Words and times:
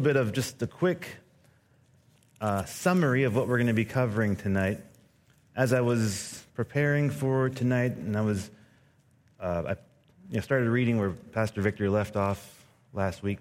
little 0.00 0.14
bit 0.14 0.28
of 0.28 0.32
just 0.32 0.62
a 0.62 0.66
quick 0.66 1.18
uh, 2.40 2.64
summary 2.64 3.24
of 3.24 3.36
what 3.36 3.46
we're 3.46 3.58
going 3.58 3.66
to 3.66 3.74
be 3.74 3.84
covering 3.84 4.34
tonight. 4.34 4.78
As 5.54 5.74
I 5.74 5.82
was 5.82 6.42
preparing 6.54 7.10
for 7.10 7.50
tonight, 7.50 7.96
and 7.96 8.16
I 8.16 8.22
was, 8.22 8.50
uh, 9.38 9.62
I 9.66 9.70
you 10.30 10.36
know, 10.36 10.40
started 10.40 10.70
reading 10.70 10.98
where 10.98 11.10
Pastor 11.10 11.60
Victor 11.60 11.90
left 11.90 12.16
off 12.16 12.64
last 12.94 13.22
week. 13.22 13.40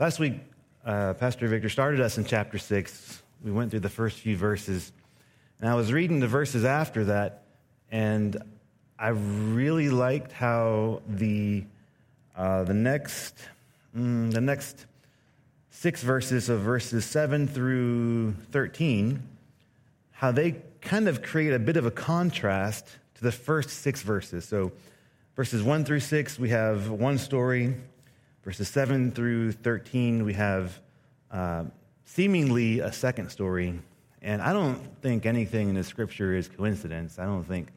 Last 0.00 0.18
week, 0.18 0.40
uh, 0.84 1.14
Pastor 1.14 1.46
Victor 1.46 1.68
started 1.68 2.00
us 2.00 2.18
in 2.18 2.24
chapter 2.24 2.58
six. 2.58 3.22
We 3.44 3.52
went 3.52 3.70
through 3.70 3.80
the 3.80 3.88
first 3.88 4.18
few 4.18 4.36
verses, 4.36 4.90
and 5.60 5.70
I 5.70 5.76
was 5.76 5.92
reading 5.92 6.18
the 6.18 6.26
verses 6.26 6.64
after 6.64 7.04
that, 7.04 7.44
and 7.92 8.42
I 8.98 9.10
really 9.10 9.88
liked 9.88 10.32
how 10.32 11.00
the 11.08 11.62
uh, 12.36 12.64
the 12.64 12.74
next 12.74 13.36
mm, 13.96 14.32
the 14.32 14.40
next 14.40 14.86
six 15.74 16.02
verses 16.02 16.50
of 16.50 16.60
verses 16.60 17.04
seven 17.04 17.48
through 17.48 18.32
thirteen, 18.52 19.22
how 20.10 20.30
they 20.30 20.56
kind 20.82 21.08
of 21.08 21.22
create 21.22 21.54
a 21.54 21.58
bit 21.58 21.78
of 21.78 21.86
a 21.86 21.90
contrast 21.90 22.86
to 23.14 23.22
the 23.22 23.32
first 23.32 23.70
six 23.70 24.02
verses. 24.02 24.44
So, 24.44 24.70
verses 25.34 25.62
one 25.62 25.84
through 25.84 26.00
six, 26.00 26.38
we 26.38 26.50
have 26.50 26.90
one 26.90 27.16
story. 27.18 27.74
Verses 28.44 28.68
seven 28.68 29.12
through 29.12 29.52
thirteen, 29.52 30.24
we 30.24 30.34
have 30.34 30.78
uh, 31.30 31.64
seemingly 32.04 32.80
a 32.80 32.92
second 32.92 33.30
story. 33.30 33.80
And 34.20 34.42
I 34.42 34.52
don't 34.52 34.78
think 35.00 35.26
anything 35.26 35.70
in 35.70 35.74
the 35.74 35.84
scripture 35.84 36.36
is 36.36 36.48
coincidence. 36.48 37.18
I 37.18 37.24
don't 37.24 37.44
think 37.44 37.68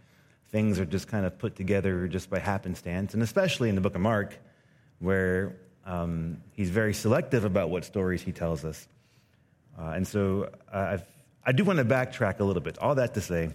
things 0.52 0.80
are 0.80 0.85
just 0.85 1.07
kind 1.07 1.26
of 1.26 1.40
put 1.40 1.55
together 1.55 2.07
just 2.07 2.30
by 2.30 2.40
happenstance. 2.40 3.13
And 3.13 3.23
especially 3.23 3.70
in 3.70 3.76
the 3.76 3.82
book 3.82 3.96
of 3.96 4.02
Mark, 4.02 4.38
where 4.99 5.55
um, 5.85 6.41
he's 6.53 6.70
very 6.70 6.94
selective 6.94 7.45
about 7.45 7.70
what 7.70 7.85
stories 7.85 8.21
he 8.21 8.31
tells 8.31 8.66
us. 8.66 8.88
Uh, 9.77 9.89
and 9.89 10.07
so 10.07 10.49
uh, 10.71 10.98
i 11.45 11.52
do 11.52 11.63
want 11.63 11.77
to 11.77 11.85
backtrack 11.85 12.40
a 12.40 12.43
little 12.43 12.62
bit. 12.62 12.77
All 12.79 12.96
that 12.96 13.13
to 13.13 13.21
say, 13.21 13.51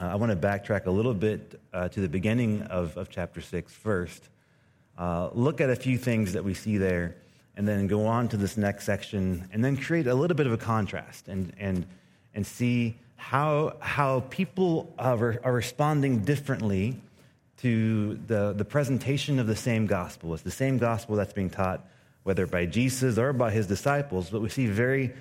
uh, 0.00 0.06
I 0.06 0.14
want 0.14 0.30
to 0.30 0.36
backtrack 0.36 0.86
a 0.86 0.90
little 0.90 1.14
bit 1.14 1.60
uh, 1.72 1.88
to 1.90 2.00
the 2.00 2.08
beginning 2.08 2.62
of, 2.62 2.96
of 2.96 3.10
chapter 3.10 3.40
6 3.40 3.72
first. 3.72 4.28
Uh, 4.96 5.28
look 5.32 5.60
at 5.60 5.68
a 5.68 5.76
few 5.76 5.98
things 5.98 6.32
that 6.32 6.44
we 6.44 6.54
see 6.54 6.78
there 6.78 7.16
and 7.56 7.68
then 7.68 7.86
go 7.86 8.06
on 8.06 8.28
to 8.28 8.36
this 8.36 8.56
next 8.56 8.84
section 8.84 9.48
and 9.52 9.64
then 9.64 9.76
create 9.76 10.06
a 10.06 10.14
little 10.14 10.36
bit 10.36 10.46
of 10.46 10.52
a 10.52 10.58
contrast 10.58 11.28
and, 11.28 11.52
and, 11.58 11.86
and 12.34 12.46
see 12.46 12.96
how, 13.16 13.76
how 13.80 14.20
people 14.30 14.92
are, 14.98 15.38
are 15.44 15.52
responding 15.52 16.20
differently 16.20 17.00
to 17.62 18.18
the, 18.26 18.52
the 18.52 18.64
presentation 18.64 19.38
of 19.38 19.46
the 19.46 19.56
same 19.56 19.86
gospel. 19.86 20.34
It's 20.34 20.42
the 20.42 20.50
same 20.50 20.78
gospel 20.78 21.14
that's 21.14 21.32
being 21.32 21.48
taught, 21.48 21.86
whether 22.24 22.46
by 22.46 22.66
Jesus 22.66 23.18
or 23.18 23.32
by 23.32 23.52
his 23.52 23.68
disciples, 23.68 24.30
but 24.30 24.40
we 24.40 24.48
see 24.48 24.66
very 24.66 25.12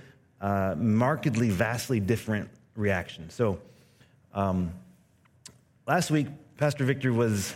uh, 0.41 0.73
markedly, 0.75 1.49
vastly 1.49 1.99
different 1.99 2.49
reactions. 2.75 3.35
So, 3.35 3.59
um, 4.33 4.73
last 5.87 6.09
week, 6.09 6.27
Pastor 6.57 6.83
Victor 6.83 7.13
was 7.13 7.53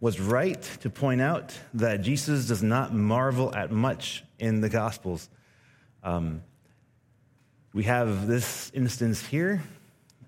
was 0.00 0.20
right 0.20 0.62
to 0.82 0.90
point 0.90 1.20
out 1.20 1.58
that 1.74 2.02
Jesus 2.02 2.46
does 2.46 2.62
not 2.62 2.92
marvel 2.92 3.54
at 3.54 3.70
much 3.70 4.24
in 4.38 4.60
the 4.60 4.68
Gospels. 4.68 5.28
Um, 6.02 6.42
we 7.72 7.84
have 7.84 8.26
this 8.26 8.70
instance 8.74 9.24
here, 9.24 9.62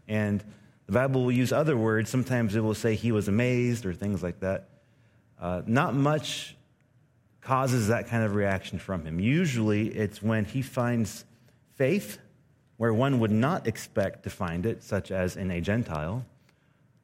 and 0.07 0.43
the 0.89 0.95
Bible 0.95 1.23
will 1.23 1.33
use 1.33 1.53
other 1.53 1.77
words. 1.77 2.09
Sometimes 2.09 2.57
it 2.57 2.61
will 2.61 2.75
say 2.75 2.95
he 2.95 3.13
was 3.13 3.29
amazed 3.29 3.85
or 3.85 3.93
things 3.93 4.23
like 4.23 4.41
that. 4.41 4.71
Uh, 5.39 5.61
not 5.67 5.95
much 5.95 6.57
causes 7.43 7.89
that 7.89 8.09
kind 8.09 8.25
of 8.25 8.35
reaction 8.35 8.79
from 8.79 9.05
him. 9.05 9.21
Usually 9.21 9.89
it's 9.89 10.23
when 10.23 10.47
he 10.47 10.63
finds 10.63 11.27
faith 11.77 12.19
where 12.79 12.95
one 12.95 13.21
would 13.21 13.31
not 13.31 13.67
expect 13.67 14.23
to 14.23 14.31
find 14.31 14.65
it, 14.65 14.83
such 14.83 15.11
as 15.11 15.37
in 15.37 15.51
a 15.51 15.61
Gentile, 15.61 16.25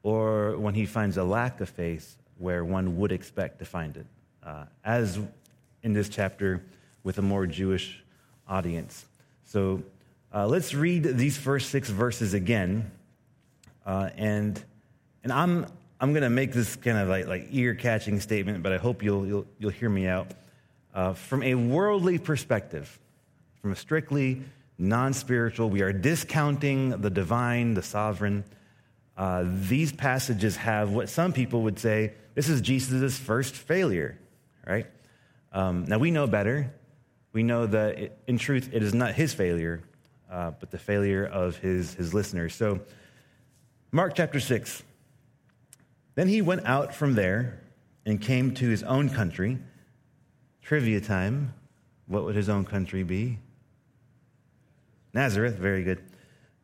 or 0.02 0.56
when 0.56 0.72
he 0.72 0.86
finds 0.86 1.18
a 1.18 1.24
lack 1.24 1.60
of 1.60 1.68
faith 1.68 2.16
where 2.38 2.64
one 2.64 2.96
would 2.96 3.12
expect 3.12 3.58
to 3.58 3.66
find 3.66 3.98
it, 3.98 4.06
uh, 4.42 4.64
as 4.82 5.18
in 5.82 5.92
this 5.92 6.08
chapter 6.08 6.62
with 7.02 7.18
a 7.18 7.22
more 7.22 7.46
Jewish 7.46 8.02
audience. 8.48 9.04
So 9.44 9.82
uh, 10.32 10.46
let's 10.46 10.72
read 10.72 11.02
these 11.02 11.36
first 11.36 11.68
six 11.68 11.90
verses 11.90 12.32
again. 12.32 12.90
Uh, 13.84 14.10
and, 14.16 14.62
and 15.22 15.32
I'm, 15.32 15.66
I'm 16.00 16.12
going 16.12 16.22
to 16.22 16.30
make 16.30 16.52
this 16.52 16.76
kind 16.76 16.98
of 16.98 17.08
like, 17.08 17.26
like 17.26 17.48
ear 17.50 17.74
catching 17.74 18.20
statement, 18.20 18.62
but 18.62 18.72
I 18.72 18.78
hope 18.78 19.02
you'll, 19.02 19.26
you'll, 19.26 19.46
you'll 19.58 19.70
hear 19.70 19.90
me 19.90 20.06
out. 20.06 20.28
Uh, 20.94 21.14
from 21.14 21.42
a 21.42 21.54
worldly 21.54 22.18
perspective, 22.18 22.98
from 23.60 23.72
a 23.72 23.76
strictly 23.76 24.42
non 24.78 25.12
spiritual, 25.12 25.70
we 25.70 25.82
are 25.82 25.92
discounting 25.92 26.90
the 27.00 27.10
divine, 27.10 27.74
the 27.74 27.82
sovereign. 27.82 28.44
Uh, 29.16 29.44
these 29.46 29.92
passages 29.92 30.56
have 30.56 30.90
what 30.90 31.08
some 31.08 31.32
people 31.32 31.62
would 31.62 31.78
say 31.78 32.12
this 32.34 32.48
is 32.48 32.60
Jesus' 32.60 33.16
first 33.16 33.54
failure, 33.54 34.18
right? 34.66 34.86
Um, 35.52 35.84
now, 35.86 35.98
we 35.98 36.10
know 36.10 36.26
better. 36.26 36.72
We 37.32 37.44
know 37.44 37.66
that 37.66 37.98
it, 37.98 38.18
in 38.26 38.38
truth, 38.38 38.70
it 38.72 38.82
is 38.82 38.92
not 38.92 39.14
his 39.14 39.32
failure, 39.32 39.82
uh, 40.30 40.50
but 40.58 40.70
the 40.70 40.78
failure 40.78 41.24
of 41.24 41.56
his, 41.58 41.94
his 41.94 42.12
listeners. 42.12 42.54
So, 42.54 42.80
Mark 43.94 44.16
chapter 44.16 44.40
6. 44.40 44.82
Then 46.16 46.26
he 46.26 46.42
went 46.42 46.66
out 46.66 46.92
from 46.92 47.14
there 47.14 47.60
and 48.04 48.20
came 48.20 48.52
to 48.54 48.68
his 48.68 48.82
own 48.82 49.08
country. 49.08 49.56
Trivia 50.62 51.00
time. 51.00 51.54
What 52.08 52.24
would 52.24 52.34
his 52.34 52.48
own 52.48 52.64
country 52.64 53.04
be? 53.04 53.38
Nazareth. 55.12 55.54
Very 55.54 55.84
good. 55.84 56.02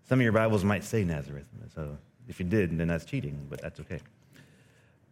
Some 0.08 0.18
of 0.18 0.24
your 0.24 0.32
Bibles 0.32 0.64
might 0.64 0.82
say 0.82 1.04
Nazareth. 1.04 1.44
So 1.72 1.96
if 2.26 2.40
you 2.40 2.46
did, 2.46 2.76
then 2.76 2.88
that's 2.88 3.04
cheating, 3.04 3.46
but 3.48 3.62
that's 3.62 3.78
okay. 3.78 4.00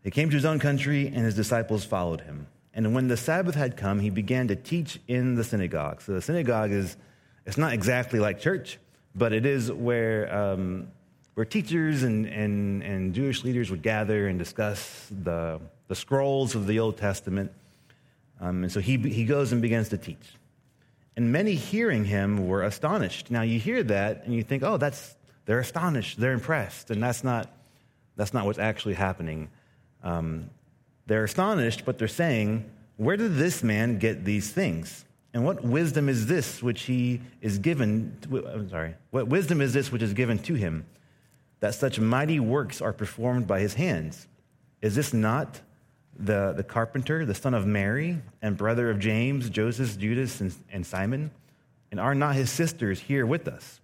He 0.02 0.10
came 0.10 0.28
to 0.28 0.34
his 0.34 0.44
own 0.44 0.58
country, 0.58 1.06
and 1.06 1.18
his 1.18 1.36
disciples 1.36 1.84
followed 1.84 2.22
him. 2.22 2.48
And 2.74 2.96
when 2.96 3.06
the 3.06 3.16
Sabbath 3.16 3.54
had 3.54 3.76
come, 3.76 4.00
he 4.00 4.10
began 4.10 4.48
to 4.48 4.56
teach 4.56 4.98
in 5.06 5.36
the 5.36 5.44
synagogue. 5.44 6.02
So 6.02 6.14
the 6.14 6.22
synagogue 6.22 6.72
is, 6.72 6.96
it's 7.46 7.58
not 7.58 7.74
exactly 7.74 8.18
like 8.18 8.40
church, 8.40 8.80
but 9.14 9.32
it 9.32 9.46
is 9.46 9.70
where, 9.70 10.36
um, 10.36 10.88
where 11.38 11.44
teachers 11.44 12.02
and, 12.02 12.26
and, 12.26 12.82
and 12.82 13.14
Jewish 13.14 13.44
leaders 13.44 13.70
would 13.70 13.80
gather 13.80 14.26
and 14.26 14.40
discuss 14.40 15.06
the, 15.22 15.60
the 15.86 15.94
scrolls 15.94 16.56
of 16.56 16.66
the 16.66 16.80
Old 16.80 16.96
Testament. 16.96 17.52
Um, 18.40 18.64
and 18.64 18.72
so 18.72 18.80
he, 18.80 18.96
he 18.96 19.24
goes 19.24 19.52
and 19.52 19.62
begins 19.62 19.88
to 19.90 19.98
teach. 19.98 20.34
And 21.14 21.30
many 21.30 21.54
hearing 21.54 22.04
him 22.04 22.48
were 22.48 22.64
astonished. 22.64 23.30
Now 23.30 23.42
you 23.42 23.60
hear 23.60 23.84
that 23.84 24.24
and 24.24 24.34
you 24.34 24.42
think, 24.42 24.64
oh, 24.64 24.78
that's, 24.78 25.14
they're 25.44 25.60
astonished, 25.60 26.18
they're 26.18 26.32
impressed. 26.32 26.90
And 26.90 27.00
that's 27.00 27.22
not, 27.22 27.48
that's 28.16 28.34
not 28.34 28.44
what's 28.44 28.58
actually 28.58 28.94
happening. 28.94 29.48
Um, 30.02 30.50
they're 31.06 31.22
astonished, 31.22 31.84
but 31.84 31.98
they're 31.98 32.08
saying, 32.08 32.68
Where 32.96 33.16
did 33.16 33.36
this 33.36 33.62
man 33.62 34.00
get 34.00 34.24
these 34.24 34.50
things? 34.50 35.04
And 35.32 35.44
what 35.44 35.62
wisdom 35.62 36.08
is 36.08 36.26
this 36.26 36.64
which 36.64 36.82
he 36.82 37.20
is 37.40 37.60
given? 37.60 38.16
To, 38.22 38.44
I'm 38.48 38.68
sorry. 38.68 38.96
What 39.12 39.28
wisdom 39.28 39.60
is 39.60 39.72
this 39.72 39.92
which 39.92 40.02
is 40.02 40.14
given 40.14 40.40
to 40.40 40.54
him 40.54 40.84
that 41.60 41.74
such 41.74 41.98
mighty 41.98 42.40
works 42.40 42.80
are 42.80 42.92
performed 42.92 43.46
by 43.46 43.60
his 43.60 43.74
hands? 43.74 44.26
Is 44.80 44.94
this 44.94 45.12
not 45.12 45.60
the, 46.18 46.52
the 46.56 46.64
carpenter, 46.64 47.24
the 47.24 47.34
son 47.34 47.54
of 47.54 47.66
Mary, 47.66 48.18
and 48.42 48.56
brother 48.56 48.90
of 48.90 48.98
James, 48.98 49.50
Joseph, 49.50 49.98
Judas, 49.98 50.40
and, 50.40 50.54
and 50.72 50.86
Simon? 50.86 51.30
And 51.90 51.98
are 51.98 52.14
not 52.14 52.34
his 52.34 52.50
sisters 52.50 53.00
here 53.00 53.26
with 53.26 53.48
us? 53.48 53.80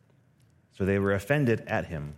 So 0.77 0.85
they 0.85 0.99
were 0.99 1.15
offended 1.15 1.63
at 1.67 1.87
him. 1.87 2.15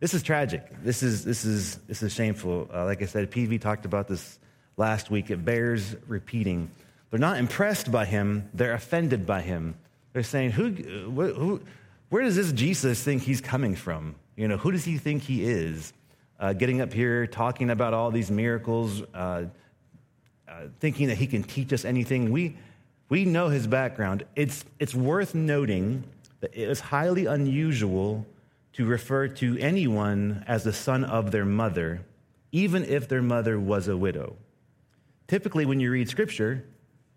This 0.00 0.14
is 0.14 0.22
tragic. 0.22 0.82
This 0.82 1.02
is, 1.02 1.24
this 1.24 1.44
is, 1.44 1.76
this 1.88 2.02
is 2.02 2.12
shameful. 2.12 2.68
Uh, 2.72 2.84
like 2.84 3.02
I 3.02 3.06
said, 3.06 3.30
PV 3.30 3.60
talked 3.60 3.86
about 3.86 4.08
this 4.08 4.38
last 4.76 5.10
week. 5.10 5.30
It 5.30 5.44
bears 5.44 5.96
repeating. 6.06 6.70
They're 7.10 7.20
not 7.20 7.38
impressed 7.38 7.92
by 7.92 8.04
him, 8.04 8.50
they're 8.52 8.74
offended 8.74 9.24
by 9.24 9.42
him. 9.42 9.76
They're 10.12 10.22
saying, 10.22 10.52
who, 10.52 10.70
who, 10.70 11.60
where 12.08 12.22
does 12.22 12.36
this 12.36 12.52
Jesus 12.52 13.02
think 13.02 13.22
he's 13.22 13.40
coming 13.40 13.74
from? 13.74 14.14
You 14.36 14.48
know, 14.48 14.56
who 14.56 14.72
does 14.72 14.84
he 14.84 14.98
think 14.98 15.22
he 15.22 15.44
is? 15.44 15.92
Uh, 16.40 16.52
getting 16.52 16.80
up 16.80 16.92
here, 16.92 17.26
talking 17.26 17.70
about 17.70 17.94
all 17.94 18.10
these 18.10 18.30
miracles, 18.30 19.02
uh, 19.14 19.44
uh, 20.48 20.52
thinking 20.80 21.08
that 21.08 21.16
he 21.16 21.26
can 21.26 21.42
teach 21.42 21.72
us 21.72 21.84
anything. 21.84 22.32
We, 22.32 22.56
we 23.08 23.24
know 23.24 23.48
his 23.48 23.66
background. 23.66 24.24
It's, 24.34 24.64
it's 24.80 24.94
worth 24.94 25.34
noting 25.34 26.04
that 26.40 26.52
it 26.52 26.68
is 26.68 26.80
highly 26.80 27.26
unusual 27.26 28.26
to 28.74 28.84
refer 28.84 29.28
to 29.28 29.56
anyone 29.58 30.44
as 30.48 30.64
the 30.64 30.72
son 30.72 31.04
of 31.04 31.30
their 31.30 31.44
mother, 31.44 32.00
even 32.50 32.84
if 32.84 33.08
their 33.08 33.22
mother 33.22 33.58
was 33.58 33.86
a 33.86 33.96
widow. 33.96 34.36
Typically, 35.28 35.64
when 35.64 35.78
you 35.80 35.90
read 35.90 36.08
scripture 36.08 36.64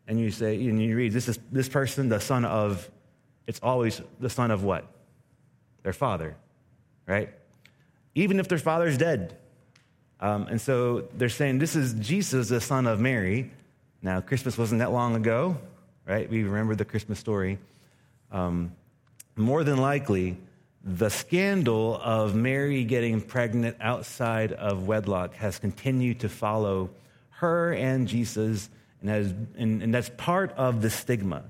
and 0.08 0.20
you 0.20 0.30
say, 0.32 0.56
and 0.56 0.82
you 0.82 0.96
read, 0.96 1.12
this 1.12 1.28
is 1.28 1.40
this 1.52 1.68
person, 1.68 2.10
the 2.10 2.20
son 2.20 2.46
of, 2.46 2.90
it's 3.48 3.60
always 3.64 4.02
the 4.20 4.30
son 4.30 4.52
of 4.52 4.64
what? 4.64 4.86
Their 5.82 5.94
father, 5.94 6.36
right? 7.08 7.30
Even 8.14 8.40
if 8.40 8.48
their 8.48 8.58
father's 8.58 8.98
dead. 8.98 9.38
Um, 10.20 10.48
and 10.48 10.60
so 10.60 11.08
they're 11.16 11.30
saying, 11.30 11.60
this 11.60 11.76
is 11.76 11.94
Jesus, 11.94 12.50
the 12.50 12.62
son 12.62 12.88
of 12.88 13.00
Mary. 13.00 13.52
Now, 14.02 14.22
Christmas 14.22 14.58
wasn't 14.58 14.80
that 14.80 14.92
long 14.92 15.16
ago, 15.16 15.58
right? 16.06 16.30
We 16.30 16.44
remember 16.44 16.76
the 16.76 16.86
Christmas 16.86 17.20
story. 17.20 17.60
Um, 18.32 18.74
more 19.36 19.64
than 19.64 19.78
likely, 19.78 20.38
the 20.84 21.10
scandal 21.10 22.00
of 22.02 22.36
Mary 22.36 22.84
getting 22.84 23.22
pregnant 23.22 23.78
outside 23.80 24.54
of 24.54 24.88
wedlock 24.88 25.36
has 25.36 25.60
continued 25.60 26.22
to 26.22 26.30
follow 26.30 26.90
her 27.30 27.74
and 27.74 28.08
Jesus, 28.08 28.70
and, 29.02 29.10
has, 29.10 29.34
and, 29.58 29.84
and 29.84 29.94
that's 29.94 30.10
part 30.18 30.52
of 30.54 30.82
the 30.82 30.90
stigma. 30.90 31.44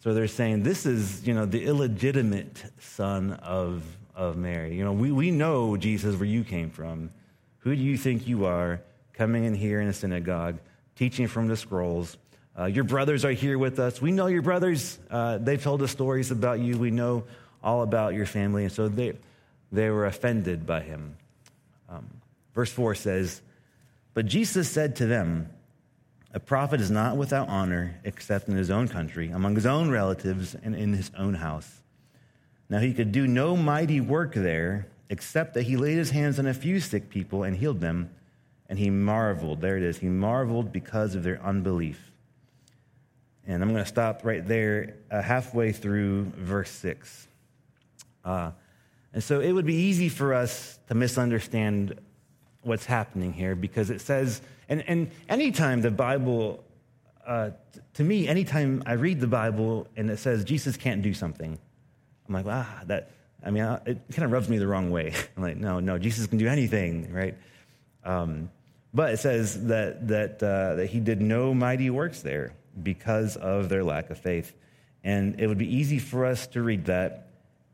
So 0.00 0.14
they're 0.14 0.26
saying 0.26 0.62
this 0.62 0.86
is, 0.86 1.26
you 1.26 1.34
know, 1.34 1.44
the 1.44 1.64
illegitimate 1.64 2.64
son 2.80 3.34
of, 3.34 3.84
of 4.18 4.36
Mary. 4.36 4.76
You 4.76 4.84
know, 4.84 4.92
we, 4.92 5.12
we 5.12 5.30
know, 5.30 5.76
Jesus, 5.76 6.16
where 6.16 6.28
you 6.28 6.42
came 6.42 6.70
from. 6.70 7.10
Who 7.60 7.74
do 7.74 7.80
you 7.80 7.96
think 7.96 8.26
you 8.26 8.46
are 8.46 8.80
coming 9.14 9.44
in 9.44 9.54
here 9.54 9.80
in 9.80 9.88
a 9.88 9.92
synagogue, 9.92 10.58
teaching 10.96 11.28
from 11.28 11.46
the 11.46 11.56
scrolls? 11.56 12.18
Uh, 12.58 12.64
your 12.64 12.82
brothers 12.82 13.24
are 13.24 13.30
here 13.30 13.56
with 13.56 13.78
us. 13.78 14.02
We 14.02 14.10
know 14.10 14.26
your 14.26 14.42
brothers. 14.42 14.98
Uh, 15.08 15.38
they've 15.38 15.62
told 15.62 15.80
us 15.82 15.92
stories 15.92 16.32
about 16.32 16.58
you. 16.58 16.76
We 16.76 16.90
know 16.90 17.24
all 17.62 17.82
about 17.82 18.14
your 18.14 18.26
family. 18.26 18.64
And 18.64 18.72
so 18.72 18.88
they, 18.88 19.12
they 19.70 19.88
were 19.88 20.06
offended 20.06 20.66
by 20.66 20.80
him. 20.80 21.16
Um, 21.88 22.08
verse 22.54 22.72
4 22.72 22.96
says, 22.96 23.40
But 24.14 24.26
Jesus 24.26 24.68
said 24.68 24.96
to 24.96 25.06
them, 25.06 25.48
A 26.34 26.40
prophet 26.40 26.80
is 26.80 26.90
not 26.90 27.16
without 27.16 27.48
honor 27.48 28.00
except 28.02 28.48
in 28.48 28.56
his 28.56 28.70
own 28.70 28.88
country, 28.88 29.30
among 29.30 29.54
his 29.54 29.66
own 29.66 29.90
relatives, 29.90 30.56
and 30.60 30.74
in 30.74 30.92
his 30.92 31.12
own 31.16 31.34
house. 31.34 31.82
Now 32.68 32.78
he 32.78 32.92
could 32.92 33.12
do 33.12 33.26
no 33.26 33.56
mighty 33.56 34.00
work 34.00 34.34
there 34.34 34.86
except 35.10 35.54
that 35.54 35.62
he 35.62 35.76
laid 35.76 35.96
his 35.96 36.10
hands 36.10 36.38
on 36.38 36.46
a 36.46 36.54
few 36.54 36.80
sick 36.80 37.08
people 37.08 37.42
and 37.42 37.56
healed 37.56 37.80
them. 37.80 38.10
And 38.68 38.78
he 38.78 38.90
marveled. 38.90 39.62
There 39.62 39.78
it 39.78 39.82
is. 39.82 39.98
He 39.98 40.08
marveled 40.08 40.72
because 40.72 41.14
of 41.14 41.22
their 41.22 41.40
unbelief. 41.42 42.12
And 43.46 43.62
I'm 43.62 43.70
going 43.70 43.82
to 43.82 43.88
stop 43.88 44.26
right 44.26 44.46
there, 44.46 44.96
uh, 45.10 45.22
halfway 45.22 45.72
through 45.72 46.24
verse 46.36 46.70
6. 46.70 47.28
Uh, 48.22 48.50
and 49.14 49.24
so 49.24 49.40
it 49.40 49.52
would 49.52 49.64
be 49.64 49.74
easy 49.74 50.10
for 50.10 50.34
us 50.34 50.78
to 50.88 50.94
misunderstand 50.94 51.98
what's 52.62 52.84
happening 52.84 53.32
here 53.32 53.54
because 53.54 53.88
it 53.88 54.02
says, 54.02 54.42
and, 54.68 54.84
and 54.86 55.10
anytime 55.30 55.80
the 55.80 55.90
Bible, 55.90 56.62
uh, 57.26 57.50
to 57.94 58.04
me, 58.04 58.28
anytime 58.28 58.82
I 58.84 58.92
read 58.92 59.20
the 59.20 59.26
Bible 59.26 59.86
and 59.96 60.10
it 60.10 60.18
says 60.18 60.44
Jesus 60.44 60.76
can't 60.76 61.00
do 61.00 61.14
something, 61.14 61.58
I'm 62.28 62.34
like, 62.34 62.46
ah, 62.46 62.82
that, 62.86 63.10
I 63.44 63.50
mean, 63.50 63.64
it 63.86 63.98
kind 64.10 64.24
of 64.24 64.32
rubs 64.32 64.48
me 64.48 64.58
the 64.58 64.66
wrong 64.66 64.90
way. 64.90 65.14
I'm 65.36 65.42
like, 65.42 65.56
no, 65.56 65.80
no, 65.80 65.98
Jesus 65.98 66.26
can 66.26 66.38
do 66.38 66.48
anything, 66.48 67.12
right? 67.12 67.34
Um, 68.04 68.50
but 68.94 69.14
it 69.14 69.18
says 69.18 69.66
that, 69.66 70.08
that, 70.08 70.42
uh, 70.42 70.76
that 70.76 70.86
he 70.86 71.00
did 71.00 71.20
no 71.20 71.54
mighty 71.54 71.90
works 71.90 72.22
there 72.22 72.52
because 72.82 73.36
of 73.36 73.68
their 73.68 73.84
lack 73.84 74.10
of 74.10 74.18
faith. 74.18 74.54
And 75.04 75.40
it 75.40 75.46
would 75.46 75.58
be 75.58 75.72
easy 75.74 75.98
for 75.98 76.24
us 76.24 76.46
to 76.48 76.62
read 76.62 76.86
that 76.86 77.28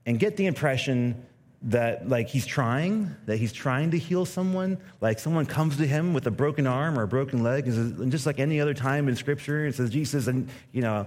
and 0.07 0.19
get 0.19 0.37
the 0.37 0.47
impression 0.47 1.25
that 1.65 2.09
like 2.09 2.29
he's 2.29 2.45
trying 2.45 3.15
that 3.25 3.39
he's 3.39 3.53
trying 3.53 3.91
to 3.91 3.99
heal 3.99 4.27
someone 4.27 4.77
like 5.01 5.19
someone 5.19 5.47
comes 5.47 5.79
to 5.79 5.87
him 5.87 6.13
with 6.13 6.27
a 6.27 6.31
broken 6.31 6.67
arm 6.67 6.99
or 6.99 7.05
a 7.05 7.09
broken 7.09 7.43
leg 7.43 7.67
and 7.67 8.13
just 8.13 8.27
like 8.27 8.39
any 8.39 8.61
other 8.61 8.75
time 8.75 9.09
in 9.09 9.17
scripture 9.17 9.67
it 9.67 9.75
says 9.75 9.89
jesus 9.89 10.27
and 10.27 10.51
you 10.73 10.83
know 10.83 11.07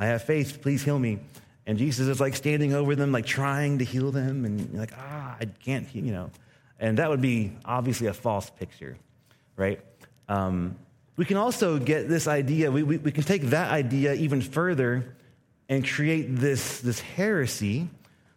i 0.00 0.06
have 0.06 0.20
faith 0.24 0.60
please 0.60 0.82
heal 0.82 0.98
me 0.98 1.20
and 1.66 1.78
jesus 1.78 2.08
is 2.08 2.20
like 2.20 2.34
standing 2.34 2.72
over 2.72 2.94
them 2.96 3.12
like 3.12 3.26
trying 3.26 3.78
to 3.78 3.84
heal 3.84 4.10
them. 4.10 4.44
And 4.44 4.74
like 4.78 4.92
ah 4.96 5.36
i 5.40 5.44
can't 5.44 5.86
you 5.94 6.12
know. 6.12 6.30
And 6.78 6.98
that 6.98 7.08
would 7.10 7.20
be 7.20 7.52
obviously 7.64 8.08
a 8.08 8.14
false 8.14 8.50
picture 8.50 8.96
right? 9.56 9.80
Um, 10.28 10.76
we 11.16 11.24
can 11.24 11.36
also 11.36 11.78
get 11.78 12.08
this 12.08 12.26
idea 12.26 12.70
we, 12.70 12.82
we, 12.82 12.98
we 12.98 13.12
can 13.12 13.22
take 13.22 13.42
that 13.50 13.70
idea 13.70 14.14
even 14.14 14.40
further 14.40 15.14
and 15.68 15.86
create 15.86 16.36
this 16.36 16.80
this 16.80 17.00
heresy 17.00 17.88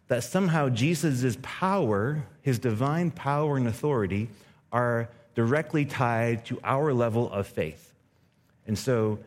that 0.08 0.22
somehow 0.22 0.68
Jesus' 0.68 1.36
power, 1.42 2.24
his 2.42 2.58
divine 2.58 3.10
power 3.10 3.56
and 3.56 3.66
authority, 3.66 4.28
are 4.70 5.08
directly 5.34 5.84
tied 5.84 6.44
to 6.46 6.60
our 6.62 6.94
level 6.94 7.30
of 7.32 7.46
faith. 7.46 7.92
And 8.66 8.78
so, 8.78 9.18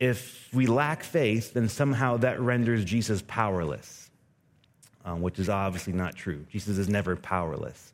if 0.00 0.48
we 0.52 0.66
lack 0.66 1.02
faith, 1.02 1.54
then 1.54 1.68
somehow 1.68 2.16
that 2.18 2.40
renders 2.40 2.84
Jesus 2.84 3.22
powerless, 3.26 4.10
um, 5.04 5.22
which 5.22 5.38
is 5.38 5.48
obviously 5.48 5.92
not 5.92 6.14
true. 6.14 6.44
Jesus 6.50 6.78
is 6.78 6.88
never 6.88 7.16
powerless. 7.16 7.92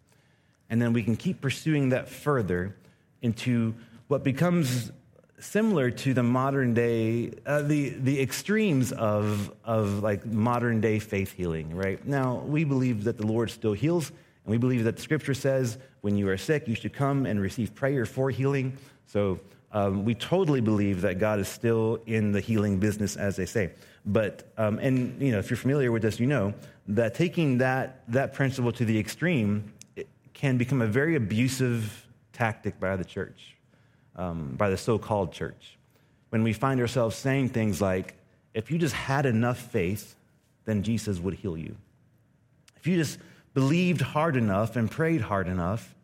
And 0.69 0.81
then 0.81 0.93
we 0.93 1.03
can 1.03 1.17
keep 1.17 1.41
pursuing 1.41 1.91
that 1.91 2.09
further 2.09 2.77
into 3.23 3.75
what 4.09 4.23
becomes 4.23 4.93
similar 5.39 5.91
to 5.91 6.15
the 6.15 6.23
modern 6.23 6.75
day, 6.75 7.33
uh, 7.45 7.63
the, 7.63 7.91
the 7.91 8.21
extremes 8.21 8.93
of, 8.93 9.53
of 9.65 10.03
like 10.03 10.25
modern 10.27 10.81
day 10.81 10.99
faith 10.99 11.33
healing, 11.33 11.75
right? 11.75 12.05
Now, 12.07 12.37
we 12.47 12.65
believe 12.65 13.05
that 13.05 13.19
the 13.19 13.27
Lord 13.27 13.51
still 13.51 13.73
heals, 13.73 14.09
and 14.09 14.51
we 14.51 14.59
believe 14.59 14.85
that 14.85 14.97
the 14.97 15.03
scripture 15.03 15.35
says 15.35 15.79
when 16.01 16.17
you 16.17 16.29
are 16.29 16.37
sick, 16.37 16.69
you 16.69 16.75
should 16.75 16.93
come 16.93 17.27
and 17.27 17.41
receive 17.41 17.75
prayer 17.75 18.07
for 18.07 18.31
healing. 18.31 18.77
So 19.07 19.41
um, 19.75 20.05
we 20.05 20.15
totally 20.15 20.61
believe 20.61 21.03
that 21.03 21.19
God 21.19 21.39
is 21.39 21.49
still 21.49 22.01
in 22.07 22.33
the 22.33 22.41
healing 22.41 22.79
business, 22.79 23.17
as 23.17 23.37
they 23.37 23.47
say. 23.47 23.73
But, 24.07 24.51
um, 24.57 24.79
and, 24.79 25.21
you 25.21 25.33
know, 25.33 25.39
if 25.39 25.51
you're 25.51 25.57
familiar 25.57 25.93
with 25.93 26.03
this, 26.03 26.19
you 26.19 26.27
know 26.27 26.55
that 26.89 27.15
taking 27.15 27.59
that, 27.59 28.05
that 28.09 28.33
principle 28.33 28.73
to 28.73 28.85
the 28.85 28.99
extreme 28.99 29.73
can 30.33 30.57
become 30.57 30.81
a 30.81 30.87
very 30.87 31.17
abusive 31.17 32.07
tactic 32.33 32.79
by 32.81 32.97
the 32.97 33.05
church 33.05 33.55
um, 34.17 34.55
by 34.57 34.71
the 34.71 34.77
so 34.77 34.99
called 34.99 35.33
church. 35.33 35.79
When 36.31 36.43
we 36.43 36.53
find 36.53 36.81
ourselves 36.81 37.17
saying 37.17 37.51
things 37.51 37.81
like, 37.81 38.15
if 38.55 38.71
you 38.71 38.79
just 38.79 38.95
had 38.95 39.27
enough 39.27 39.59
faith, 39.59 40.17
then 40.65 40.83
Jesus 40.83 41.19
would 41.19 41.35
heal 41.35 41.57
you. 41.57 41.77
If 42.77 42.87
you 42.87 42.97
just 42.97 43.19
believed 43.53 44.01
hard 44.01 44.37
enough 44.37 44.77
and 44.77 44.91
prayed 44.91 45.21
hard 45.21 45.49
enough, 45.49 45.95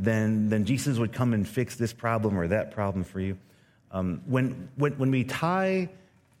then, 0.00 0.48
then 0.48 0.64
Jesus 0.64 0.98
would 0.98 1.12
come 1.12 1.34
and 1.34 1.46
fix 1.46 1.76
this 1.76 1.92
problem 1.92 2.38
or 2.38 2.48
that 2.48 2.72
problem 2.72 3.04
for 3.04 3.20
you. 3.20 3.36
Um, 3.92 4.22
when, 4.26 4.70
when, 4.76 4.92
when 4.94 5.10
we 5.10 5.24
tie 5.24 5.90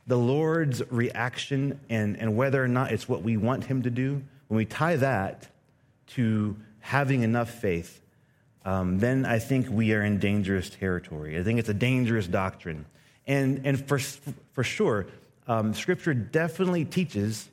the 0.06 0.16
Lord's 0.16 0.82
reaction 0.90 1.78
and, 1.90 2.16
and 2.16 2.36
whether 2.36 2.64
or 2.64 2.68
not 2.68 2.90
it's 2.90 3.06
what 3.06 3.22
we 3.22 3.36
want 3.36 3.64
Him 3.64 3.82
to 3.82 3.90
do, 3.90 4.22
when 4.48 4.56
we 4.56 4.64
tie 4.64 4.96
that 4.96 5.48
to 6.08 6.56
having 6.80 7.22
enough 7.22 7.50
faith, 7.50 8.00
um, 8.64 8.98
then 8.98 9.26
I 9.26 9.38
think 9.38 9.68
we 9.68 9.92
are 9.92 10.02
in 10.02 10.18
dangerous 10.18 10.70
territory. 10.70 11.38
I 11.38 11.42
think 11.42 11.58
it's 11.58 11.68
a 11.68 11.74
dangerous 11.74 12.26
doctrine. 12.26 12.86
And, 13.26 13.66
and 13.66 13.86
for, 13.86 13.98
for 14.52 14.64
sure, 14.64 15.06
um, 15.46 15.74
Scripture 15.74 16.14
definitely 16.14 16.86
teaches 16.86 17.48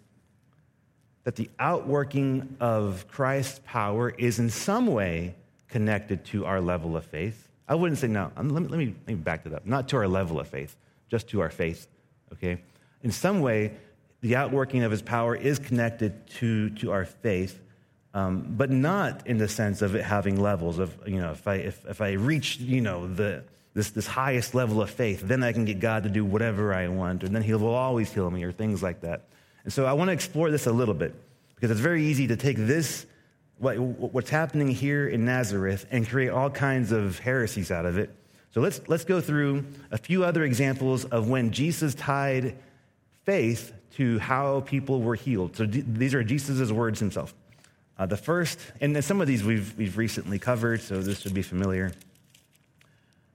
that 1.26 1.36
the 1.36 1.50
outworking 1.60 2.56
of 2.62 3.06
Christ's 3.10 3.60
power 3.66 4.10
is 4.10 4.40
in 4.40 4.50
some 4.50 4.88
way 4.88 5.36
connected 5.70 6.26
to 6.26 6.46
our 6.46 6.62
level 6.62 6.96
of 6.96 7.06
faith. 7.06 7.50
I 7.68 7.76
wouldn't 7.76 8.00
say, 8.00 8.08
no, 8.08 8.32
let 8.36 8.46
me, 8.46 8.68
let, 8.68 9.08
me, 9.08 9.16
back 9.16 9.44
that 9.44 9.54
up. 9.54 9.66
Not 9.66 9.90
to 9.90 9.98
our 9.98 10.08
level 10.08 10.40
of 10.40 10.48
faith, 10.48 10.76
just 11.10 11.28
to 11.30 11.42
our 11.42 11.50
faith, 11.50 11.88
okay? 12.34 12.62
In 13.04 13.12
some 13.12 13.42
way, 13.42 13.74
the 14.22 14.36
outworking 14.36 14.84
of 14.84 14.92
his 14.92 15.02
power 15.02 15.36
is 15.36 15.60
connected 15.60 16.28
to, 16.28 16.70
to 16.72 16.92
our 16.92 17.06
faith 17.06 17.60
um, 18.18 18.56
but 18.58 18.72
not 18.72 19.28
in 19.28 19.38
the 19.38 19.48
sense 19.48 19.84
of 19.84 19.94
it 19.94 20.04
having 20.04 20.42
levels 20.42 20.80
of, 20.80 20.98
you 21.06 21.22
know, 21.22 21.34
if 21.34 21.48
I, 21.48 21.56
if, 21.56 21.86
if 21.86 22.02
I 22.02 22.14
reach, 22.14 22.58
you 22.58 22.82
know, 22.82 23.08
the, 23.08 23.44
this, 23.76 23.92
this 23.92 24.08
highest 24.08 24.56
level 24.56 24.82
of 24.82 24.90
faith, 24.90 25.22
then 25.22 25.44
I 25.44 25.52
can 25.52 25.66
get 25.66 25.80
God 25.80 26.02
to 26.02 26.10
do 26.10 26.26
whatever 26.26 26.74
I 26.74 26.88
want, 26.88 27.24
and 27.24 27.36
then 27.36 27.44
He 27.44 27.54
will 27.54 27.76
always 27.76 28.12
heal 28.12 28.32
me, 28.32 28.44
or 28.44 28.52
things 28.52 28.82
like 28.82 29.02
that. 29.02 29.26
And 29.66 29.72
so 29.72 29.86
I 29.86 29.94
want 29.94 30.08
to 30.08 30.14
explore 30.14 30.50
this 30.50 30.66
a 30.66 30.72
little 30.72 30.96
bit, 30.96 31.14
because 31.54 31.70
it's 31.70 31.80
very 31.80 32.06
easy 32.06 32.26
to 32.26 32.36
take 32.36 32.58
this, 32.58 33.06
what, 33.60 33.78
what's 33.78 34.30
happening 34.30 34.68
here 34.68 35.08
in 35.08 35.26
Nazareth, 35.26 35.86
and 35.92 36.08
create 36.08 36.30
all 36.30 36.50
kinds 36.50 36.92
of 36.92 37.20
heresies 37.20 37.72
out 37.72 37.86
of 37.86 37.98
it. 37.98 38.14
So 38.54 38.62
let's, 38.62 38.82
let's 38.88 39.04
go 39.04 39.22
through 39.22 39.66
a 39.92 39.98
few 39.98 40.24
other 40.24 40.44
examples 40.44 41.06
of 41.06 41.30
when 41.30 41.52
Jesus 41.52 41.94
tied 41.96 42.58
faith 43.24 43.74
to 43.96 44.20
how 44.20 44.62
people 44.62 45.02
were 45.02 45.16
healed. 45.16 45.56
So 45.56 45.66
d- 45.66 45.84
these 45.86 46.14
are 46.14 46.24
Jesus' 46.24 46.72
words 46.72 47.00
himself. 47.00 47.34
Uh, 47.98 48.06
the 48.06 48.18
first, 48.18 48.60
and 48.80 49.04
some 49.04 49.22
of 49.22 49.28
these 49.28 49.44
we've, 49.44 49.76
we've 49.78 49.98
recently 49.98 50.38
covered, 50.38 50.82
so 50.82 51.02
this 51.02 51.20
should 51.20 51.34
be 51.34 51.42
familiar. 51.42 51.92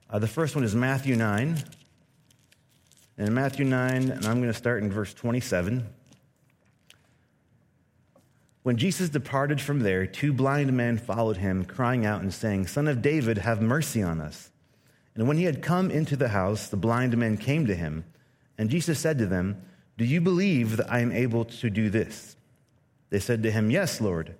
Uh, 0.09 0.19
the 0.19 0.27
first 0.27 0.55
one 0.55 0.63
is 0.63 0.73
Matthew 0.73 1.15
9. 1.15 1.57
And 3.17 3.27
in 3.27 3.33
Matthew 3.33 3.65
9, 3.65 4.09
and 4.09 4.25
I'm 4.25 4.39
going 4.41 4.51
to 4.51 4.53
start 4.53 4.81
in 4.81 4.91
verse 4.91 5.13
27. 5.13 5.87
When 8.63 8.77
Jesus 8.77 9.09
departed 9.09 9.59
from 9.59 9.79
there, 9.79 10.05
two 10.07 10.33
blind 10.33 10.71
men 10.73 10.97
followed 10.97 11.37
him, 11.37 11.65
crying 11.65 12.05
out 12.05 12.21
and 12.21 12.33
saying, 12.33 12.67
Son 12.67 12.87
of 12.87 13.01
David, 13.01 13.39
have 13.39 13.61
mercy 13.61 14.01
on 14.01 14.21
us. 14.21 14.49
And 15.15 15.27
when 15.27 15.37
he 15.37 15.43
had 15.43 15.61
come 15.61 15.91
into 15.91 16.15
the 16.15 16.29
house, 16.29 16.69
the 16.69 16.77
blind 16.77 17.15
men 17.17 17.37
came 17.37 17.67
to 17.67 17.75
him. 17.75 18.05
And 18.57 18.69
Jesus 18.69 18.99
said 18.99 19.17
to 19.17 19.25
them, 19.25 19.61
Do 19.97 20.05
you 20.05 20.21
believe 20.21 20.77
that 20.77 20.91
I 20.91 20.99
am 20.99 21.11
able 21.11 21.45
to 21.45 21.69
do 21.69 21.89
this? 21.89 22.35
They 23.09 23.19
said 23.19 23.43
to 23.43 23.51
him, 23.51 23.69
Yes, 23.69 23.99
Lord. 23.99 24.33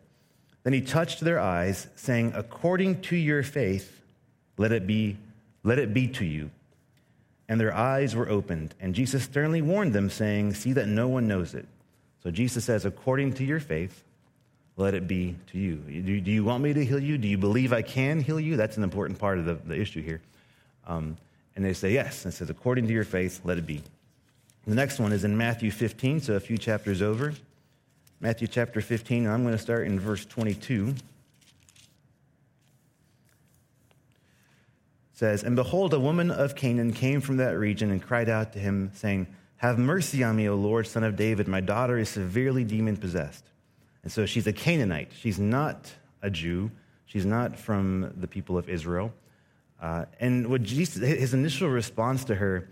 Then 0.64 0.72
he 0.72 0.82
touched 0.82 1.20
their 1.20 1.40
eyes, 1.40 1.88
saying, 1.96 2.32
According 2.34 3.02
to 3.02 3.18
your 3.18 3.44
faith, 3.44 4.02
let 4.58 4.72
it 4.72 4.88
be, 4.88 5.18
let 5.64 5.80
it 5.80 5.94
be 5.94 6.08
to 6.08 6.26
you. 6.26 6.50
and 7.50 7.60
their 7.60 7.76
eyes 7.76 8.16
were 8.16 8.30
opened. 8.30 8.74
And 8.80 8.96
Jesus 8.96 9.24
sternly 9.26 9.62
warned 9.62 9.92
them, 9.94 10.10
saying, 10.10 10.54
See 10.54 10.72
that 10.74 10.88
no 10.88 11.10
one 11.10 11.28
knows 11.28 11.54
it. 11.54 11.68
So 12.24 12.32
Jesus 12.32 12.64
says, 12.64 12.86
According 12.86 13.34
to 13.34 13.44
your 13.44 13.60
faith, 13.60 14.04
let 14.76 14.94
it 14.94 15.08
be 15.08 15.36
to 15.52 15.58
you. 15.58 15.76
Do, 15.76 16.32
you 16.32 16.44
want 16.44 16.64
me 16.64 16.74
to 16.74 16.84
heal 16.84 17.00
you? 17.00 17.18
Do 17.18 17.28
you 17.28 17.38
believe 17.38 17.74
I 17.74 17.82
can 17.82 18.22
heal 18.22 18.40
you? 18.40 18.56
That's 18.58 18.78
an 18.78 18.84
important 18.84 19.20
part 19.20 19.38
of 19.38 19.46
the, 19.46 19.54
the 19.54 19.80
issue 19.80 20.02
here. 20.02 20.22
Um, 20.88 21.18
and 21.56 21.64
they 21.64 21.74
say, 21.74 21.94
Yes. 21.94 22.26
And 22.26 22.34
it 22.34 22.38
says, 22.38 22.50
According 22.50 22.88
to 22.88 22.94
your 22.94 23.04
faith, 23.04 23.42
let 23.44 23.58
it 23.58 23.66
be. 23.66 23.84
The 24.66 24.76
next 24.76 25.00
one 25.00 25.12
is 25.12 25.24
in 25.24 25.38
Matthew 25.38 25.72
15, 25.72 26.22
so 26.22 26.34
a 26.34 26.40
few 26.40 26.58
chapters 26.58 27.02
over. 27.02 27.34
Matthew 28.20 28.48
chapter 28.48 28.82
15, 28.82 29.28
I'm 29.28 29.44
going 29.44 29.56
to 29.56 29.62
start 29.62 29.86
in 29.86 30.00
verse 30.00 30.26
22. 30.26 30.96
says, 35.24 35.44
And 35.44 35.56
behold, 35.56 35.94
a 35.94 36.00
woman 36.00 36.32
of 36.32 36.56
Canaan 36.56 36.92
came 36.92 37.22
from 37.22 37.38
that 37.38 37.58
region 37.58 37.92
and 37.92 38.02
cried 38.02 38.28
out 38.28 38.52
to 38.54 38.60
him, 38.60 38.92
saying, 38.94 39.28
Have 39.58 39.78
mercy 39.78 40.22
on 40.22 40.36
me, 40.36 40.50
O 40.50 40.56
Lord, 40.56 40.86
son 40.86 41.06
of 41.06 41.16
David. 41.16 41.48
My 41.48 41.62
daughter 41.62 41.98
is 41.98 42.10
severely 42.10 42.66
demon 42.66 42.98
possessed. 42.98 43.46
And 44.04 44.12
so 44.12 44.26
she's 44.26 44.48
a 44.48 44.54
Canaanite. 44.54 45.12
She's 45.18 45.40
not 45.40 45.92
a 46.22 46.30
Jew. 46.30 46.72
She's 47.06 47.26
not 47.26 47.58
from 47.58 48.14
the 48.18 48.28
people 48.28 48.58
of 48.58 48.70
Israel. 48.70 49.14
Uh, 49.82 50.06
and 50.20 50.48
what 50.48 50.64
Jesus, 50.64 51.02
his 51.02 51.34
initial 51.34 51.70
response 51.70 52.24
to 52.26 52.36
her 52.36 52.70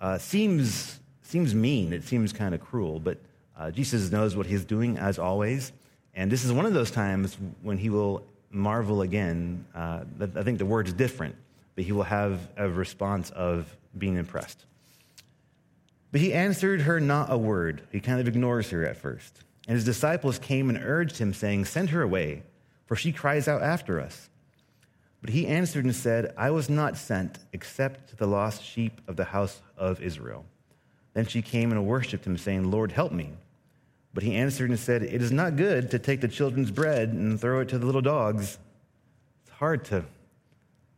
uh, 0.00 0.18
seems, 0.18 1.00
seems 1.22 1.54
mean. 1.54 1.92
It 1.92 2.04
seems 2.04 2.32
kind 2.32 2.54
of 2.54 2.60
cruel. 2.60 3.00
But 3.00 3.18
uh, 3.58 3.70
Jesus 3.70 4.10
knows 4.10 4.36
what 4.36 4.46
he's 4.46 4.64
doing, 4.64 4.98
as 4.98 5.18
always. 5.18 5.72
And 6.14 6.30
this 6.30 6.44
is 6.44 6.52
one 6.52 6.66
of 6.66 6.74
those 6.74 6.90
times 6.90 7.36
when 7.62 7.78
he 7.78 7.90
will 7.90 8.24
marvel 8.50 9.02
again. 9.02 9.64
Uh, 9.74 10.04
I 10.20 10.42
think 10.42 10.58
the 10.58 10.66
word's 10.66 10.92
different 10.92 11.34
but 11.74 11.84
he 11.84 11.92
will 11.92 12.04
have 12.04 12.48
a 12.56 12.68
response 12.68 13.30
of 13.30 13.76
being 13.96 14.16
impressed. 14.16 14.64
But 16.12 16.20
he 16.20 16.32
answered 16.32 16.82
her 16.82 17.00
not 17.00 17.32
a 17.32 17.38
word. 17.38 17.82
He 17.90 18.00
kind 18.00 18.20
of 18.20 18.28
ignores 18.28 18.70
her 18.70 18.86
at 18.86 18.96
first. 18.96 19.40
And 19.66 19.74
his 19.74 19.84
disciples 19.84 20.38
came 20.38 20.68
and 20.68 20.78
urged 20.82 21.18
him, 21.18 21.32
saying, 21.32 21.64
Send 21.64 21.90
her 21.90 22.02
away, 22.02 22.42
for 22.86 22.96
she 22.96 23.12
cries 23.12 23.48
out 23.48 23.62
after 23.62 24.00
us. 24.00 24.28
But 25.20 25.30
he 25.30 25.46
answered 25.46 25.84
and 25.84 25.94
said, 25.94 26.34
I 26.36 26.50
was 26.50 26.68
not 26.68 26.98
sent 26.98 27.38
except 27.52 28.10
to 28.10 28.16
the 28.16 28.26
lost 28.26 28.62
sheep 28.62 29.00
of 29.08 29.16
the 29.16 29.24
house 29.24 29.62
of 29.76 30.02
Israel. 30.02 30.44
Then 31.14 31.26
she 31.26 31.40
came 31.40 31.72
and 31.72 31.86
worshipped 31.86 32.26
him, 32.26 32.36
saying, 32.36 32.70
Lord, 32.70 32.92
help 32.92 33.10
me. 33.10 33.30
But 34.12 34.22
he 34.22 34.34
answered 34.34 34.70
and 34.70 34.78
said, 34.78 35.02
It 35.02 35.22
is 35.22 35.32
not 35.32 35.56
good 35.56 35.90
to 35.92 35.98
take 35.98 36.20
the 36.20 36.28
children's 36.28 36.70
bread 36.70 37.08
and 37.08 37.40
throw 37.40 37.60
it 37.60 37.70
to 37.70 37.78
the 37.78 37.86
little 37.86 38.02
dogs. 38.02 38.58
It's 39.44 39.56
hard 39.56 39.84
to 39.86 40.04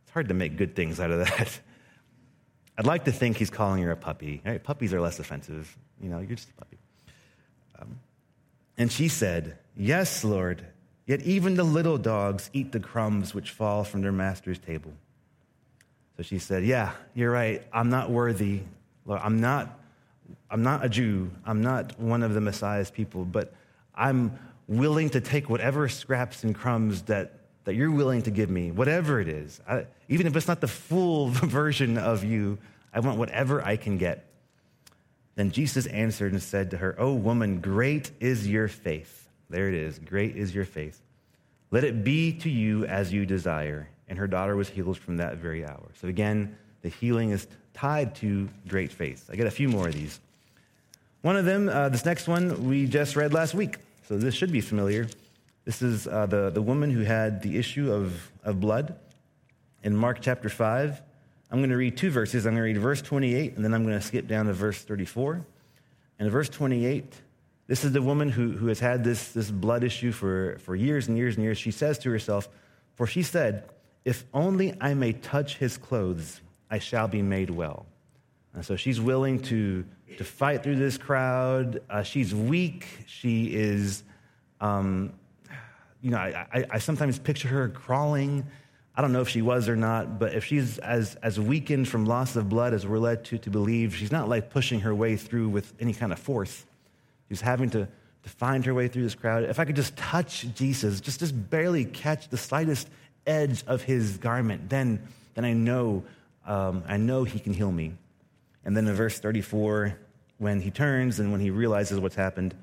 it's 0.03 0.13
hard 0.13 0.27
to 0.29 0.33
make 0.33 0.55
good 0.55 0.75
things 0.75 0.99
out 0.99 1.11
of 1.11 1.19
that. 1.19 1.59
I'd 2.77 2.85
like 2.85 3.05
to 3.05 3.11
think 3.11 3.37
he's 3.37 3.49
calling 3.49 3.81
her 3.83 3.91
a 3.91 3.97
puppy. 3.97 4.41
Right? 4.45 4.63
Puppies 4.63 4.93
are 4.93 5.01
less 5.01 5.19
offensive. 5.19 5.75
You 6.01 6.09
know, 6.09 6.19
you're 6.19 6.35
just 6.35 6.49
a 6.49 6.53
puppy. 6.53 6.77
And 8.77 8.91
she 8.91 9.07
said, 9.07 9.57
Yes, 9.75 10.23
Lord, 10.23 10.65
yet 11.05 11.21
even 11.23 11.55
the 11.55 11.63
little 11.63 11.97
dogs 11.97 12.49
eat 12.53 12.71
the 12.71 12.79
crumbs 12.79 13.33
which 13.33 13.51
fall 13.51 13.83
from 13.83 14.01
their 14.01 14.11
master's 14.11 14.59
table. 14.59 14.93
So 16.17 16.23
she 16.23 16.39
said, 16.39 16.63
Yeah, 16.63 16.91
you're 17.13 17.31
right. 17.31 17.63
I'm 17.71 17.89
not 17.89 18.09
worthy. 18.09 18.61
Lord, 19.05 19.21
I'm 19.23 19.39
not, 19.39 19.79
I'm 20.49 20.63
not 20.63 20.83
a 20.83 20.89
Jew. 20.89 21.31
I'm 21.45 21.61
not 21.61 21.99
one 21.99 22.23
of 22.23 22.33
the 22.33 22.41
Messiah's 22.41 22.91
people, 22.91 23.23
but 23.25 23.53
I'm 23.95 24.37
willing 24.67 25.09
to 25.11 25.21
take 25.21 25.49
whatever 25.49 25.87
scraps 25.87 26.43
and 26.43 26.53
crumbs 26.53 27.03
that 27.03 27.33
that 27.67 27.75
you're 27.75 27.91
willing 27.91 28.21
to 28.21 28.31
give 28.31 28.49
me, 28.49 28.71
whatever 28.71 29.19
it 29.19 29.27
is. 29.27 29.59
I, 29.67 29.87
even 30.07 30.25
if 30.25 30.37
it's 30.37 30.47
not 30.47 30.61
the 30.61 30.69
full 30.69 31.27
version 31.31 31.97
of 31.97 32.23
you, 32.23 32.59
I 32.93 33.01
want 33.01 33.17
whatever 33.17 33.61
I 33.61 33.75
can 33.75 33.97
get. 33.97 34.25
Then 35.37 35.51
Jesus 35.51 35.85
answered 35.85 36.31
and 36.31 36.41
said 36.41 36.71
to 36.71 36.77
her, 36.77 36.95
O 36.97 37.13
woman, 37.13 37.61
great 37.61 38.09
is 38.19 38.47
your 38.47 38.67
faith. 38.67 39.29
There 39.51 39.69
it 39.69 39.75
is. 39.75 39.99
Great 39.99 40.35
is 40.35 40.53
your 40.53 40.65
faith. 40.65 40.99
Let 41.69 41.83
it 41.83 42.03
be 42.03 42.33
to 42.39 42.49
you 42.49 42.85
as 42.85 43.13
you 43.13 43.23
desire. 43.27 43.87
And 44.07 44.17
her 44.17 44.27
daughter 44.27 44.55
was 44.55 44.67
healed 44.67 44.97
from 44.97 45.17
that 45.17 45.37
very 45.37 45.63
hour. 45.63 45.89
So 46.01 46.07
again, 46.07 46.57
the 46.81 46.89
healing 46.89 47.29
is 47.29 47.47
tied 47.75 48.15
to 48.15 48.49
great 48.67 48.91
faith. 48.91 49.29
I 49.31 49.35
get 49.35 49.45
a 49.45 49.51
few 49.51 49.69
more 49.69 49.87
of 49.87 49.93
these. 49.93 50.19
One 51.21 51.37
of 51.37 51.45
them, 51.45 51.69
uh, 51.69 51.89
this 51.89 52.03
next 52.03 52.27
one, 52.27 52.67
we 52.67 52.87
just 52.87 53.15
read 53.15 53.31
last 53.31 53.53
week. 53.53 53.77
So 54.07 54.17
this 54.17 54.33
should 54.33 54.51
be 54.51 54.61
familiar. 54.61 55.07
This 55.65 55.83
is 55.83 56.07
uh, 56.07 56.25
the, 56.25 56.49
the 56.49 56.63
woman 56.63 56.89
who 56.89 57.01
had 57.01 57.43
the 57.43 57.59
issue 57.59 57.93
of, 57.93 58.31
of 58.43 58.59
blood 58.59 58.95
in 59.83 59.95
Mark 59.95 60.17
chapter 60.19 60.49
5. 60.49 60.99
I'm 61.49 61.59
going 61.59 61.69
to 61.69 61.77
read 61.77 61.97
two 61.97 62.11
verses. 62.11 62.45
I'm 62.45 62.53
going 62.53 62.63
to 62.63 62.73
read 62.73 62.77
verse 62.77 63.01
28, 63.01 63.55
and 63.55 63.63
then 63.63 63.73
I'm 63.73 63.83
going 63.83 63.97
to 63.97 64.05
skip 64.05 64.27
down 64.27 64.47
to 64.47 64.53
verse 64.53 64.81
34. 64.81 65.45
And 66.19 66.31
verse 66.31 66.49
28, 66.49 67.13
this 67.67 67.85
is 67.85 67.93
the 67.93 68.01
woman 68.01 68.29
who, 68.29 68.51
who 68.51 68.67
has 68.67 68.79
had 68.79 69.03
this, 69.03 69.31
this 69.31 69.49
blood 69.49 69.83
issue 69.83 70.11
for, 70.11 70.57
for 70.59 70.75
years 70.75 71.07
and 71.07 71.17
years 71.17 71.35
and 71.35 71.43
years. 71.43 71.57
She 71.57 71.71
says 71.71 71.99
to 71.99 72.09
herself, 72.09 72.49
For 72.95 73.07
she 73.07 73.23
said, 73.23 73.69
If 74.03 74.25
only 74.33 74.75
I 74.81 74.93
may 74.93 75.13
touch 75.13 75.57
his 75.57 75.77
clothes, 75.77 76.41
I 76.69 76.79
shall 76.79 77.07
be 77.07 77.21
made 77.21 77.49
well. 77.49 77.85
And 78.53 78.65
so 78.65 78.75
she's 78.75 78.99
willing 78.99 79.39
to, 79.43 79.85
to 80.17 80.23
fight 80.23 80.63
through 80.63 80.77
this 80.77 80.97
crowd. 80.97 81.81
Uh, 81.89 82.03
she's 82.03 82.33
weak. 82.33 82.87
She 83.05 83.53
is 83.53 84.03
um, 84.59 85.13
you 86.01 86.11
know, 86.11 86.17
I, 86.17 86.47
I, 86.53 86.65
I, 86.71 86.77
sometimes 86.79 87.19
picture 87.19 87.47
her 87.47 87.69
crawling. 87.69 88.45
I 88.97 89.01
don't 89.01 89.13
know 89.13 89.21
if 89.21 89.29
she 89.29 89.43
was 89.43 89.69
or 89.69 89.75
not, 89.75 90.17
but 90.17 90.33
if 90.33 90.43
she's 90.45 90.79
as, 90.79 91.15
as 91.21 91.39
weakened 91.39 91.87
from 91.87 92.05
loss 92.07 92.35
of 92.35 92.49
blood 92.49 92.73
as 92.73 92.87
we're 92.87 92.97
led 92.97 93.25
to, 93.25 93.37
to 93.37 93.49
believe, 93.51 93.95
she's 93.95 94.11
not 94.11 94.27
like 94.27 94.49
pushing 94.49 94.79
her 94.79 94.95
way 94.95 95.15
through 95.15 95.49
with 95.49 95.71
any 95.79 95.93
kind 95.93 96.11
of 96.11 96.17
force. 96.17 96.65
She's 97.29 97.41
having 97.41 97.69
to, 97.69 97.87
to 98.23 98.29
find 98.29 98.65
her 98.65 98.73
way 98.73 98.87
through 98.87 99.03
this 99.03 99.13
crowd. 99.13 99.43
If 99.43 99.59
I 99.59 99.65
could 99.65 99.75
just 99.75 99.95
touch 99.95 100.47
Jesus, 100.55 100.99
just, 100.99 101.19
just 101.19 101.49
barely 101.51 101.85
catch 101.85 102.29
the 102.29 102.37
slightest 102.37 102.89
edge 103.27 103.63
of 103.67 103.83
his 103.83 104.17
garment, 104.17 104.67
then, 104.67 105.07
then 105.35 105.45
I, 105.45 105.53
know, 105.53 106.03
um, 106.47 106.83
I 106.87 106.97
know 106.97 107.23
he 107.23 107.37
can 107.37 107.53
heal 107.53 107.71
me. 107.71 107.93
And 108.65 108.75
then 108.75 108.87
in 108.87 108.95
verse 108.95 109.19
34, 109.19 109.95
when 110.39 110.59
he 110.59 110.71
turns 110.71 111.19
and 111.19 111.31
when 111.31 111.39
he 111.39 111.51
realizes 111.51 111.99
what's 111.99 112.15
happened, 112.15 112.55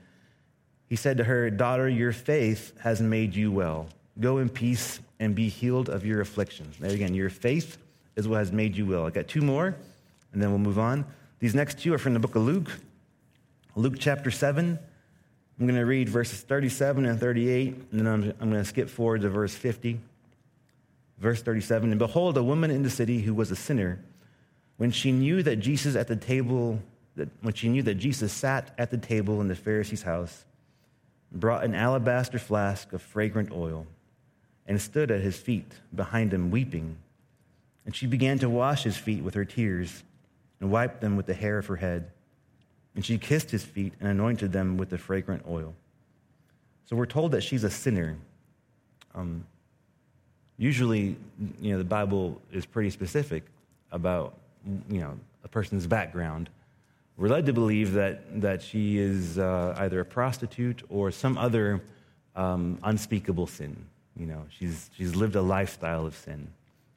he 0.89 0.97
said 0.97 1.19
to 1.19 1.25
her, 1.25 1.49
Daughter, 1.49 1.89
your 1.89 2.13
faith 2.13 2.73
has 2.81 3.01
made 3.01 3.37
you 3.37 3.53
well. 3.53 3.87
Go 4.21 4.39
in 4.39 4.49
peace 4.49 5.01
and 5.19 5.35
be 5.35 5.49
healed 5.49 5.89
of 5.89 6.07
your 6.07 6.21
affliction. 6.21 6.71
There 6.79 6.91
again, 6.91 7.15
your 7.15 7.31
faith 7.31 7.79
is 8.17 8.29
what 8.29 8.39
has 8.39 8.53
made 8.53 8.77
you 8.77 8.87
well. 8.87 9.07
I 9.07 9.11
got 9.11 9.27
two 9.27 9.43
more, 9.43 9.75
and 10.33 10.43
then 10.43 10.51
we'll 10.51 10.59
move 10.59 10.79
on. 10.79 11.05
These 11.41 11.55
next 11.55 11.79
two 11.79 11.93
are 11.95 11.99
from 11.99 12.15
the 12.15 12.21
book 12.21 12.37
of 12.37 12.43
Luke, 12.43 12.71
Luke 13.75 13.95
chapter 13.99 14.31
7. 14.31 14.79
I'm 15.59 15.67
going 15.67 15.79
to 15.79 15.87
read 15.87 16.09
verses 16.09 16.41
37 16.43 17.07
and 17.07 17.19
38, 17.19 17.75
and 17.91 18.01
then 18.01 18.07
I'm, 18.07 18.23
I'm 18.41 18.51
going 18.51 18.63
to 18.63 18.69
skip 18.69 18.89
forward 18.89 19.23
to 19.23 19.29
verse 19.29 19.55
50. 19.55 20.01
Verse 21.19 21.43
37 21.43 21.91
And 21.91 21.99
behold, 21.99 22.37
a 22.37 22.43
woman 22.43 22.71
in 22.71 22.83
the 22.83 22.91
city 22.91 23.21
who 23.21 23.35
was 23.35 23.51
a 23.51 23.57
sinner, 23.57 24.01
when 24.77 24.91
she 24.91 25.13
knew 25.13 25.43
that 25.43 25.57
Jesus 25.57 25.97
at 25.97 26.09
the 26.09 26.17
table, 26.17 26.81
that 27.17 27.29
when 27.43 27.55
she 27.55 27.69
knew 27.69 27.83
that 27.83 27.95
Jesus 27.95 28.33
sat 28.33 28.75
at 28.79 28.91
the 28.91 28.99
table 28.99 29.41
in 29.41 29.49
the 29.49 29.55
Pharisee's 29.55 30.03
house, 30.03 30.45
brought 31.33 31.65
an 31.65 31.75
alabaster 31.75 32.39
flask 32.39 32.93
of 32.93 33.03
fragrant 33.03 33.53
oil 33.53 33.87
and 34.67 34.81
stood 34.81 35.11
at 35.11 35.21
his 35.21 35.37
feet 35.37 35.73
behind 35.95 36.33
him, 36.33 36.51
weeping. 36.51 36.97
And 37.85 37.95
she 37.95 38.07
began 38.07 38.39
to 38.39 38.49
wash 38.49 38.83
his 38.83 38.97
feet 38.97 39.23
with 39.23 39.35
her 39.35 39.45
tears 39.45 40.03
and 40.61 40.71
wiped 40.71 41.01
them 41.01 41.17
with 41.17 41.27
the 41.27 41.35
hair 41.35 41.59
of 41.59 41.67
her 41.67 41.77
head. 41.77 42.11
And 42.95 43.05
she 43.05 43.19
kissed 43.19 43.51
his 43.51 43.65
feet 43.65 43.93
and 44.01 44.09
anointed 44.09 44.53
them 44.53 44.77
with 44.77 44.89
the 44.89 44.99
fragrant 44.99 45.45
oil. 45.49 45.75
So 46.87 46.97
we're 46.97 47.07
told 47.07 47.33
that 47.33 47.43
she's 47.43 47.65
a 47.65 47.71
sinner. 47.71 48.17
Um, 49.15 49.45
usually, 50.57 51.17
you 51.61 51.73
know, 51.73 51.79
the 51.79 51.85
Bible 51.85 52.41
is 52.53 52.67
pretty 52.67 52.91
specific 52.91 53.45
about, 53.91 54.35
you 54.89 55.01
know, 55.01 55.19
a 55.45 55.49
person's 55.49 55.87
background. 55.87 56.49
We're 57.17 57.29
led 57.29 57.47
to 57.47 57.53
believe 57.53 57.93
that, 57.93 58.41
that 58.41 58.63
she 58.63 58.99
is 58.99 59.39
uh, 59.39 59.75
either 59.79 60.01
a 60.01 60.05
prostitute 60.05 60.83
or 60.89 61.11
some 61.11 61.39
other 61.39 61.83
um, 62.35 62.79
unspeakable 62.83 63.47
sin. 63.47 63.77
You 64.17 64.27
know, 64.27 64.45
she's, 64.49 64.91
she's 64.97 65.15
lived 65.15 65.35
a 65.35 65.43
lifestyle 65.43 66.07
of 66.07 66.15
sin. 66.15 66.49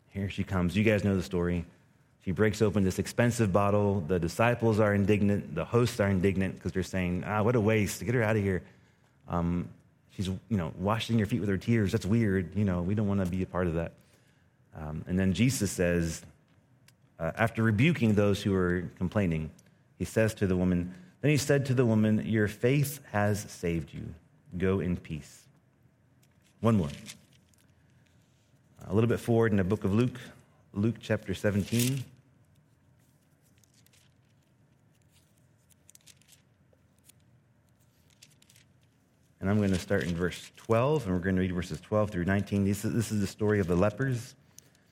Here 0.09 0.29
she 0.29 0.43
comes. 0.43 0.75
You 0.75 0.83
guys 0.83 1.03
know 1.03 1.15
the 1.15 1.23
story. 1.23 1.65
She 2.23 2.31
breaks 2.31 2.61
open 2.61 2.83
this 2.83 2.99
expensive 2.99 3.53
bottle. 3.53 4.01
The 4.01 4.19
disciples 4.19 4.79
are 4.79 4.93
indignant. 4.93 5.55
The 5.55 5.65
hosts 5.65 5.99
are 5.99 6.09
indignant 6.09 6.55
because 6.55 6.73
they're 6.73 6.83
saying, 6.83 7.23
ah, 7.25 7.41
what 7.41 7.55
a 7.55 7.61
waste. 7.61 8.03
Get 8.03 8.15
her 8.15 8.23
out 8.23 8.35
of 8.35 8.43
here. 8.43 8.63
Um, 9.27 9.69
she's, 10.11 10.27
you 10.27 10.57
know, 10.57 10.73
washing 10.77 11.17
your 11.17 11.27
feet 11.27 11.39
with 11.39 11.49
her 11.49 11.57
tears. 11.57 11.91
That's 11.91 12.05
weird. 12.05 12.55
You 12.55 12.65
know, 12.65 12.81
we 12.81 12.95
don't 12.95 13.07
want 13.07 13.23
to 13.23 13.25
be 13.25 13.43
a 13.43 13.45
part 13.45 13.67
of 13.67 13.75
that. 13.75 13.93
Um, 14.75 15.05
and 15.07 15.17
then 15.17 15.33
Jesus 15.33 15.71
says, 15.71 16.21
uh, 17.19 17.31
after 17.35 17.63
rebuking 17.63 18.13
those 18.13 18.41
who 18.43 18.53
are 18.53 18.89
complaining, 18.97 19.49
he 19.97 20.05
says 20.05 20.33
to 20.35 20.47
the 20.47 20.55
woman, 20.55 20.93
Then 21.21 21.31
he 21.31 21.37
said 21.37 21.65
to 21.67 21.73
the 21.73 21.85
woman, 21.85 22.23
Your 22.25 22.47
faith 22.47 22.99
has 23.11 23.39
saved 23.49 23.93
you. 23.93 24.13
Go 24.57 24.79
in 24.79 24.97
peace. 24.97 25.46
One 26.61 26.75
more. 26.75 26.89
A 28.87 28.93
little 28.93 29.07
bit 29.07 29.19
forward 29.19 29.51
in 29.51 29.57
the 29.57 29.63
book 29.63 29.83
of 29.83 29.93
Luke, 29.93 30.19
Luke 30.73 30.95
chapter 30.99 31.33
17. 31.33 32.03
And 39.39 39.49
I'm 39.49 39.57
going 39.57 39.71
to 39.71 39.79
start 39.79 40.03
in 40.03 40.15
verse 40.15 40.51
12, 40.55 41.05
and 41.05 41.13
we're 41.13 41.21
going 41.21 41.35
to 41.35 41.41
read 41.41 41.53
verses 41.53 41.79
12 41.81 42.09
through 42.09 42.25
19. 42.25 42.65
This 42.65 42.83
is, 42.83 42.93
this 42.93 43.11
is 43.11 43.21
the 43.21 43.27
story 43.27 43.59
of 43.59 43.67
the 43.67 43.75
lepers 43.75 44.33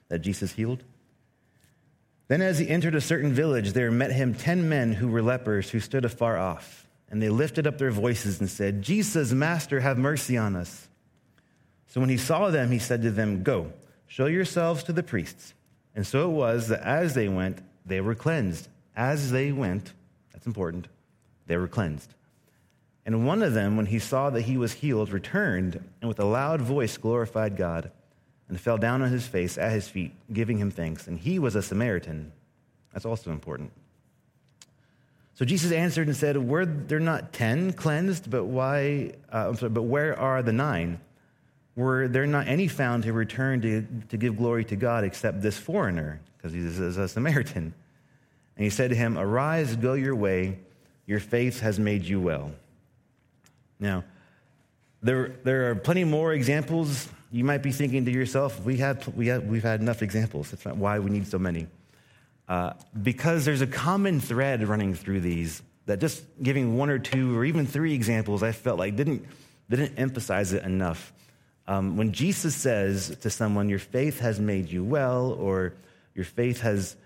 that 0.08 0.20
Jesus 0.20 0.52
healed. 0.52 0.84
Then, 2.28 2.42
as 2.42 2.58
he 2.58 2.68
entered 2.68 2.94
a 2.94 3.00
certain 3.00 3.32
village, 3.32 3.72
there 3.72 3.90
met 3.90 4.12
him 4.12 4.34
ten 4.34 4.68
men 4.68 4.92
who 4.92 5.08
were 5.08 5.22
lepers 5.22 5.70
who 5.70 5.80
stood 5.80 6.04
afar 6.04 6.38
off. 6.38 6.86
And 7.10 7.20
they 7.20 7.28
lifted 7.28 7.66
up 7.66 7.78
their 7.78 7.90
voices 7.90 8.40
and 8.40 8.48
said, 8.48 8.82
Jesus, 8.82 9.32
Master, 9.32 9.80
have 9.80 9.98
mercy 9.98 10.36
on 10.36 10.54
us. 10.54 10.88
So 11.96 12.00
when 12.00 12.10
he 12.10 12.18
saw 12.18 12.50
them, 12.50 12.70
he 12.70 12.78
said 12.78 13.00
to 13.04 13.10
them, 13.10 13.42
Go, 13.42 13.72
show 14.06 14.26
yourselves 14.26 14.82
to 14.82 14.92
the 14.92 15.02
priests. 15.02 15.54
And 15.94 16.06
so 16.06 16.28
it 16.28 16.32
was 16.34 16.68
that 16.68 16.82
as 16.82 17.14
they 17.14 17.26
went, 17.26 17.60
they 17.86 18.02
were 18.02 18.14
cleansed. 18.14 18.68
As 18.94 19.30
they 19.30 19.50
went, 19.50 19.94
that's 20.30 20.46
important, 20.46 20.88
they 21.46 21.56
were 21.56 21.68
cleansed. 21.68 22.12
And 23.06 23.26
one 23.26 23.42
of 23.42 23.54
them, 23.54 23.78
when 23.78 23.86
he 23.86 23.98
saw 23.98 24.28
that 24.28 24.42
he 24.42 24.58
was 24.58 24.74
healed, 24.74 25.08
returned 25.08 25.82
and 26.02 26.08
with 26.08 26.20
a 26.20 26.26
loud 26.26 26.60
voice 26.60 26.98
glorified 26.98 27.56
God 27.56 27.90
and 28.50 28.60
fell 28.60 28.76
down 28.76 29.00
on 29.00 29.10
his 29.10 29.26
face 29.26 29.56
at 29.56 29.72
his 29.72 29.88
feet, 29.88 30.12
giving 30.30 30.58
him 30.58 30.70
thanks. 30.70 31.06
And 31.06 31.18
he 31.18 31.38
was 31.38 31.56
a 31.56 31.62
Samaritan. 31.62 32.30
That's 32.92 33.06
also 33.06 33.30
important. 33.30 33.72
So 35.32 35.46
Jesus 35.46 35.72
answered 35.72 36.08
and 36.08 36.16
said, 36.16 36.36
Were 36.36 36.66
there 36.66 37.00
not 37.00 37.32
ten 37.32 37.72
cleansed, 37.72 38.30
but 38.30 38.44
why? 38.44 39.12
Uh, 39.32 39.48
I'm 39.48 39.56
sorry, 39.56 39.70
but 39.70 39.84
where 39.84 40.18
are 40.20 40.42
the 40.42 40.52
nine? 40.52 41.00
Were 41.76 42.08
there 42.08 42.26
not 42.26 42.48
any 42.48 42.68
found 42.68 43.04
who 43.04 43.12
returned 43.12 43.62
to, 43.62 43.86
to 44.08 44.16
give 44.16 44.38
glory 44.38 44.64
to 44.64 44.76
God 44.76 45.04
except 45.04 45.42
this 45.42 45.58
foreigner, 45.58 46.20
because 46.36 46.52
he 46.52 46.60
is 46.60 46.96
a 46.96 47.06
Samaritan? 47.06 47.74
And 48.56 48.64
he 48.64 48.70
said 48.70 48.90
to 48.90 48.96
him, 48.96 49.18
Arise, 49.18 49.76
go 49.76 49.92
your 49.92 50.16
way, 50.16 50.58
your 51.06 51.20
faith 51.20 51.60
has 51.60 51.78
made 51.78 52.04
you 52.04 52.20
well. 52.20 52.50
Now, 53.78 54.04
there, 55.02 55.36
there 55.44 55.70
are 55.70 55.74
plenty 55.74 56.04
more 56.04 56.32
examples. 56.32 57.08
You 57.30 57.44
might 57.44 57.62
be 57.62 57.72
thinking 57.72 58.06
to 58.06 58.10
yourself, 58.10 58.62
we 58.64 58.78
have, 58.78 59.06
we 59.14 59.26
have, 59.26 59.44
we've 59.44 59.62
had 59.62 59.80
enough 59.80 60.02
examples. 60.02 60.50
That's 60.50 60.64
not 60.64 60.78
why 60.78 60.98
we 60.98 61.10
need 61.10 61.26
so 61.28 61.38
many. 61.38 61.66
Uh, 62.48 62.72
because 63.02 63.44
there's 63.44 63.60
a 63.60 63.66
common 63.66 64.20
thread 64.20 64.66
running 64.66 64.94
through 64.94 65.20
these 65.20 65.62
that 65.84 65.98
just 65.98 66.24
giving 66.42 66.76
one 66.76 66.88
or 66.88 66.98
two 66.98 67.36
or 67.36 67.44
even 67.44 67.66
three 67.66 67.92
examples, 67.92 68.42
I 68.42 68.52
felt 68.52 68.78
like 68.78 68.96
didn't, 68.96 69.26
didn't 69.68 69.98
emphasize 69.98 70.52
it 70.52 70.64
enough. 70.64 71.12
Um, 71.68 71.96
when 71.96 72.12
Jesus 72.12 72.54
says 72.54 73.16
to 73.20 73.30
someone, 73.30 73.68
Your 73.68 73.78
faith 73.78 74.20
has 74.20 74.38
made 74.38 74.70
you 74.70 74.84
well, 74.84 75.32
or 75.32 75.74
your 76.14 76.24
faith 76.24 76.60
has, 76.60 76.96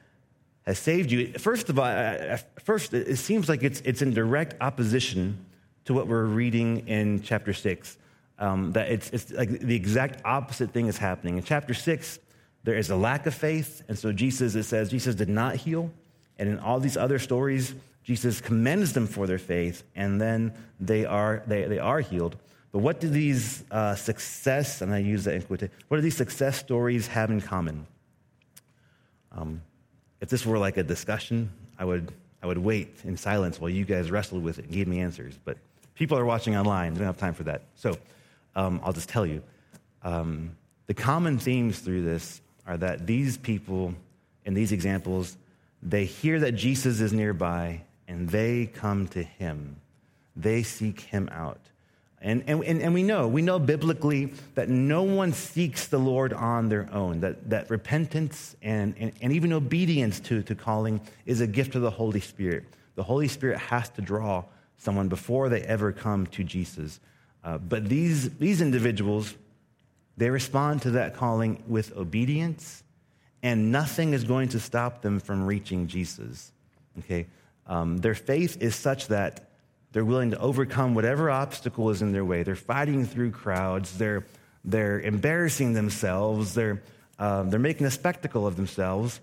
has 0.67 0.79
saved 0.79 1.11
you, 1.11 1.33
first 1.39 1.69
of 1.69 1.79
all, 1.79 2.37
first, 2.63 2.93
it 2.95 3.17
seems 3.17 3.49
like 3.49 3.63
it's, 3.63 3.81
it's 3.81 4.03
in 4.03 4.13
direct 4.13 4.55
opposition 4.61 5.45
to 5.87 5.95
what 5.95 6.07
we're 6.07 6.25
reading 6.25 6.87
in 6.87 7.23
chapter 7.23 7.53
6. 7.53 7.97
Um, 8.39 8.73
that 8.73 8.91
it's, 8.91 9.11
it's 9.11 9.31
like 9.33 9.51
the 9.51 9.75
exact 9.75 10.25
opposite 10.25 10.73
thing 10.73 10.87
is 10.87 10.97
happening. 10.97 11.37
In 11.37 11.43
chapter 11.43 11.75
6, 11.75 12.19
there 12.63 12.77
is 12.77 12.91
a 12.91 12.97
lack 12.97 13.27
of 13.27 13.35
faith, 13.35 13.83
and 13.89 13.99
so 13.99 14.13
Jesus, 14.13 14.55
it 14.55 14.65
says, 14.65 14.91
Jesus 14.91 15.15
did 15.15 15.29
not 15.29 15.57
heal. 15.57 15.91
And 16.39 16.49
in 16.49 16.59
all 16.59 16.81
these 16.81 16.97
other 16.97 17.19
stories, 17.19 17.75
Jesus 18.03 18.41
commends 18.41 18.93
them 18.93 19.07
for 19.07 19.27
their 19.27 19.39
faith, 19.39 19.83
and 19.95 20.21
then 20.21 20.55
they 20.79 21.05
are, 21.05 21.43
they, 21.47 21.65
they 21.65 21.79
are 21.79 22.01
healed. 22.01 22.37
But 22.73 22.79
what 22.81 23.01
do 23.01 23.09
these 23.09 23.65
uh, 23.71 23.95
success, 23.97 24.81
and 24.81 24.95
I 24.95 24.99
use 24.99 25.25
that 25.25 25.35
in 25.35 25.43
quotation, 25.43 25.75
what 25.89 25.97
do 25.97 26.03
these 26.03 26.17
success 26.17 26.59
stories 26.59 27.07
have 27.09 27.31
in 27.31 27.41
common? 27.41 27.87
Um, 29.33 29.63
if 30.21 30.29
this 30.29 30.47
were 30.47 30.59
like 30.59 30.77
a 30.77 30.83
discussion, 30.83 31.51
I 31.79 31.85
would, 31.85 32.13
I 32.43 32.47
would 32.47 32.59
wait 32.59 32.95
in 33.05 33.17
silence 33.17 33.61
while 33.61 33.71
you 33.71 33.85
guys 33.85 34.11
wrestled 34.11 34.45
with 34.45 34.59
it 34.59 34.67
and 34.67 34.75
gave 34.75 34.87
me 34.87 35.01
answers. 35.01 35.39
But 35.45 35.57
people 35.95 36.17
are 36.19 36.25
watching 36.25 36.57
online, 36.57 36.95
they 36.95 36.99
don't 36.99 37.07
have 37.07 37.19
time 37.19 37.35
for 37.35 37.45
that. 37.45 37.63
So 37.75 37.97
um, 38.55 38.81
I'll 38.85 38.93
just 38.93 39.09
tell 39.09 39.27
you. 39.27 39.43
Um, 40.03 40.57
the 40.87 40.95
common 40.95 41.39
themes 41.39 41.81
through 41.81 42.03
this 42.03 42.41
are 42.67 42.77
that 42.77 43.07
these 43.07 43.37
people 43.37 43.95
in 44.45 44.55
these 44.55 44.73
examples, 44.73 45.37
they 45.83 46.05
hear 46.05 46.41
that 46.41 46.53
Jesus 46.53 47.01
is 47.01 47.13
nearby 47.13 47.83
and 48.09 48.29
they 48.29 48.67
come 48.67 49.07
to 49.09 49.23
him. 49.23 49.77
They 50.35 50.63
seek 50.63 51.01
him 51.01 51.29
out. 51.33 51.61
And, 52.23 52.45
and, 52.47 52.63
and 52.63 52.93
we 52.93 53.03
know, 53.03 53.27
we 53.29 53.41
know 53.41 53.59
biblically 53.59 54.35
that 54.55 54.69
no 54.69 55.03
one 55.03 55.33
seeks 55.33 55.87
the 55.87 55.99
Lord 55.99 56.35
on 56.35 56.69
their 56.69 56.93
own, 56.93 57.21
that, 57.21 57.49
that 57.49 57.71
repentance 57.71 58.57
and, 58.61 58.95
and, 58.99 59.13
and 59.23 59.33
even 59.33 59.55
obedience 59.55 60.21
to, 60.21 60.43
to 60.43 60.55
calling 60.55 61.01
is 61.25 61.41
a 61.41 61.47
gift 61.47 61.75
of 61.77 61.83
the 61.83 61.91
Holy 61.91 62.21
Spirit. 62.21 62.65
The 62.97 63.03
Holy 63.03 63.29
Spirit 63.29 63.59
has 63.59 63.89
to 63.91 64.03
draw 64.03 64.45
someone 64.77 65.09
before 65.09 65.49
they 65.49 65.63
ever 65.63 65.93
come 65.93 66.27
to 66.27 66.45
Jesus. 66.45 67.01
Uh, 67.43 67.57
but 67.57 67.89
these, 67.89 68.29
these 68.37 68.61
individuals, 68.61 69.35
they 70.19 70.29
respond 70.29 70.83
to 70.83 70.91
that 70.93 71.15
calling 71.15 71.63
with 71.67 71.97
obedience, 71.97 72.83
and 73.43 73.73
nothing 73.73 74.13
is 74.13 74.25
going 74.25 74.51
to 74.51 74.61
stop 74.61 75.01
them 75.01 75.21
from 75.21 75.47
reaching 75.47 75.87
Jesus. 75.87 76.53
Okay? 76.99 77.27
Um, 77.67 77.97
their 77.99 78.15
faith 78.15 78.61
is 78.61 78.75
such 78.75 79.09
that 79.09 79.50
they're 79.93 80.05
willing 80.05 80.31
to 80.31 80.39
overcome 80.39 80.95
whatever 80.95 81.31
obstacle 81.31 81.91
is 81.91 82.03
in 82.03 82.13
their 82.13 82.25
way. 82.25 82.43
They're 82.43 82.55
fighting 82.55 83.05
through 83.07 83.33
crowds. 83.33 83.99
They're, 83.99 84.25
they're 84.65 85.01
embarrassing 85.01 85.73
themselves. 85.73 86.55
They're, 86.55 86.83
uh, 87.19 87.43
they're 87.45 87.59
making 87.59 87.87
a 87.87 87.91
spectacle 87.91 88.47
of 88.47 88.57
themselves 88.57 89.21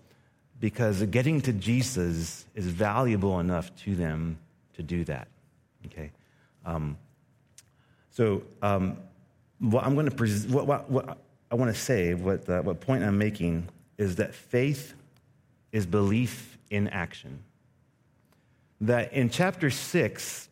because 0.59 1.01
getting 1.03 1.41
to 1.41 1.53
Jesus 1.53 2.45
is 2.55 2.65
valuable 2.65 3.39
enough 3.39 3.73
to 3.83 3.95
them 3.95 4.37
to 4.75 4.83
do 4.83 5.03
that. 5.05 5.27
Okay? 5.85 6.11
Um, 6.65 6.97
so, 8.11 8.43
um, 8.61 8.97
what 9.59 9.85
I'm 9.85 9.93
going 9.93 10.09
to 10.09 10.15
pres- 10.15 10.47
what, 10.47 10.67
what, 10.67 10.89
what, 10.89 11.17
I 11.49 11.55
want 11.55 11.73
to 11.73 11.79
say, 11.79 12.13
what, 12.13 12.47
uh, 12.49 12.61
what 12.61 12.81
point 12.81 13.03
I'm 13.03 13.17
making 13.17 13.67
is 13.97 14.17
that 14.17 14.35
faith 14.35 14.93
is 15.71 15.85
belief 15.85 16.57
in 16.69 16.87
action. 16.89 17.39
That 18.81 19.13
in 19.13 19.29
chapter 19.29 19.69
6, 19.69 20.49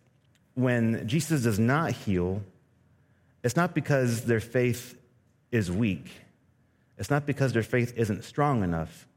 when 0.55 1.07
Jesus 1.07 1.43
does 1.43 1.59
not 1.59 1.91
heal, 1.91 2.41
it's 3.43 3.55
not 3.55 3.75
because 3.75 4.25
their 4.25 4.39
faith 4.39 4.97
is 5.51 5.71
weak. 5.71 6.09
It's 6.97 7.09
not 7.09 7.25
because 7.25 7.53
their 7.53 7.63
faith 7.63 7.93
isn't 7.95 8.23
strong 8.23 8.63
enough. 8.63 9.07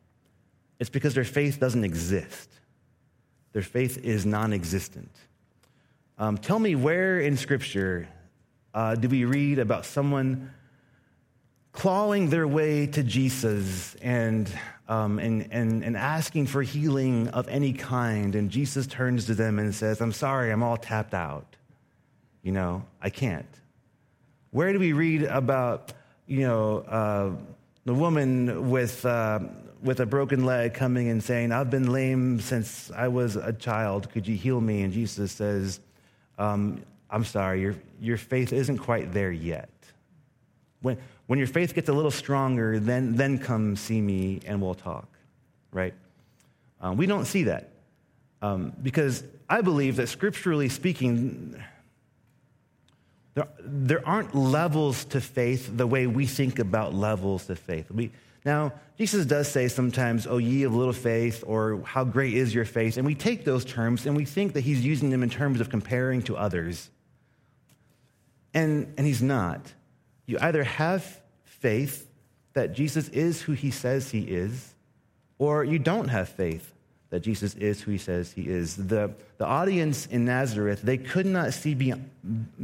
It's 0.79 0.91
because 0.91 1.15
their 1.15 1.25
faith 1.25 1.59
doesn't 1.59 1.85
exist. 1.85 2.51
Their 3.53 3.63
faith 3.63 3.99
is 4.05 4.27
non 4.27 4.53
existent. 4.53 5.11
Um, 6.19 6.37
tell 6.37 6.59
me 6.59 6.75
where 6.75 7.21
in 7.21 7.37
Scripture 7.37 8.09
uh, 8.75 8.97
do 8.97 9.09
we 9.09 9.25
read 9.25 9.59
about 9.59 9.87
someone 9.87 10.51
clawing 11.79 12.29
their 12.29 12.49
way 12.49 12.89
to 12.89 13.05
Jesus 13.05 13.95
and, 14.03 14.51
um, 14.89 15.21
and, 15.21 15.47
and, 15.53 15.85
and 15.85 15.97
asking 15.97 16.45
for 16.45 16.61
healing 16.61 17.29
of 17.29 17.47
any 17.47 17.73
kind. 17.73 18.35
And 18.35 18.51
Jesus 18.51 18.89
turns 18.89 19.27
to 19.27 19.35
them 19.37 19.61
and 19.61 19.73
says, 19.73 20.01
I'm 20.01 20.13
sorry, 20.13 20.51
I'm 20.51 20.65
all 20.65 20.77
tapped 20.77 21.15
out. 21.15 21.55
You 22.43 22.51
know, 22.51 22.85
I 23.01 23.11
can't. 23.11 23.47
Where 24.51 24.73
do 24.73 24.81
we 24.81 24.93
read 24.93 25.23
about, 25.23 25.93
you 26.27 26.41
know, 26.41 26.79
uh, 26.79 27.31
the 27.85 27.95
woman 27.95 28.71
with, 28.71 29.07
uh, 29.07 29.39
with 29.81 30.01
a 30.01 30.07
broken 30.07 30.45
leg 30.45 30.75
coming 30.75 31.09
and 31.09 31.23
saying, 31.23 31.53
I've 31.53 31.71
been 31.71 31.93
lame 31.93 32.41
since 32.41 32.91
I 32.91 33.07
was 33.07 33.37
a 33.37 33.53
child. 33.53 34.11
Could 34.11 34.27
you 34.27 34.37
heal 34.37 34.61
me? 34.61 34.83
And 34.83 34.93
Jesus 34.93 35.31
says, 35.31 35.79
um, 36.39 36.83
I'm 37.09 37.25
sorry, 37.25 37.61
your, 37.61 37.77
your 38.01 38.17
faith 38.17 38.53
isn't 38.53 38.79
quite 38.79 39.13
there 39.13 39.31
yet. 39.31 39.71
When, 40.81 40.99
when 41.29 41.39
your 41.39 41.47
faith 41.47 41.75
gets 41.75 41.91
a 41.91 41.93
little 41.93 42.11
stronger, 42.11 42.81
then, 42.81 43.15
then 43.15 43.39
come 43.39 43.77
see 43.77 44.01
me 44.01 44.41
and 44.47 44.61
we'll 44.63 44.75
talk, 44.75 45.07
right? 45.71 45.93
Um, 46.81 46.97
we 46.97 47.05
don't 47.07 47.27
see 47.27 47.45
that 47.45 47.69
um, 48.41 48.73
because 48.83 49.23
I 49.49 49.61
believe 49.61 49.97
that 49.97 50.09
scripturally 50.09 50.71
speaking, 50.71 51.63
there, 53.35 53.47
there 53.61 54.09
aren't 54.09 54.35
levels 54.35 55.05
to 55.07 55.21
faith 55.21 55.71
the 55.71 55.87
way 55.87 56.07
we 56.07 56.27
think 56.27 56.59
about 56.59 56.95
levels 56.95 57.45
to 57.47 57.57
faith. 57.57 57.91
We, 57.91 58.11
now, 58.47 58.73
Jesus 58.97 59.27
does 59.27 59.49
say 59.49 59.69
sometimes, 59.69 60.27
Oh, 60.27 60.39
ye 60.39 60.63
of 60.63 60.75
little 60.75 60.95
faith, 60.95 61.45
or 61.47 61.83
how 61.85 62.05
great 62.05 62.33
is 62.33 62.55
your 62.55 62.65
faith? 62.65 62.97
And 62.97 63.05
we 63.05 63.15
take 63.15 63.45
those 63.45 63.67
terms 63.67 64.07
and 64.07 64.17
we 64.17 64.25
think 64.25 64.55
that 64.55 64.63
he's 64.63 64.83
using 64.83 65.11
them 65.11 65.23
in 65.23 65.29
terms 65.29 65.61
of 65.61 65.69
comparing 65.69 66.23
to 66.23 66.39
others. 66.39 66.89
And, 68.55 68.95
and 68.97 69.07
he's 69.07 69.23
not. 69.23 69.61
You 70.29 70.39
either 70.41 70.63
have 70.63 71.18
faith 71.59 72.09
that 72.55 72.73
Jesus 72.73 73.09
is 73.11 73.43
who 73.43 73.53
he 73.53 73.71
says 73.71 74.11
he 74.11 74.23
is, 74.23 74.75
or 75.39 75.65
you 75.65 75.79
don't 75.79 76.09
have 76.09 76.29
faith 76.29 76.73
that 77.11 77.21
Jesus 77.21 77.55
is 77.55 77.81
who 77.81 77.93
he 77.93 77.99
says 77.99 78.33
he 78.33 78.43
is. 78.43 78.77
The, 78.77 79.13
the 79.39 79.47
audience 79.47 80.07
in 80.07 80.25
Nazareth, 80.25 80.83
they 80.83 80.99
could 80.99 81.27
not 81.27 81.55
see 81.55 81.75
beyond, 81.75 82.11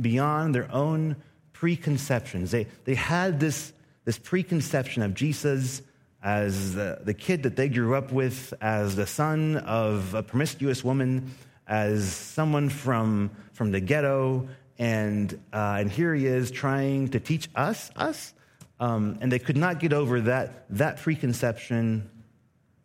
beyond 0.01 0.55
their 0.55 0.71
own 0.71 1.17
preconceptions. 1.53 2.51
They, 2.51 2.67
they 2.85 2.95
had 2.95 3.41
this, 3.41 3.73
this 4.05 4.19
preconception 4.19 5.03
of 5.03 5.15
Jesus 5.15 5.83
as 6.23 6.75
the, 6.75 6.99
the 7.03 7.15
kid 7.15 7.43
that 7.45 7.57
they 7.57 7.69
grew 7.69 7.95
up 7.95 8.13
with, 8.13 8.53
as 8.61 8.97
the 8.97 9.07
son 9.07 9.59
of 9.59 10.15
a 10.15 10.23
promiscuous 10.23 10.83
woman, 10.83 11.31
as 11.67 12.13
someone 12.13 12.69
from, 12.69 13.31
from 13.53 13.71
the 13.71 13.81
ghetto, 13.81 14.49
and, 14.79 15.39
uh, 15.53 15.77
and 15.79 15.91
here 15.91 16.15
he 16.15 16.27
is 16.27 16.51
trying 16.51 17.09
to 17.09 17.21
teach 17.21 17.49
us, 17.55 17.91
us, 17.97 18.35
um, 18.81 19.19
and 19.21 19.31
they 19.31 19.39
could 19.39 19.57
not 19.57 19.79
get 19.79 19.93
over 19.93 20.21
that, 20.23 20.67
that 20.71 20.99
preconception 20.99 22.11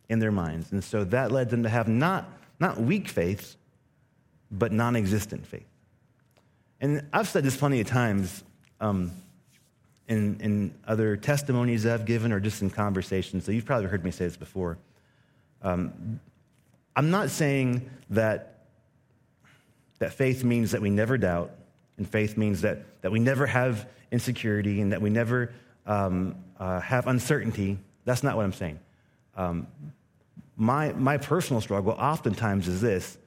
in 0.08 0.20
their 0.20 0.32
minds. 0.32 0.72
And 0.72 0.84
so 0.84 1.04
that 1.06 1.32
led 1.32 1.50
them 1.50 1.64
to 1.64 1.70
have 1.70 1.88
not, 1.88 2.30
not 2.60 2.80
weak 2.80 3.08
faith, 3.08 3.56
but 4.52 4.72
non 4.72 4.96
existent 4.96 5.46
faith. 5.46 5.66
And 6.82 7.06
I've 7.12 7.28
said 7.28 7.44
this 7.44 7.58
plenty 7.58 7.82
of 7.82 7.88
times 7.88 8.44
um, 8.80 9.12
in, 10.08 10.40
in 10.40 10.74
other 10.88 11.18
testimonies 11.18 11.86
I've 11.86 12.06
given 12.06 12.32
or 12.32 12.40
just 12.40 12.62
in 12.62 12.70
conversations, 12.70 13.46
so 13.46 13.52
you've 13.52 13.66
probably 13.66 13.88
heard 13.88 14.04
me 14.04 14.12
say 14.12 14.26
this 14.26 14.38
before. 14.38 14.78
Um, 15.62 16.20
I'm 16.96 17.12
not 17.12 17.30
saying 17.30 17.90
that, 18.12 18.66
that 20.00 20.14
faith 20.14 20.44
means 20.44 20.72
that 20.72 20.82
we 20.82 20.90
never 20.90 21.18
doubt, 21.18 21.52
and 21.98 22.10
faith 22.10 22.38
means 22.38 22.62
that, 22.62 23.02
that 23.02 23.12
we 23.12 23.20
never 23.20 23.46
have 23.46 23.88
insecurity 24.12 24.82
and 24.82 24.92
that 24.92 25.02
we 25.02 25.10
never 25.10 25.52
um, 25.90 26.36
uh, 26.60 26.80
have 26.80 27.08
uncertainty. 27.08 27.78
That's 28.06 28.24
not 28.24 28.38
what 28.38 28.46
I'm 28.46 28.54
saying. 28.54 28.80
Um, 29.36 29.68
my, 30.56 30.94
my 30.94 31.18
personal 31.18 31.62
struggle 31.62 31.94
oftentimes 31.94 32.68
is 32.68 32.80
this 32.80 33.18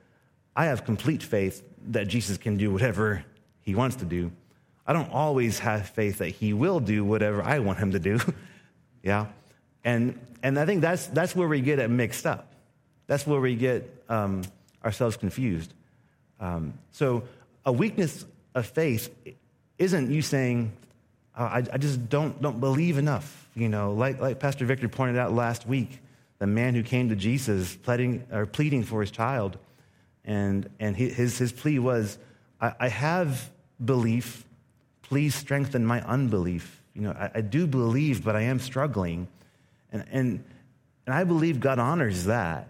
I 0.54 0.66
have 0.66 0.84
complete 0.84 1.22
faith 1.22 1.62
that 1.88 2.08
Jesus 2.08 2.38
can 2.38 2.56
do 2.56 2.70
whatever 2.70 3.24
he 3.60 3.74
wants 3.74 3.96
to 3.96 4.04
do. 4.04 4.30
I 4.86 4.92
don't 4.92 5.12
always 5.12 5.58
have 5.58 5.88
faith 5.88 6.18
that 6.18 6.28
he 6.28 6.52
will 6.52 6.80
do 6.80 7.04
whatever 7.04 7.42
I 7.42 7.58
want 7.58 7.78
him 7.78 7.92
to 7.92 7.98
do. 7.98 8.18
yeah? 9.02 9.26
And, 9.84 10.18
and 10.42 10.58
I 10.58 10.66
think 10.66 10.80
that's, 10.80 11.06
that's 11.06 11.34
where 11.34 11.48
we 11.48 11.60
get 11.60 11.78
it 11.78 11.88
mixed 11.88 12.26
up. 12.26 12.52
That's 13.06 13.26
where 13.26 13.40
we 13.40 13.56
get 13.56 14.04
um, 14.08 14.42
ourselves 14.84 15.16
confused. 15.16 15.72
Um, 16.40 16.74
so, 16.90 17.24
a 17.64 17.72
weakness 17.72 18.26
of 18.54 18.66
faith 18.66 19.08
isn't 19.78 20.10
you 20.10 20.22
saying, 20.22 20.72
oh, 21.36 21.44
I, 21.44 21.64
I, 21.72 21.78
just 21.78 22.08
don't, 22.08 22.40
don't 22.40 22.60
believe 22.60 22.98
enough. 22.98 23.48
You 23.54 23.68
know, 23.68 23.92
like, 23.92 24.20
like 24.20 24.38
Pastor 24.38 24.64
Victor 24.64 24.88
pointed 24.88 25.18
out 25.18 25.32
last 25.32 25.66
week, 25.66 26.00
the 26.38 26.46
man 26.46 26.74
who 26.74 26.82
came 26.82 27.08
to 27.10 27.16
Jesus 27.16 27.76
pleading, 27.76 28.24
or 28.32 28.46
pleading 28.46 28.82
for 28.84 29.00
his 29.00 29.10
child, 29.10 29.58
and, 30.24 30.68
and 30.80 30.96
his, 30.96 31.38
his 31.38 31.52
plea 31.52 31.78
was, 31.78 32.18
I, 32.60 32.74
I 32.80 32.88
have 32.88 33.50
belief, 33.84 34.44
please 35.02 35.34
strengthen 35.34 35.84
my 35.84 36.00
unbelief. 36.02 36.80
You 36.94 37.02
know, 37.02 37.12
I, 37.12 37.30
I 37.36 37.40
do 37.40 37.66
believe, 37.66 38.24
but 38.24 38.36
I 38.36 38.42
am 38.42 38.58
struggling. 38.58 39.28
And, 39.92 40.04
and, 40.10 40.44
and 41.06 41.14
I 41.14 41.24
believe 41.24 41.60
God 41.60 41.78
honors 41.78 42.24
that. 42.24 42.68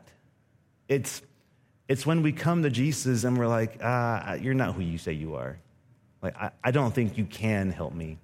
It's, 0.89 1.23
it's 1.89 2.07
when 2.07 2.23
we 2.23 2.33
come 2.33 2.63
to 2.63 2.71
Jesus 2.71 3.25
and 3.25 3.39
we're 3.39 3.47
like, 3.47 3.79
ah, 3.83 4.35
you're 4.35 4.55
not 4.55 4.75
who 4.75 4.83
you 4.83 4.99
say 4.99 5.13
you 5.13 5.35
are. 5.35 5.59
Like, 6.23 6.37
I, 6.37 6.51
I 6.65 6.71
don't 6.71 6.95
think 6.95 7.19
you 7.19 7.25
can 7.25 7.71
help 7.71 7.95
me. 7.95 8.19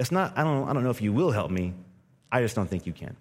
It's 0.00 0.10
not, 0.10 0.36
I 0.36 0.44
don't, 0.44 0.66
I 0.66 0.72
don't 0.72 0.82
know 0.82 0.90
if 0.90 1.02
you 1.02 1.12
will 1.12 1.30
help 1.30 1.50
me. 1.50 1.74
I 2.32 2.40
just 2.40 2.56
don't 2.56 2.68
think 2.68 2.86
you 2.86 2.92
can. 2.94 3.16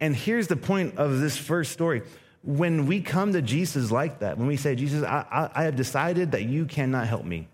And 0.00 0.16
here's 0.16 0.46
the 0.46 0.56
point 0.56 0.96
of 0.96 1.20
this 1.20 1.36
first 1.36 1.72
story. 1.72 2.00
When 2.42 2.86
we 2.86 3.02
come 3.02 3.34
to 3.34 3.42
Jesus 3.42 3.90
like 3.90 4.20
that, 4.20 4.38
when 4.38 4.46
we 4.46 4.56
say, 4.56 4.74
Jesus, 4.74 5.04
I, 5.04 5.26
I, 5.30 5.60
I 5.60 5.64
have 5.64 5.76
decided 5.76 6.32
that 6.32 6.44
you 6.44 6.64
cannot 6.64 7.06
help 7.06 7.26
me, 7.26 7.48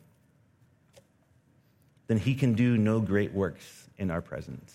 then 2.07 2.19
he 2.19 2.37
can 2.37 2.55
do 2.55 2.79
no 2.79 3.01
great 3.01 3.33
works 3.33 3.89
in 3.99 4.13
our 4.13 4.23
presence. 4.23 4.73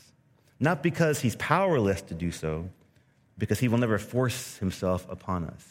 Not 0.60 0.84
because 0.84 1.22
he's 1.22 1.38
powerless 1.38 2.02
to 2.04 2.14
do 2.14 2.30
so, 2.32 2.70
because 3.38 3.60
he 3.60 3.70
will 3.70 3.78
never 3.78 3.98
force 3.98 4.58
himself 4.58 5.08
upon 5.10 5.46
us, 5.46 5.66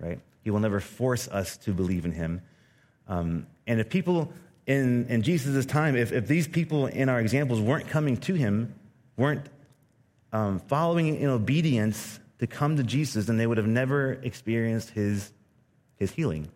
right? 0.00 0.18
He 0.42 0.50
will 0.50 0.58
never 0.58 0.80
force 0.80 1.28
us 1.28 1.56
to 1.58 1.72
believe 1.72 2.04
in 2.04 2.10
him. 2.10 2.42
Um, 3.06 3.46
and 3.68 3.78
if 3.78 3.88
people 3.88 4.32
in, 4.66 5.06
in 5.08 5.22
Jesus' 5.22 5.66
time, 5.66 5.96
if, 5.96 6.12
if 6.12 6.26
these 6.26 6.48
people 6.48 6.86
in 6.86 7.08
our 7.08 7.20
examples 7.20 7.60
weren't 7.60 7.88
coming 7.88 8.16
to 8.18 8.34
him, 8.34 8.74
weren't 9.16 9.46
um, 10.32 10.58
following 10.58 11.16
in 11.16 11.28
obedience 11.28 12.18
to 12.38 12.46
come 12.46 12.76
to 12.76 12.82
Jesus, 12.82 13.26
then 13.26 13.36
they 13.36 13.46
would 13.46 13.58
have 13.58 13.66
never 13.66 14.14
experienced 14.14 14.90
his, 14.90 15.32
his 15.96 16.10
healing. 16.10 16.48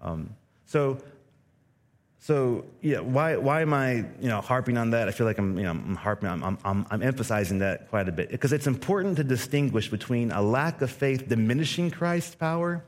Um, 0.00 0.34
so 0.66 0.98
so 2.24 2.64
yeah, 2.80 3.00
why, 3.00 3.36
why 3.36 3.60
am 3.60 3.74
I 3.74 3.96
you 3.96 4.28
know 4.28 4.40
harping 4.40 4.78
on 4.78 4.90
that? 4.90 5.08
I 5.08 5.10
feel 5.10 5.26
like 5.26 5.36
I'm 5.36 5.58
you 5.58 5.64
know 5.64 5.72
I'm 5.72 5.94
harping 5.94 6.26
I'm, 6.30 6.58
I'm, 6.64 6.86
I'm 6.90 7.02
emphasizing 7.02 7.58
that 7.58 7.90
quite 7.90 8.08
a 8.08 8.12
bit 8.12 8.30
because 8.30 8.54
it's 8.54 8.66
important 8.66 9.16
to 9.18 9.24
distinguish 9.24 9.90
between 9.90 10.30
a 10.30 10.40
lack 10.40 10.80
of 10.80 10.90
faith 10.90 11.28
diminishing 11.28 11.90
Christ's 11.90 12.34
power 12.34 12.82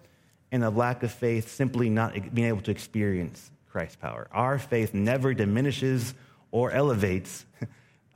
and 0.51 0.65
a 0.65 0.71
lack 0.71 1.03
of 1.03 1.13
faith 1.13 1.51
simply 1.51 1.91
not 1.91 2.15
being 2.35 2.49
able 2.49 2.63
to 2.63 2.71
experience 2.71 3.51
Christ's 3.77 3.97
power. 3.97 4.27
Our 4.33 4.59
faith 4.59 4.95
never 4.95 5.35
diminishes 5.35 6.15
or 6.51 6.71
elevates. 6.71 7.45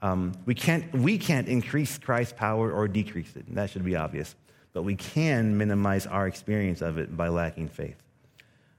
Um, 0.02 0.32
we 0.46 0.54
can't 0.54 0.90
we 0.94 1.18
can't 1.18 1.46
increase 1.46 1.98
Christ's 1.98 2.32
power 2.32 2.72
or 2.72 2.88
decrease 2.88 3.36
it. 3.36 3.54
That 3.54 3.68
should 3.68 3.84
be 3.84 3.96
obvious. 3.96 4.34
But 4.72 4.84
we 4.84 4.96
can 4.96 5.58
minimize 5.58 6.06
our 6.06 6.26
experience 6.26 6.80
of 6.80 6.96
it 6.96 7.14
by 7.14 7.28
lacking 7.28 7.68
faith. 7.68 7.98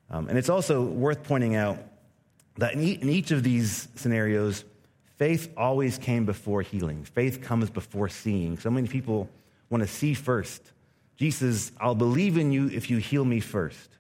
Um, 0.10 0.30
and 0.30 0.36
it's 0.36 0.50
also 0.50 0.82
worth 0.82 1.22
pointing 1.22 1.56
out 1.56 1.78
that 2.58 2.74
in 2.74 3.08
each 3.08 3.30
of 3.30 3.44
these 3.44 3.88
scenarios, 3.94 4.66
faith 5.18 5.54
always 5.56 6.00
came 6.00 6.26
before 6.26 6.64
healing. 6.64 7.04
Faith 7.04 7.44
comes 7.44 7.70
before 7.70 8.10
seeing. 8.10 8.58
So 8.58 8.72
many 8.72 8.88
people 8.88 9.30
want 9.70 9.84
to 9.84 9.88
see 9.88 10.16
first. 10.16 10.64
Jesus, 11.18 11.72
I'll 11.80 11.94
believe 11.94 12.36
in 12.36 12.52
you 12.52 12.68
if 12.70 12.90
you 12.90 12.98
heal 12.98 13.26
me 13.26 13.42
first. 13.42 13.92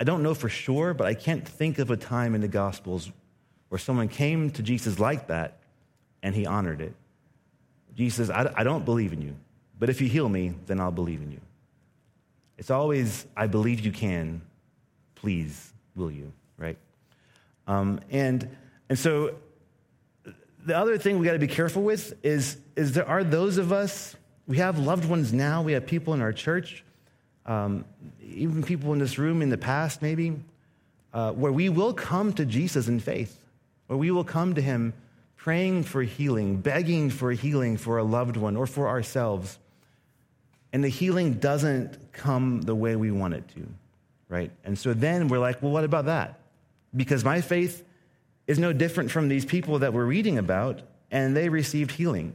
I 0.00 0.04
don't 0.04 0.22
know 0.22 0.34
for 0.34 0.48
sure, 0.48 0.94
but 0.94 1.06
I 1.06 1.14
can't 1.14 1.46
think 1.46 1.78
of 1.78 1.90
a 1.90 1.96
time 1.96 2.34
in 2.34 2.40
the 2.40 2.48
Gospels 2.48 3.10
where 3.68 3.78
someone 3.78 4.08
came 4.08 4.50
to 4.52 4.62
Jesus 4.62 4.98
like 4.98 5.26
that 5.28 5.58
and 6.22 6.34
he 6.34 6.46
honored 6.46 6.80
it. 6.80 6.94
Jesus, 7.94 8.30
I, 8.30 8.52
I 8.56 8.64
don't 8.64 8.84
believe 8.84 9.12
in 9.12 9.20
you, 9.20 9.34
but 9.78 9.90
if 9.90 10.00
you 10.00 10.08
heal 10.08 10.28
me, 10.28 10.54
then 10.66 10.80
I'll 10.80 10.92
believe 10.92 11.20
in 11.20 11.32
you. 11.32 11.40
It's 12.56 12.70
always, 12.70 13.26
I 13.36 13.46
believe 13.46 13.80
you 13.80 13.92
can, 13.92 14.42
please 15.14 15.72
will 15.96 16.10
you, 16.10 16.32
right? 16.56 16.76
Um, 17.66 18.00
and, 18.10 18.48
and 18.88 18.98
so 18.98 19.34
the 20.64 20.76
other 20.76 20.98
thing 20.98 21.18
we 21.18 21.26
got 21.26 21.32
to 21.32 21.38
be 21.38 21.48
careful 21.48 21.82
with 21.82 22.14
is, 22.24 22.58
is 22.76 22.92
there 22.92 23.08
are 23.08 23.24
those 23.24 23.58
of 23.58 23.72
us, 23.72 24.16
we 24.46 24.58
have 24.58 24.78
loved 24.78 25.04
ones 25.04 25.32
now, 25.32 25.62
we 25.62 25.72
have 25.72 25.86
people 25.86 26.14
in 26.14 26.22
our 26.22 26.32
church, 26.32 26.84
um, 27.48 27.84
even 28.22 28.62
people 28.62 28.92
in 28.92 29.00
this 29.00 29.18
room 29.18 29.42
in 29.42 29.48
the 29.48 29.58
past, 29.58 30.00
maybe, 30.02 30.36
uh, 31.12 31.32
where 31.32 31.50
we 31.50 31.68
will 31.68 31.92
come 31.92 32.32
to 32.34 32.44
Jesus 32.44 32.86
in 32.86 33.00
faith, 33.00 33.40
where 33.88 33.96
we 33.96 34.12
will 34.12 34.24
come 34.24 34.54
to 34.54 34.62
him 34.62 34.92
praying 35.36 35.82
for 35.82 36.02
healing, 36.02 36.58
begging 36.58 37.10
for 37.10 37.32
healing 37.32 37.76
for 37.76 37.98
a 37.98 38.04
loved 38.04 38.36
one 38.36 38.56
or 38.56 38.66
for 38.66 38.86
ourselves. 38.86 39.58
And 40.72 40.84
the 40.84 40.88
healing 40.88 41.34
doesn't 41.34 42.12
come 42.12 42.60
the 42.60 42.74
way 42.74 42.94
we 42.94 43.10
want 43.10 43.34
it 43.34 43.48
to 43.56 43.66
right? 44.28 44.50
And 44.64 44.78
so 44.78 44.94
then 44.94 45.28
we're 45.28 45.38
like, 45.38 45.62
well, 45.62 45.72
what 45.72 45.84
about 45.84 46.06
that? 46.06 46.38
Because 46.94 47.24
my 47.24 47.40
faith 47.40 47.84
is 48.46 48.58
no 48.58 48.72
different 48.72 49.10
from 49.10 49.28
these 49.28 49.44
people 49.44 49.80
that 49.80 49.92
we're 49.92 50.04
reading 50.04 50.38
about, 50.38 50.80
and 51.10 51.36
they 51.36 51.48
received 51.48 51.92
healing. 51.92 52.34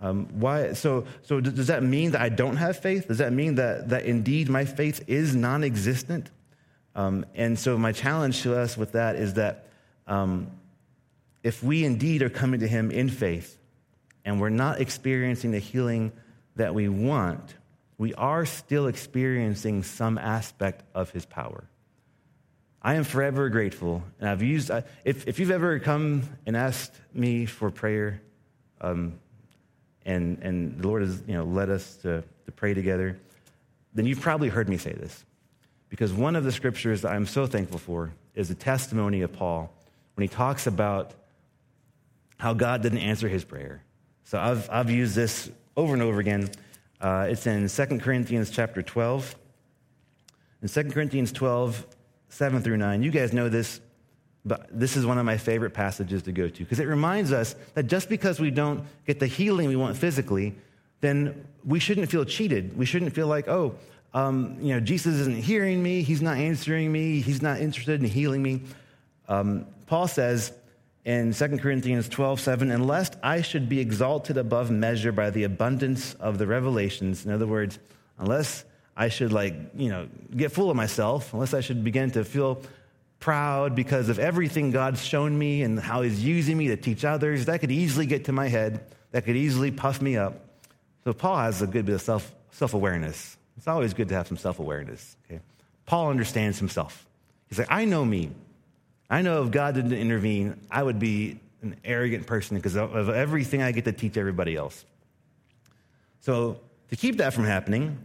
Um, 0.00 0.28
why? 0.40 0.74
So, 0.74 1.06
so 1.22 1.40
does 1.40 1.68
that 1.68 1.82
mean 1.82 2.10
that 2.12 2.20
I 2.20 2.28
don't 2.28 2.56
have 2.56 2.78
faith? 2.78 3.08
Does 3.08 3.18
that 3.18 3.32
mean 3.32 3.54
that, 3.54 3.88
that 3.88 4.04
indeed 4.04 4.48
my 4.48 4.64
faith 4.64 5.02
is 5.06 5.34
non 5.34 5.64
existent? 5.64 6.30
Um, 6.94 7.24
and 7.34 7.58
so, 7.58 7.78
my 7.78 7.92
challenge 7.92 8.42
to 8.42 8.58
us 8.58 8.76
with 8.76 8.92
that 8.92 9.16
is 9.16 9.34
that 9.34 9.68
um, 10.06 10.50
if 11.42 11.62
we 11.62 11.84
indeed 11.84 12.22
are 12.22 12.28
coming 12.28 12.60
to 12.60 12.68
Him 12.68 12.90
in 12.90 13.08
faith 13.08 13.58
and 14.24 14.40
we're 14.40 14.50
not 14.50 14.80
experiencing 14.80 15.52
the 15.52 15.58
healing 15.58 16.12
that 16.56 16.74
we 16.74 16.88
want, 16.88 17.54
we 17.98 18.12
are 18.14 18.44
still 18.44 18.88
experiencing 18.88 19.82
some 19.82 20.18
aspect 20.18 20.82
of 20.94 21.10
his 21.10 21.24
power. 21.24 21.64
I 22.82 22.94
am 22.94 23.04
forever 23.04 23.48
grateful. 23.48 24.02
And 24.20 24.28
I've 24.28 24.42
used, 24.42 24.70
if, 25.04 25.26
if 25.26 25.38
you've 25.38 25.50
ever 25.50 25.78
come 25.78 26.22
and 26.44 26.56
asked 26.56 26.92
me 27.12 27.46
for 27.46 27.70
prayer, 27.70 28.20
um, 28.80 29.18
and, 30.06 30.38
and 30.42 30.78
the 30.78 30.88
Lord 30.88 31.02
has 31.02 31.22
you 31.26 31.34
know, 31.34 31.44
led 31.44 31.68
us 31.68 31.96
to, 31.96 32.22
to 32.46 32.52
pray 32.52 32.72
together, 32.72 33.18
then 33.92 34.06
you've 34.06 34.20
probably 34.20 34.48
heard 34.48 34.68
me 34.68 34.78
say 34.78 34.92
this. 34.92 35.24
Because 35.88 36.12
one 36.12 36.36
of 36.36 36.44
the 36.44 36.52
scriptures 36.52 37.02
that 37.02 37.12
I'm 37.12 37.26
so 37.26 37.46
thankful 37.46 37.78
for 37.78 38.12
is 38.34 38.48
the 38.48 38.54
testimony 38.54 39.22
of 39.22 39.32
Paul 39.32 39.70
when 40.14 40.22
he 40.22 40.28
talks 40.28 40.66
about 40.66 41.12
how 42.38 42.54
God 42.54 42.82
didn't 42.82 42.98
answer 42.98 43.28
his 43.28 43.44
prayer. 43.44 43.82
So 44.24 44.38
I've, 44.38 44.68
I've 44.70 44.90
used 44.90 45.14
this 45.14 45.50
over 45.76 45.92
and 45.92 46.02
over 46.02 46.20
again. 46.20 46.50
Uh, 47.00 47.26
it's 47.30 47.46
in 47.46 47.68
2 47.68 47.98
Corinthians 47.98 48.50
chapter 48.50 48.82
12. 48.82 49.36
In 50.62 50.68
2 50.68 50.84
Corinthians 50.90 51.32
12, 51.32 51.86
7 52.28 52.62
through 52.62 52.76
9, 52.76 53.02
you 53.02 53.10
guys 53.10 53.32
know 53.32 53.48
this, 53.48 53.80
but 54.46 54.68
this 54.70 54.96
is 54.96 55.04
one 55.04 55.18
of 55.18 55.26
my 55.26 55.36
favorite 55.36 55.74
passages 55.74 56.22
to 56.22 56.32
go 56.32 56.48
to 56.48 56.62
because 56.62 56.78
it 56.78 56.86
reminds 56.86 57.32
us 57.32 57.56
that 57.74 57.88
just 57.88 58.08
because 58.08 58.38
we 58.38 58.50
don't 58.50 58.84
get 59.04 59.18
the 59.18 59.26
healing 59.26 59.68
we 59.68 59.74
want 59.76 59.96
physically, 59.96 60.54
then 61.00 61.46
we 61.64 61.80
shouldn't 61.80 62.08
feel 62.08 62.24
cheated. 62.24 62.78
We 62.78 62.86
shouldn't 62.86 63.12
feel 63.12 63.26
like, 63.26 63.48
oh, 63.48 63.74
um, 64.14 64.56
you 64.60 64.72
know, 64.72 64.80
Jesus 64.80 65.16
isn't 65.16 65.36
hearing 65.42 65.82
me, 65.82 66.02
he's 66.02 66.22
not 66.22 66.38
answering 66.38 66.90
me, 66.92 67.20
he's 67.20 67.42
not 67.42 67.60
interested 67.60 68.00
in 68.00 68.08
healing 68.08 68.42
me. 68.42 68.62
Um, 69.28 69.66
Paul 69.86 70.06
says 70.06 70.52
in 71.04 71.34
2 71.34 71.58
Corinthians 71.58 72.08
12, 72.08 72.40
7, 72.40 72.70
unless 72.70 73.10
I 73.22 73.42
should 73.42 73.68
be 73.68 73.80
exalted 73.80 74.38
above 74.38 74.70
measure 74.70 75.12
by 75.12 75.30
the 75.30 75.42
abundance 75.42 76.14
of 76.14 76.38
the 76.38 76.46
revelations, 76.46 77.26
in 77.26 77.32
other 77.32 77.46
words, 77.48 77.80
unless 78.18 78.64
I 78.96 79.08
should 79.08 79.32
like, 79.32 79.54
you 79.74 79.90
know, 79.90 80.08
get 80.34 80.52
full 80.52 80.70
of 80.70 80.76
myself, 80.76 81.34
unless 81.34 81.52
I 81.52 81.60
should 81.60 81.84
begin 81.84 82.12
to 82.12 82.24
feel 82.24 82.62
proud 83.18 83.74
because 83.74 84.08
of 84.08 84.18
everything 84.18 84.70
God's 84.70 85.04
shown 85.04 85.36
me 85.38 85.62
and 85.62 85.78
how 85.78 86.02
he's 86.02 86.22
using 86.22 86.56
me 86.56 86.68
to 86.68 86.76
teach 86.76 87.04
others, 87.04 87.46
that 87.46 87.60
could 87.60 87.70
easily 87.70 88.06
get 88.06 88.26
to 88.26 88.32
my 88.32 88.48
head, 88.48 88.84
that 89.12 89.24
could 89.24 89.36
easily 89.36 89.70
puff 89.70 90.00
me 90.00 90.16
up. 90.16 90.40
So 91.04 91.12
Paul 91.12 91.36
has 91.38 91.62
a 91.62 91.66
good 91.66 91.86
bit 91.86 91.94
of 91.94 92.02
self, 92.02 92.32
self-awareness. 92.50 93.36
It's 93.56 93.68
always 93.68 93.94
good 93.94 94.08
to 94.08 94.14
have 94.14 94.28
some 94.28 94.36
self-awareness. 94.36 95.16
Okay? 95.26 95.40
Paul 95.86 96.10
understands 96.10 96.58
himself. 96.58 97.06
He's 97.48 97.58
like, 97.58 97.70
I 97.70 97.84
know 97.84 98.04
me. 98.04 98.30
I 99.08 99.22
know 99.22 99.44
if 99.44 99.50
God 99.50 99.74
didn't 99.74 99.92
intervene, 99.92 100.60
I 100.70 100.82
would 100.82 100.98
be 100.98 101.38
an 101.62 101.76
arrogant 101.84 102.26
person 102.26 102.56
because 102.56 102.76
of 102.76 103.08
everything 103.08 103.62
I 103.62 103.72
get 103.72 103.84
to 103.84 103.92
teach 103.92 104.16
everybody 104.16 104.56
else. 104.56 104.84
So, 106.20 106.60
to 106.90 106.96
keep 106.96 107.18
that 107.18 107.32
from 107.32 107.44
happening, 107.44 107.98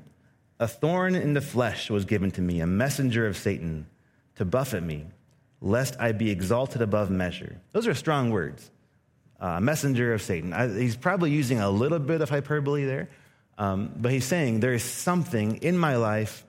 a 0.60 0.68
thorn 0.68 1.16
in 1.16 1.34
the 1.34 1.42
flesh 1.42 1.90
was 1.90 2.06
given 2.06 2.32
to 2.32 2.42
me, 2.42 2.62
a 2.62 2.68
messenger 2.68 3.26
of 3.28 3.36
Satan 3.36 3.88
to 4.36 4.46
buffet 4.46 4.82
me, 4.82 5.06
lest 5.62 6.00
I 6.00 6.12
be 6.12 6.30
exalted 6.30 6.82
above 6.82 7.10
measure. 7.10 7.62
Those 7.72 7.88
are 7.88 7.94
strong 7.94 8.32
words. 8.32 8.72
Uh, 9.40 9.60
messenger 9.60 10.14
of 10.14 10.22
Satan. 10.22 10.54
I, 10.54 10.68
he's 10.68 10.96
probably 10.96 11.32
using 11.32 11.60
a 11.60 11.70
little 11.70 11.98
bit 11.98 12.22
of 12.22 12.30
hyperbole 12.30 12.86
there, 12.86 13.10
um, 13.58 13.92
but 13.98 14.12
he's 14.12 14.26
saying 14.26 14.60
there 14.60 14.74
is 14.74 14.84
something 14.84 15.58
in 15.64 15.76
my 15.76 15.96
life 15.96 16.46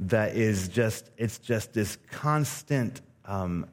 that 0.00 0.34
is 0.34 0.66
just, 0.66 1.08
it's 1.16 1.38
just 1.38 1.72
this 1.72 1.98
constant 2.10 3.00
um, 3.24 3.66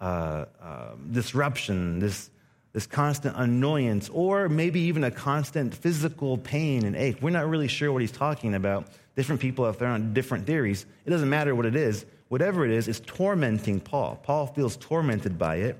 uh, 0.00 0.46
uh, 0.60 0.94
disruption, 1.12 2.00
this, 2.00 2.30
this 2.72 2.86
constant 2.86 3.36
annoyance, 3.36 4.08
or 4.08 4.48
maybe 4.48 4.80
even 4.80 5.04
a 5.04 5.10
constant 5.12 5.72
physical 5.72 6.36
pain 6.36 6.84
and 6.84 6.96
ache. 6.96 7.18
We're 7.20 7.30
not 7.30 7.48
really 7.48 7.68
sure 7.68 7.92
what 7.92 8.00
he's 8.00 8.10
talking 8.10 8.54
about. 8.54 8.88
Different 9.14 9.40
people 9.40 9.66
have 9.66 9.76
thrown 9.76 10.02
out 10.02 10.14
different 10.14 10.46
theories. 10.46 10.84
It 11.04 11.10
doesn't 11.10 11.30
matter 11.30 11.54
what 11.54 11.66
it 11.66 11.76
is. 11.76 12.04
Whatever 12.30 12.64
it 12.64 12.70
is, 12.70 12.86
is 12.86 13.00
tormenting 13.00 13.80
Paul. 13.80 14.20
Paul 14.22 14.46
feels 14.46 14.76
tormented 14.76 15.36
by 15.36 15.56
it. 15.56 15.76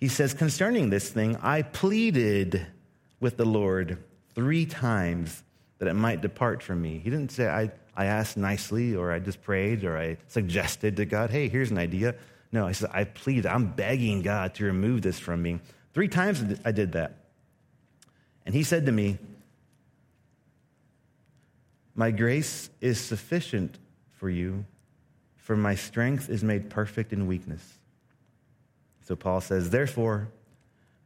He 0.00 0.08
says, 0.08 0.34
Concerning 0.34 0.90
this 0.90 1.08
thing, 1.10 1.36
I 1.36 1.62
pleaded 1.62 2.66
with 3.20 3.36
the 3.36 3.44
Lord 3.44 4.02
three 4.34 4.66
times 4.66 5.44
that 5.78 5.86
it 5.86 5.94
might 5.94 6.22
depart 6.22 6.60
from 6.60 6.82
me. 6.82 6.98
He 6.98 7.08
didn't 7.08 7.30
say, 7.30 7.46
I, 7.46 7.70
I 7.96 8.06
asked 8.06 8.36
nicely, 8.36 8.96
or 8.96 9.12
I 9.12 9.20
just 9.20 9.40
prayed, 9.42 9.84
or 9.84 9.96
I 9.96 10.16
suggested 10.26 10.96
to 10.96 11.04
God, 11.04 11.30
hey, 11.30 11.48
here's 11.48 11.70
an 11.70 11.78
idea. 11.78 12.16
No, 12.50 12.66
he 12.66 12.74
said, 12.74 12.90
I 12.92 13.04
plead, 13.04 13.46
I'm 13.46 13.68
begging 13.68 14.22
God 14.22 14.56
to 14.56 14.64
remove 14.64 15.02
this 15.02 15.20
from 15.20 15.40
me. 15.40 15.60
Three 15.94 16.08
times 16.08 16.42
I 16.64 16.72
did 16.72 16.92
that. 16.92 17.14
And 18.44 18.56
he 18.56 18.64
said 18.64 18.86
to 18.86 18.92
me, 18.92 19.18
My 21.94 22.10
grace 22.10 22.70
is 22.80 22.98
sufficient 22.98 23.78
for 24.16 24.28
you, 24.28 24.64
for 25.46 25.56
my 25.56 25.76
strength 25.76 26.28
is 26.28 26.42
made 26.42 26.68
perfect 26.68 27.12
in 27.12 27.28
weakness. 27.28 27.62
So 29.02 29.14
Paul 29.14 29.40
says, 29.40 29.70
Therefore, 29.70 30.26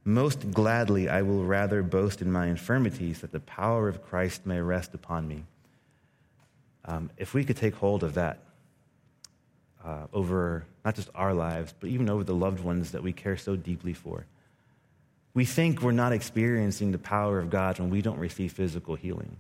most 0.03 0.51
gladly 0.51 1.11
I 1.11 1.21
will 1.21 1.45
rather 1.45 1.83
boast 1.83 2.23
in 2.23 2.33
my 2.33 2.47
infirmities, 2.47 3.21
that 3.21 3.33
the 3.33 3.41
power 3.41 3.87
of 3.87 4.03
Christ 4.03 4.47
may 4.47 4.59
rest 4.59 4.95
upon 4.95 5.29
me. 5.29 5.45
Um, 6.87 7.11
if 7.19 7.35
we 7.35 7.45
could 7.45 7.59
take 7.59 7.75
hold 7.75 8.03
of 8.03 8.15
that, 8.15 8.39
uh, 9.85 10.07
over 10.15 10.65
not 10.87 10.95
just 10.95 11.11
our 11.15 11.35
lives, 11.35 11.75
but 11.79 11.91
even 11.91 12.09
over 12.09 12.25
the 12.25 12.35
loved 12.35 12.65
ones 12.65 12.93
that 12.93 13.03
we 13.03 13.13
care 13.13 13.37
so 13.37 13.57
deeply 13.57 13.93
for. 13.93 14.25
We 15.35 15.45
think 15.45 15.83
we're 15.83 15.93
not 15.93 16.15
experiencing 16.15 16.93
the 16.93 16.99
power 16.99 17.39
of 17.39 17.51
God 17.51 17.79
when 17.79 17.91
we 17.91 18.01
don't 18.01 18.19
receive 18.19 18.55
physical 18.55 18.95
healing. 18.95 19.37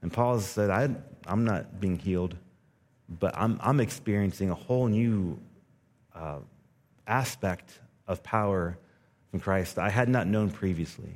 And 0.00 0.10
Paul 0.10 0.40
said, 0.40 0.70
I, 0.70 0.88
am 1.30 1.44
not 1.44 1.78
being 1.78 1.98
healed, 1.98 2.36
but 3.18 3.36
I'm, 3.36 3.58
I'm 3.62 3.80
experiencing 3.80 4.50
a 4.50 4.54
whole 4.54 4.86
new 4.86 5.38
uh, 6.14 6.38
aspect 7.06 7.80
of 8.06 8.22
power 8.22 8.78
from 9.30 9.40
Christ 9.40 9.78
I 9.78 9.90
had 9.90 10.08
not 10.08 10.26
known 10.26 10.50
previously. 10.50 11.14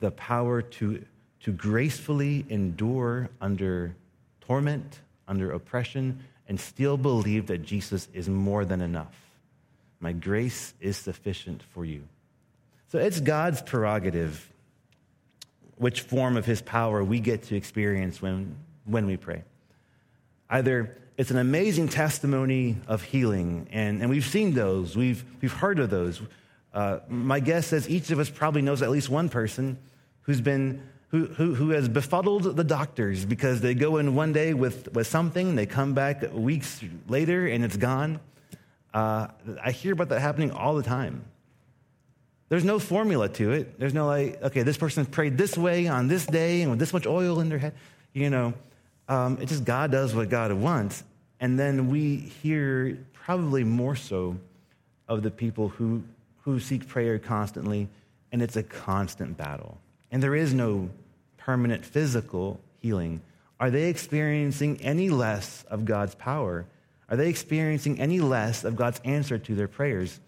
The 0.00 0.10
power 0.10 0.62
to, 0.62 1.04
to 1.40 1.52
gracefully 1.52 2.44
endure 2.48 3.30
under 3.40 3.94
torment, 4.40 5.00
under 5.28 5.52
oppression, 5.52 6.24
and 6.48 6.58
still 6.60 6.96
believe 6.96 7.46
that 7.46 7.58
Jesus 7.58 8.08
is 8.12 8.28
more 8.28 8.64
than 8.64 8.80
enough. 8.80 9.14
My 10.00 10.12
grace 10.12 10.74
is 10.80 10.96
sufficient 10.96 11.62
for 11.62 11.84
you. 11.84 12.02
So 12.88 12.98
it's 12.98 13.20
God's 13.20 13.62
prerogative 13.62 14.50
which 15.76 16.02
form 16.02 16.36
of 16.36 16.44
his 16.44 16.60
power 16.60 17.02
we 17.02 17.20
get 17.20 17.44
to 17.44 17.56
experience 17.56 18.20
when, 18.20 18.54
when 18.84 19.06
we 19.06 19.16
pray. 19.16 19.44
Either 20.50 20.96
it's 21.16 21.30
an 21.30 21.38
amazing 21.38 21.88
testimony 21.88 22.76
of 22.88 23.02
healing, 23.02 23.68
and, 23.70 24.00
and 24.00 24.10
we've 24.10 24.26
seen 24.26 24.52
those, 24.52 24.96
we've, 24.96 25.24
we've 25.40 25.52
heard 25.52 25.78
of 25.78 25.90
those. 25.90 26.20
Uh, 26.74 26.98
my 27.08 27.40
guess 27.40 27.72
is 27.72 27.88
each 27.88 28.10
of 28.10 28.18
us 28.18 28.28
probably 28.28 28.62
knows 28.62 28.82
at 28.82 28.90
least 28.90 29.08
one 29.08 29.28
person 29.28 29.78
who's 30.22 30.40
been 30.40 30.82
who, 31.10 31.26
who, 31.26 31.54
who 31.54 31.70
has 31.70 31.88
befuddled 31.88 32.56
the 32.56 32.64
doctors 32.64 33.24
because 33.24 33.60
they 33.60 33.74
go 33.74 33.96
in 33.96 34.14
one 34.14 34.32
day 34.32 34.54
with, 34.54 34.92
with 34.94 35.08
something, 35.08 35.56
they 35.56 35.66
come 35.66 35.92
back 35.92 36.22
weeks 36.32 36.80
later 37.08 37.46
and 37.48 37.64
it's 37.64 37.76
gone. 37.76 38.20
Uh, 38.94 39.26
I 39.62 39.72
hear 39.72 39.92
about 39.92 40.08
that 40.10 40.20
happening 40.20 40.52
all 40.52 40.76
the 40.76 40.84
time. 40.84 41.24
There's 42.48 42.64
no 42.64 42.78
formula 42.78 43.28
to 43.28 43.52
it. 43.52 43.78
There's 43.78 43.94
no 43.94 44.06
like, 44.06 44.40
okay, 44.42 44.62
this 44.62 44.76
person 44.76 45.04
prayed 45.04 45.36
this 45.36 45.58
way 45.58 45.88
on 45.88 46.06
this 46.06 46.26
day 46.26 46.62
and 46.62 46.70
with 46.70 46.78
this 46.80 46.92
much 46.92 47.06
oil 47.06 47.40
in 47.40 47.48
their 47.48 47.58
head. 47.58 47.74
You 48.12 48.30
know, 48.30 48.54
um, 49.10 49.44
just 49.44 49.64
God 49.64 49.90
does 49.90 50.14
what 50.14 50.30
God 50.30 50.52
wants. 50.52 51.04
And 51.40 51.58
then 51.58 51.90
we 51.90 52.16
hear 52.16 52.96
probably 53.12 53.64
more 53.64 53.96
so 53.96 54.36
of 55.08 55.22
the 55.22 55.30
people 55.30 55.68
who, 55.68 56.02
who 56.42 56.60
seek 56.60 56.86
prayer 56.86 57.18
constantly, 57.18 57.88
and 58.30 58.40
it's 58.40 58.56
a 58.56 58.62
constant 58.62 59.36
battle. 59.36 59.78
And 60.12 60.22
there 60.22 60.36
is 60.36 60.54
no 60.54 60.88
permanent 61.36 61.84
physical 61.84 62.60
healing, 62.80 63.20
are 63.58 63.70
they 63.70 63.90
experiencing 63.90 64.80
any 64.80 65.10
less 65.10 65.64
of 65.68 65.84
God's 65.84 66.14
power? 66.14 66.64
Are 67.08 67.16
they 67.16 67.28
experiencing 67.28 68.00
any 68.00 68.20
less 68.20 68.64
of 68.64 68.76
God's 68.76 69.00
answer 69.04 69.38
to 69.38 69.54
their 69.54 69.68
prayers? 69.68 70.20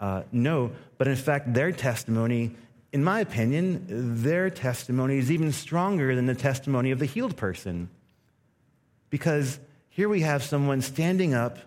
Uh, 0.00 0.22
no, 0.32 0.70
but 0.96 1.08
in 1.08 1.16
fact, 1.16 1.52
their 1.52 1.72
testimony, 1.72 2.54
in 2.92 3.04
my 3.04 3.20
opinion, 3.20 3.84
their 4.22 4.48
testimony 4.48 5.18
is 5.18 5.30
even 5.30 5.52
stronger 5.52 6.14
than 6.14 6.26
the 6.26 6.34
testimony 6.34 6.92
of 6.92 6.98
the 6.98 7.06
healed 7.06 7.36
person. 7.36 7.90
Because 9.12 9.60
here 9.90 10.08
we 10.08 10.22
have 10.22 10.42
someone 10.42 10.80
standing 10.80 11.34
up, 11.34 11.58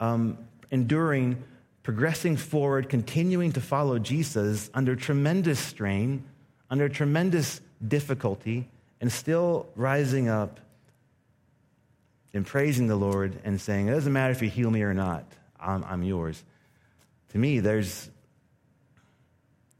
um, 0.00 0.36
enduring, 0.72 1.44
progressing 1.84 2.36
forward, 2.36 2.88
continuing 2.88 3.52
to 3.52 3.60
follow 3.60 4.00
Jesus 4.00 4.68
under 4.74 4.96
tremendous 4.96 5.60
strain, 5.60 6.24
under 6.68 6.88
tremendous 6.88 7.60
difficulty 7.86 8.68
and 9.00 9.12
still 9.12 9.68
rising 9.76 10.28
up 10.28 10.58
and 12.34 12.44
praising 12.44 12.88
the 12.88 12.96
Lord 12.96 13.38
and 13.44 13.60
saying, 13.60 13.86
It 13.86 13.92
doesn't 13.92 14.12
matter 14.12 14.32
if 14.32 14.42
you 14.42 14.50
heal 14.50 14.68
me 14.72 14.82
or 14.82 14.92
not, 14.92 15.24
I'm, 15.60 15.84
I'm 15.84 16.02
yours. 16.02 16.42
To 17.28 17.38
me, 17.38 17.60
there's 17.60 18.10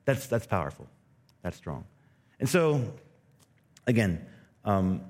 that's, 0.04 0.28
that's 0.28 0.46
powerful. 0.46 0.86
That's 1.42 1.56
strong. 1.56 1.84
And 2.38 2.48
so, 2.48 2.94
again, 3.88 4.24
um, 4.64 5.00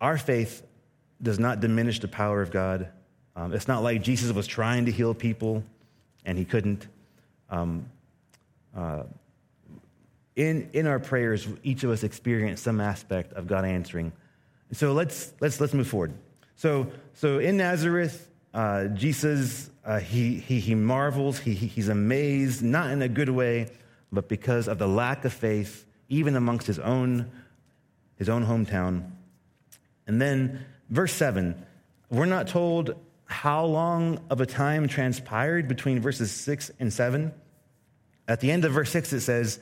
our 0.00 0.18
faith 0.18 0.62
does 1.20 1.38
not 1.38 1.60
diminish 1.60 2.00
the 2.00 2.08
power 2.08 2.40
of 2.42 2.50
God. 2.50 2.88
Um, 3.34 3.52
it's 3.52 3.68
not 3.68 3.82
like 3.82 4.02
Jesus 4.02 4.32
was 4.32 4.46
trying 4.46 4.86
to 4.86 4.92
heal 4.92 5.14
people 5.14 5.64
and 6.24 6.38
he 6.38 6.44
couldn't. 6.44 6.86
Um, 7.50 7.86
uh, 8.76 9.04
in, 10.36 10.70
in 10.72 10.86
our 10.86 11.00
prayers, 11.00 11.48
each 11.62 11.82
of 11.82 11.90
us 11.90 12.04
experience 12.04 12.60
some 12.60 12.80
aspect 12.80 13.32
of 13.32 13.46
God 13.46 13.64
answering. 13.64 14.12
So 14.72 14.92
let's, 14.92 15.32
let's, 15.40 15.60
let's 15.60 15.74
move 15.74 15.88
forward. 15.88 16.14
So, 16.54 16.88
so 17.14 17.38
in 17.38 17.56
Nazareth, 17.56 18.28
uh, 18.54 18.86
Jesus, 18.86 19.70
uh, 19.84 19.98
he, 19.98 20.34
he, 20.34 20.60
he 20.60 20.74
marvels, 20.74 21.38
he, 21.38 21.54
he's 21.54 21.88
amazed, 21.88 22.62
not 22.62 22.90
in 22.90 23.02
a 23.02 23.08
good 23.08 23.30
way, 23.30 23.68
but 24.12 24.28
because 24.28 24.68
of 24.68 24.78
the 24.78 24.86
lack 24.86 25.24
of 25.24 25.32
faith, 25.32 25.86
even 26.08 26.36
amongst 26.36 26.66
his 26.66 26.78
own, 26.78 27.30
his 28.16 28.28
own 28.28 28.44
hometown. 28.44 29.10
And 30.08 30.20
then, 30.20 30.64
verse 30.90 31.12
7, 31.12 31.54
we're 32.10 32.24
not 32.24 32.48
told 32.48 32.96
how 33.26 33.64
long 33.64 34.18
of 34.30 34.40
a 34.40 34.46
time 34.46 34.88
transpired 34.88 35.68
between 35.68 36.00
verses 36.00 36.32
6 36.32 36.72
and 36.80 36.92
7. 36.92 37.32
At 38.26 38.40
the 38.40 38.50
end 38.50 38.64
of 38.64 38.72
verse 38.72 38.90
6, 38.90 39.12
it 39.12 39.20
says, 39.20 39.60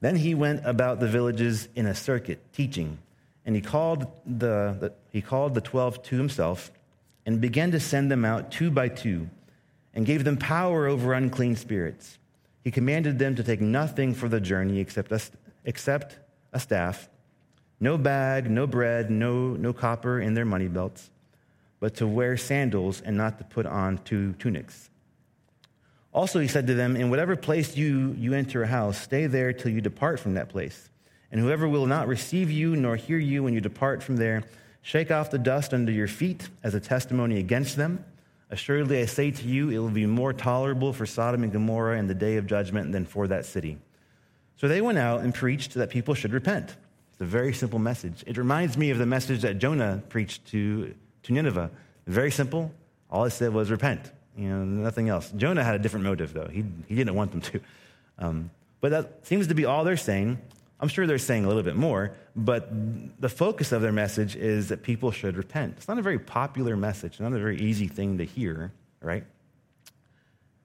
then 0.00 0.16
he 0.16 0.34
went 0.34 0.66
about 0.66 1.00
the 1.00 1.08
villages 1.08 1.68
in 1.74 1.86
a 1.86 1.94
circuit, 1.94 2.52
teaching 2.52 2.98
and 3.44 3.54
he 3.54 3.60
called 3.60 4.06
the, 4.26 4.76
the, 4.80 4.92
he 5.10 5.20
called 5.20 5.54
the 5.54 5.60
twelve 5.60 6.02
to 6.04 6.16
himself 6.16 6.70
and 7.26 7.40
began 7.40 7.70
to 7.72 7.80
send 7.80 8.10
them 8.10 8.24
out 8.24 8.50
two 8.50 8.70
by 8.70 8.88
two 8.88 9.28
and 9.92 10.06
gave 10.06 10.24
them 10.24 10.36
power 10.36 10.86
over 10.86 11.12
unclean 11.12 11.56
spirits. 11.56 12.18
He 12.62 12.70
commanded 12.70 13.18
them 13.18 13.34
to 13.36 13.44
take 13.44 13.60
nothing 13.60 14.14
for 14.14 14.28
the 14.28 14.40
journey 14.40 14.80
except 14.80 15.12
a, 15.12 15.20
except 15.64 16.18
a 16.52 16.60
staff, 16.60 17.08
no 17.84 17.98
bag, 17.98 18.50
no 18.50 18.66
bread, 18.66 19.10
no, 19.10 19.50
no 19.50 19.74
copper 19.74 20.18
in 20.18 20.32
their 20.32 20.46
money 20.46 20.68
belts, 20.68 21.10
but 21.80 21.94
to 21.96 22.06
wear 22.06 22.34
sandals 22.34 23.02
and 23.02 23.14
not 23.14 23.36
to 23.36 23.44
put 23.44 23.66
on 23.66 23.98
two 23.98 24.32
tunics. 24.38 24.88
Also, 26.10 26.40
he 26.40 26.48
said 26.48 26.66
to 26.66 26.74
them, 26.74 26.96
In 26.96 27.10
whatever 27.10 27.36
place 27.36 27.76
you, 27.76 28.16
you 28.18 28.32
enter 28.32 28.62
a 28.62 28.66
house, 28.66 28.98
stay 28.98 29.26
there 29.26 29.52
till 29.52 29.70
you 29.70 29.82
depart 29.82 30.18
from 30.18 30.32
that 30.34 30.48
place. 30.48 30.88
And 31.30 31.38
whoever 31.38 31.68
will 31.68 31.84
not 31.86 32.08
receive 32.08 32.50
you 32.50 32.74
nor 32.74 32.96
hear 32.96 33.18
you 33.18 33.42
when 33.42 33.52
you 33.52 33.60
depart 33.60 34.02
from 34.02 34.16
there, 34.16 34.44
shake 34.80 35.10
off 35.10 35.30
the 35.30 35.38
dust 35.38 35.74
under 35.74 35.92
your 35.92 36.08
feet 36.08 36.48
as 36.62 36.74
a 36.74 36.80
testimony 36.80 37.38
against 37.38 37.76
them. 37.76 38.02
Assuredly, 38.50 39.02
I 39.02 39.06
say 39.06 39.30
to 39.30 39.46
you, 39.46 39.68
it 39.68 39.78
will 39.78 39.90
be 39.90 40.06
more 40.06 40.32
tolerable 40.32 40.94
for 40.94 41.04
Sodom 41.04 41.42
and 41.42 41.52
Gomorrah 41.52 41.98
in 41.98 42.06
the 42.06 42.14
day 42.14 42.38
of 42.38 42.46
judgment 42.46 42.92
than 42.92 43.04
for 43.04 43.26
that 43.26 43.44
city. 43.44 43.76
So 44.56 44.68
they 44.68 44.80
went 44.80 44.96
out 44.96 45.20
and 45.20 45.34
preached 45.34 45.74
that 45.74 45.90
people 45.90 46.14
should 46.14 46.32
repent. 46.32 46.76
It's 47.14 47.20
a 47.20 47.26
very 47.26 47.52
simple 47.52 47.78
message. 47.78 48.24
It 48.26 48.36
reminds 48.36 48.76
me 48.76 48.90
of 48.90 48.98
the 48.98 49.06
message 49.06 49.42
that 49.42 49.58
Jonah 49.58 50.02
preached 50.08 50.46
to, 50.48 50.92
to 51.22 51.32
Nineveh. 51.32 51.70
Very 52.08 52.32
simple. 52.32 52.72
All 53.08 53.24
it 53.24 53.30
said 53.30 53.54
was 53.54 53.70
repent. 53.70 54.10
You 54.36 54.48
know, 54.48 54.64
nothing 54.64 55.08
else. 55.08 55.30
Jonah 55.36 55.62
had 55.62 55.76
a 55.76 55.78
different 55.78 56.04
motive, 56.04 56.32
though. 56.32 56.48
He, 56.48 56.64
he 56.88 56.96
didn't 56.96 57.14
want 57.14 57.30
them 57.30 57.40
to. 57.42 57.60
Um, 58.18 58.50
but 58.80 58.90
that 58.90 59.26
seems 59.28 59.46
to 59.46 59.54
be 59.54 59.64
all 59.64 59.84
they're 59.84 59.96
saying. 59.96 60.38
I'm 60.80 60.88
sure 60.88 61.06
they're 61.06 61.18
saying 61.18 61.44
a 61.44 61.46
little 61.46 61.62
bit 61.62 61.76
more, 61.76 62.16
but 62.34 62.68
the 63.20 63.28
focus 63.28 63.70
of 63.70 63.80
their 63.80 63.92
message 63.92 64.34
is 64.34 64.70
that 64.70 64.82
people 64.82 65.12
should 65.12 65.36
repent. 65.36 65.74
It's 65.76 65.86
not 65.86 65.98
a 65.98 66.02
very 66.02 66.18
popular 66.18 66.76
message, 66.76 67.20
not 67.20 67.32
a 67.32 67.38
very 67.38 67.60
easy 67.60 67.86
thing 67.86 68.18
to 68.18 68.24
hear, 68.24 68.72
right? 69.00 69.22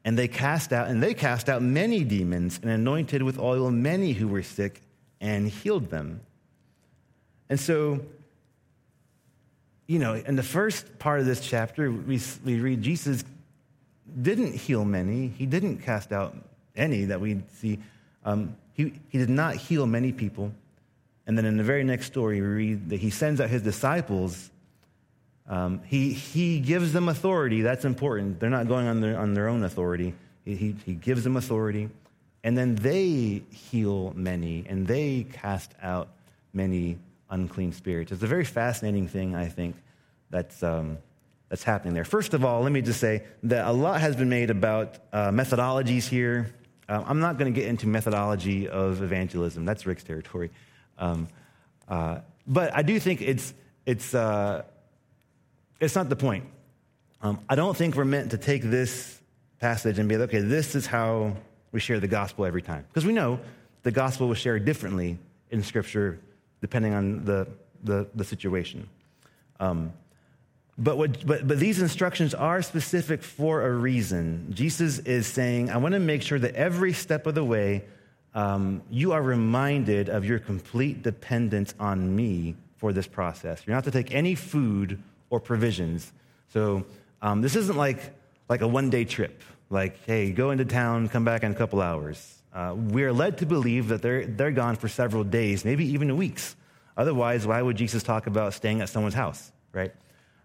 And 0.04 0.18
they 0.18 0.28
cast 0.28 0.74
out, 0.74 0.88
and 0.88 1.04
they 1.04 1.14
cast 1.14 1.48
out 1.48 1.62
many 1.62 2.04
demons 2.04 2.60
and 2.60 2.72
anointed 2.72 3.22
with 3.22 3.38
oil 3.38 3.70
many 3.70 4.14
who 4.14 4.28
were 4.28 4.42
sick 4.42 4.82
and 5.22 5.48
healed 5.48 5.92
them. 5.92 6.22
And 7.50 7.60
so, 7.60 8.00
you 9.88 10.00
know, 10.00 10.14
in 10.14 10.36
the 10.36 10.44
first 10.44 11.00
part 11.00 11.20
of 11.20 11.26
this 11.26 11.42
chapter, 11.42 11.92
we, 11.92 12.20
we 12.46 12.60
read 12.60 12.82
Jesus 12.82 13.24
didn't 14.22 14.54
heal 14.54 14.86
many, 14.86 15.28
he 15.28 15.46
didn't 15.46 15.80
cast 15.80 16.12
out 16.12 16.36
any 16.76 17.06
that 17.06 17.20
we 17.22 17.42
see. 17.56 17.80
Um, 18.26 18.56
he, 18.74 18.94
he 19.10 19.18
did 19.18 19.30
not 19.30 19.56
heal 19.56 19.86
many 19.86 20.12
people. 20.12 20.52
And 21.28 21.38
then 21.38 21.46
in 21.46 21.58
the 21.58 21.64
very 21.64 21.84
next 21.84 22.08
story, 22.08 22.42
we 22.42 22.48
read 22.48 22.90
that 22.90 23.00
he 23.00 23.10
sends 23.10 23.40
out 23.40 23.50
his 23.50 23.62
disciples. 23.62 24.50
Um, 25.48 25.82
he, 25.86 26.14
he 26.14 26.60
gives 26.60 26.94
them 26.94 27.10
authority. 27.10 27.62
That's 27.62 27.86
important. 27.86 28.40
They're 28.40 28.50
not 28.50 28.68
going 28.68 28.88
on 28.88 29.02
their, 29.02 29.20
on 29.20 29.34
their 29.34 29.48
own 29.48 29.64
authority. 29.64 30.14
He, 30.46 30.56
he, 30.56 30.76
he 30.86 30.94
gives 30.94 31.24
them 31.24 31.38
authority. 31.38 31.90
And 32.44 32.58
then 32.58 32.76
they 32.76 33.44
heal 33.52 34.14
many 34.16 34.66
and 34.68 34.88
they 34.88 35.28
cast 35.32 35.74
out 35.82 36.10
many 36.54 36.98
unclean 37.30 37.74
spirits. 37.74 38.12
It's 38.12 38.24
a 38.24 38.28
very 38.28 38.46
fascinating 38.46 39.08
thing, 39.08 39.36
I 39.36 39.48
think, 39.48 39.76
that's, 40.30 40.64
um, 40.64 40.98
that's 41.50 41.64
happening 41.64 41.94
there. 41.94 42.06
First 42.06 42.34
of 42.34 42.44
all, 42.46 42.62
let 42.62 42.72
me 42.72 42.82
just 42.82 43.00
say 43.00 43.24
that 43.44 43.68
a 43.68 43.72
lot 43.72 44.02
has 44.02 44.16
been 44.16 44.30
made 44.30 44.50
about 44.50 44.98
uh, 45.12 45.30
methodologies 45.32 46.08
here. 46.08 46.54
Uh, 46.88 47.04
I'm 47.06 47.20
not 47.20 47.38
going 47.38 47.54
to 47.54 47.60
get 47.60 47.68
into 47.70 47.88
methodology 47.88 48.68
of 48.68 49.02
evangelism, 49.02 49.66
that's 49.66 49.86
Rick's 49.86 50.04
territory. 50.04 50.52
Um, 50.98 51.28
uh, 51.88 52.20
but 52.46 52.76
I 52.76 52.82
do 52.82 53.00
think 53.00 53.22
it's, 53.22 53.54
it's, 53.86 54.14
uh, 54.14 54.64
it's 55.80 55.96
not 55.96 56.10
the 56.10 56.16
point. 56.16 56.46
Um, 57.22 57.40
I 57.50 57.56
don't 57.56 57.76
think 57.76 57.96
we're 57.96 58.06
meant 58.06 58.32
to 58.32 58.38
take 58.38 58.64
this 58.64 59.20
passage 59.60 60.00
and 60.00 60.08
be 60.08 60.18
like, 60.18 60.30
okay, 60.30 60.40
this 60.40 60.76
is 60.76 60.86
how 60.86 61.36
we 61.72 61.80
share 61.80 62.00
the 62.00 62.08
gospel 62.08 62.46
every 62.46 62.62
time. 62.62 62.86
Because 62.88 63.06
we 63.06 63.14
know 63.14 63.40
the 63.84 63.92
gospel 63.92 64.28
was 64.28 64.38
shared 64.38 64.66
differently 64.66 65.18
in 65.52 65.64
Scripture 65.64 66.20
depending 66.62 66.94
on 66.94 67.26
the, 67.26 67.48
the, 67.84 68.08
the 68.16 68.24
situation. 68.24 68.88
Um, 69.60 69.94
but, 70.78 70.98
what, 70.98 71.26
but, 71.28 71.48
but 71.48 71.60
these 71.60 71.82
instructions 71.82 72.34
are 72.34 72.62
specific 72.62 73.22
for 73.22 73.66
a 73.66 73.74
reason. 73.74 74.54
Jesus 74.54 75.00
is 75.00 75.28
saying, 75.28 75.70
I 75.70 75.78
want 75.78 75.94
to 75.94 76.00
make 76.00 76.22
sure 76.22 76.40
that 76.40 76.56
every 76.56 76.94
step 76.94 77.28
of 77.28 77.36
the 77.36 77.44
way, 77.44 77.84
um, 78.34 78.82
you 78.90 79.12
are 79.12 79.22
reminded 79.22 80.08
of 80.08 80.24
your 80.24 80.40
complete 80.40 81.04
dependence 81.04 81.74
on 81.80 82.16
me 82.16 82.56
for 82.78 82.94
this 82.94 83.08
process. 83.08 83.62
You're 83.66 83.76
not 83.76 83.84
to 83.86 83.92
take 83.92 84.14
any 84.14 84.36
food 84.36 85.02
or 85.30 85.42
provisions. 85.42 86.14
So 86.54 86.86
um, 87.22 87.42
this 87.42 87.58
isn't 87.58 87.76
like, 87.76 88.00
like 88.48 88.62
a 88.62 88.68
one 88.68 88.90
day 88.90 89.04
trip, 89.04 89.44
like, 89.70 90.04
hey, 90.06 90.32
go 90.32 90.52
into 90.52 90.64
town, 90.64 91.10
come 91.10 91.26
back 91.26 91.44
in 91.44 91.52
a 91.52 91.56
couple 91.56 91.82
hours. 91.82 92.39
Uh, 92.54 92.74
we're 92.76 93.14
led 93.14 93.38
to 93.38 93.46
believe 93.46 93.90
that 93.90 94.02
they're, 94.02 94.26
they're 94.26 94.52
gone 94.52 94.76
for 94.76 94.88
several 94.88 95.24
days, 95.24 95.64
maybe 95.64 95.86
even 95.86 96.18
weeks. 96.18 96.56
Otherwise, 96.98 97.46
why 97.46 97.62
would 97.62 97.78
Jesus 97.78 98.04
talk 98.04 98.28
about 98.28 98.54
staying 98.54 98.82
at 98.82 98.90
someone's 98.90 99.14
house, 99.14 99.52
right? 99.72 99.92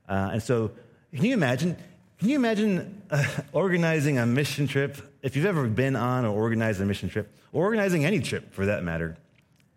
Uh, 0.09 0.31
and 0.35 0.43
so, 0.43 0.71
can 1.15 1.25
you 1.25 1.33
imagine? 1.33 1.77
Can 2.19 2.29
you 2.29 2.37
imagine 2.37 3.03
uh, 3.11 3.25
organizing 3.53 4.19
a 4.19 4.27
mission 4.27 4.69
trip? 4.69 4.97
If 5.23 5.35
you've 5.35 5.47
ever 5.47 5.67
been 5.67 5.97
on 5.97 6.25
or 6.25 6.31
organized 6.31 6.81
a 6.81 6.85
mission 6.85 7.09
trip, 7.09 7.33
or 7.53 7.65
organizing 7.65 8.05
any 8.05 8.21
trip 8.21 8.53
for 8.53 8.67
that 8.67 8.85
matter, 8.85 9.17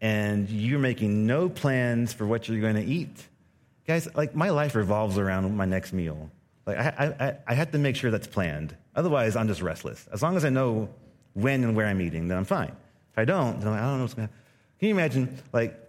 and 0.02 0.50
you're 0.50 0.80
making 0.80 1.26
no 1.26 1.50
plans 1.50 2.14
for 2.14 2.28
what 2.28 2.48
you're 2.48 2.62
going 2.62 2.76
to 2.76 2.86
eat, 2.86 3.26
guys, 3.88 4.08
like 4.16 4.36
my 4.36 4.50
life 4.50 4.76
revolves 4.76 5.18
around 5.18 5.56
my 5.56 5.66
next 5.66 5.94
meal. 5.94 6.30
Like 6.66 6.78
I, 6.78 7.16
I, 7.20 7.38
I 7.48 7.54
have 7.54 7.72
to 7.72 7.78
make 7.78 7.96
sure 7.96 8.12
that's 8.12 8.28
planned. 8.28 8.76
Otherwise, 8.96 9.36
I'm 9.36 9.48
just 9.48 9.62
restless. 9.62 10.08
As 10.12 10.22
long 10.22 10.36
as 10.36 10.44
I 10.44 10.50
know 10.50 10.90
when 11.38 11.64
and 11.64 11.76
where 11.76 11.86
I'm 11.86 12.02
eating, 12.02 12.28
then 12.28 12.38
I'm 12.38 12.46
fine. 12.46 12.72
If 13.12 13.18
I 13.18 13.26
don't, 13.26 13.60
then 13.60 13.74
I 13.74 13.80
don't 13.80 13.98
know 13.98 14.04
what's 14.04 14.14
going 14.16 14.28
to 14.28 14.34
happen. 14.34 14.46
Can 14.80 14.88
you 14.90 14.94
imagine, 14.94 15.38
like, 15.54 15.80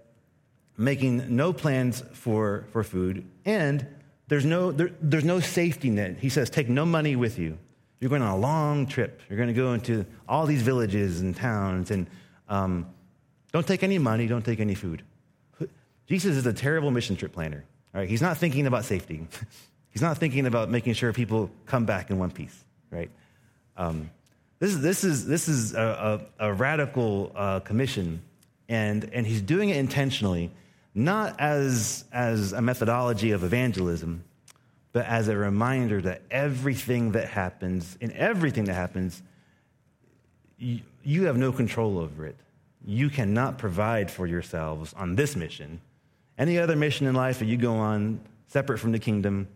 making 0.76 1.34
no 1.34 1.52
plans 1.52 2.02
for, 2.12 2.66
for 2.72 2.84
food 2.84 3.24
and 3.44 3.86
there's 4.28 4.44
no, 4.44 4.70
there, 4.70 4.90
there's 5.00 5.24
no 5.24 5.40
safety 5.40 5.88
net. 5.88 6.18
He 6.20 6.28
says, 6.28 6.50
take 6.50 6.68
no 6.68 6.84
money 6.84 7.16
with 7.16 7.38
you. 7.38 7.58
You're 7.98 8.10
going 8.10 8.22
on 8.22 8.30
a 8.30 8.36
long 8.36 8.86
trip. 8.86 9.22
You're 9.28 9.38
going 9.38 9.48
to 9.48 9.54
go 9.54 9.72
into 9.72 10.04
all 10.28 10.46
these 10.46 10.62
villages 10.62 11.20
and 11.20 11.34
towns, 11.34 11.90
and 11.90 12.06
um, 12.48 12.86
don't 13.52 13.66
take 13.66 13.82
any 13.82 13.98
money, 13.98 14.26
don't 14.26 14.44
take 14.44 14.60
any 14.60 14.74
food. 14.74 15.02
Jesus 16.06 16.36
is 16.36 16.46
a 16.46 16.52
terrible 16.52 16.90
mission 16.90 17.16
trip 17.16 17.32
planner. 17.32 17.64
All 17.94 18.00
right? 18.00 18.08
He's 18.08 18.22
not 18.22 18.36
thinking 18.36 18.66
about 18.66 18.84
safety. 18.84 19.26
He's 19.90 20.02
not 20.02 20.18
thinking 20.18 20.46
about 20.46 20.70
making 20.70 20.92
sure 20.92 21.12
people 21.12 21.50
come 21.66 21.86
back 21.86 22.10
in 22.10 22.18
one 22.18 22.30
piece, 22.30 22.64
right? 22.90 23.10
Um, 23.76 24.10
this, 24.58 24.72
is, 24.72 24.80
this 24.80 25.04
is, 25.04 25.26
this 25.26 25.48
is 25.48 25.74
a, 25.74 26.20
a, 26.38 26.48
a 26.48 26.52
radical 26.52 27.32
uh, 27.34 27.60
commission, 27.60 28.22
and, 28.68 29.08
and 29.12 29.26
he's 29.26 29.42
doing 29.42 29.70
it 29.70 29.76
intentionally 29.76 30.50
not 30.98 31.38
as, 31.38 32.04
as 32.12 32.52
a 32.52 32.60
methodology 32.60 33.30
of 33.30 33.44
evangelism, 33.44 34.24
but 34.92 35.06
as 35.06 35.28
a 35.28 35.36
reminder 35.36 36.00
that 36.02 36.22
everything 36.30 37.12
that 37.12 37.28
happens, 37.28 37.96
in 38.00 38.10
everything 38.12 38.64
that 38.64 38.74
happens, 38.74 39.22
you, 40.58 40.80
you 41.04 41.26
have 41.26 41.36
no 41.36 41.52
control 41.52 41.98
over 41.98 42.26
it. 42.26 42.36
You 42.84 43.10
cannot 43.10 43.58
provide 43.58 44.10
for 44.10 44.26
yourselves 44.26 44.92
on 44.94 45.14
this 45.14 45.36
mission. 45.36 45.80
Any 46.36 46.58
other 46.58 46.74
mission 46.74 47.06
in 47.06 47.14
life 47.14 47.38
that 47.38 47.46
you 47.46 47.56
go 47.56 47.74
on 47.74 48.20
separate 48.48 48.78
from 48.78 48.92
the 48.92 48.98
kingdom, 48.98 49.46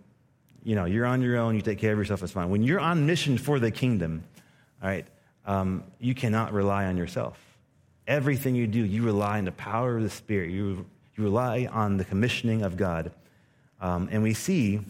you 0.62 0.76
know, 0.76 0.84
you're 0.84 1.06
on 1.06 1.22
your 1.22 1.38
own, 1.38 1.56
you 1.56 1.62
take 1.62 1.78
care 1.78 1.92
of 1.92 1.98
yourself, 1.98 2.22
it's 2.22 2.32
fine. 2.32 2.50
When 2.50 2.62
you're 2.62 2.80
on 2.80 3.06
mission 3.06 3.36
for 3.36 3.58
the 3.58 3.70
kingdom, 3.70 4.22
all 4.82 4.88
right, 4.88 5.06
um, 5.46 5.84
you 6.00 6.14
cannot 6.14 6.52
rely 6.52 6.86
on 6.86 6.96
yourself. 6.96 7.38
Everything 8.06 8.54
you 8.54 8.66
do, 8.66 8.85
you 8.85 9.02
rely 9.02 9.38
on 9.38 9.44
the 9.44 9.52
power 9.52 9.96
of 9.96 10.02
the 10.02 10.10
Spirit. 10.10 10.50
You 10.50 10.87
you 11.16 11.24
rely 11.24 11.68
on 11.70 11.98
the 11.98 12.04
commissioning 12.04 12.62
of 12.62 12.76
God. 12.76 13.12
Um, 13.80 14.08
and 14.10 14.22
we 14.22 14.35
see 14.35 14.80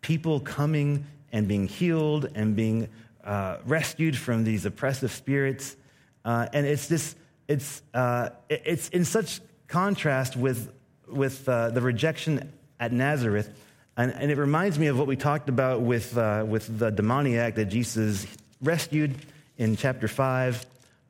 people 0.00 0.40
coming 0.40 1.06
and 1.32 1.46
being 1.46 1.68
healed 1.68 2.28
and 2.34 2.56
being 2.56 2.88
uh, 3.24 3.58
rescued 3.64 4.16
from 4.16 4.44
these 4.44 4.66
oppressive 4.66 5.12
spirits. 5.12 5.76
Uh, 6.24 6.48
and 6.52 6.66
it's 6.66 6.88
this, 6.88 7.14
it's, 7.46 7.82
uh, 7.94 8.30
it's 8.48 8.88
in 8.88 9.04
such 9.04 9.40
contrast 9.68 10.36
with, 10.36 10.72
with 11.08 11.48
uh, 11.48 11.70
the 11.70 11.80
rejection 11.80 12.52
at 12.80 12.92
Nazareth. 12.92 13.50
And, 13.96 14.12
and, 14.12 14.30
it 14.30 14.38
reminds 14.38 14.78
me 14.78 14.86
of 14.86 14.98
what 14.98 15.06
we 15.06 15.16
talked 15.16 15.48
about 15.48 15.82
with, 15.82 16.16
uh, 16.16 16.44
with 16.48 16.78
the 16.78 16.90
demoniac 16.90 17.56
that 17.56 17.66
Jesus 17.66 18.26
rescued 18.62 19.14
in 19.58 19.76
chapter 19.76 20.08
5. 20.08 20.64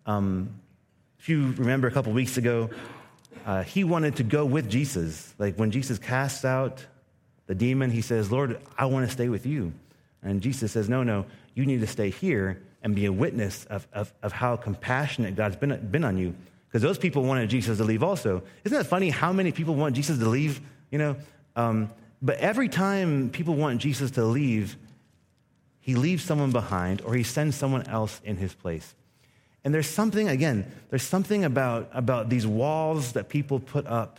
Um, 0.07 0.61
if 1.19 1.29
you 1.29 1.53
remember 1.57 1.87
a 1.87 1.91
couple 1.91 2.13
weeks 2.13 2.37
ago, 2.37 2.71
uh, 3.47 3.63
he 3.63 3.85
wanted 3.85 4.17
to 4.17 4.23
go 4.23 4.45
with 4.45 4.69
Jesus. 4.69 5.33
Like 5.39 5.57
when 5.57 5.71
Jesus 5.71 5.99
casts 5.99 6.45
out 6.45 6.85
the 7.47 7.55
demon, 7.55 7.91
he 7.91 8.01
says, 8.01 8.33
Lord, 8.33 8.61
I 8.79 8.87
want 8.87 9.07
to 9.07 9.13
stay 9.13 9.29
with 9.29 9.47
you. 9.47 9.73
And 10.23 10.41
Jesus 10.41 10.73
says, 10.73 10.89
No, 10.89 11.03
no, 11.03 11.27
you 11.55 11.67
need 11.67 11.81
to 11.81 11.87
stay 11.87 12.11
here 12.11 12.63
and 12.83 12.95
be 12.95 13.07
a 13.07 13.13
witness 13.13 13.65
of, 13.67 13.87
of, 13.93 14.13
of 14.23 14.33
how 14.33 14.57
compassionate 14.57 15.37
God's 15.37 15.57
been, 15.57 15.89
been 15.91 16.05
on 16.05 16.17
you. 16.17 16.35
because 16.69 16.83
those 16.83 16.99
people 16.99 17.23
wanted 17.23 17.51
Jesus 17.51 17.79
to 17.79 17.85
leave 17.85 18.03
also. 18.03 18.43
Isn't 18.65 18.77
that 18.77 18.87
funny 18.87 19.11
how 19.11 19.33
many 19.33 19.53
people 19.53 19.75
want 19.75 19.95
Jesus 19.95 20.19
to 20.19 20.29
leave? 20.29 20.61
You 20.91 20.99
know, 20.99 21.17
um, 21.55 21.91
but 22.21 22.39
every 22.39 22.69
time 22.69 23.31
people 23.31 23.55
want 23.55 23.81
Jesus 23.81 24.13
to 24.13 24.25
leave, 24.25 24.77
he 25.83 25.95
leaves 25.95 26.25
someone 26.25 26.53
behind 26.53 27.03
or 27.03 27.15
he 27.15 27.25
sends 27.25 27.57
someone 27.57 27.87
else 27.89 28.21
in 28.25 28.37
his 28.37 28.55
place. 28.55 28.95
And 29.65 29.75
there's 29.75 29.89
something, 29.89 30.29
again, 30.29 30.73
there's 30.91 31.03
something 31.03 31.45
about, 31.45 31.91
about 31.93 32.29
these 32.29 32.47
walls 32.47 33.13
that 33.13 33.29
people 33.29 33.61
put 33.61 33.87
up 33.87 34.19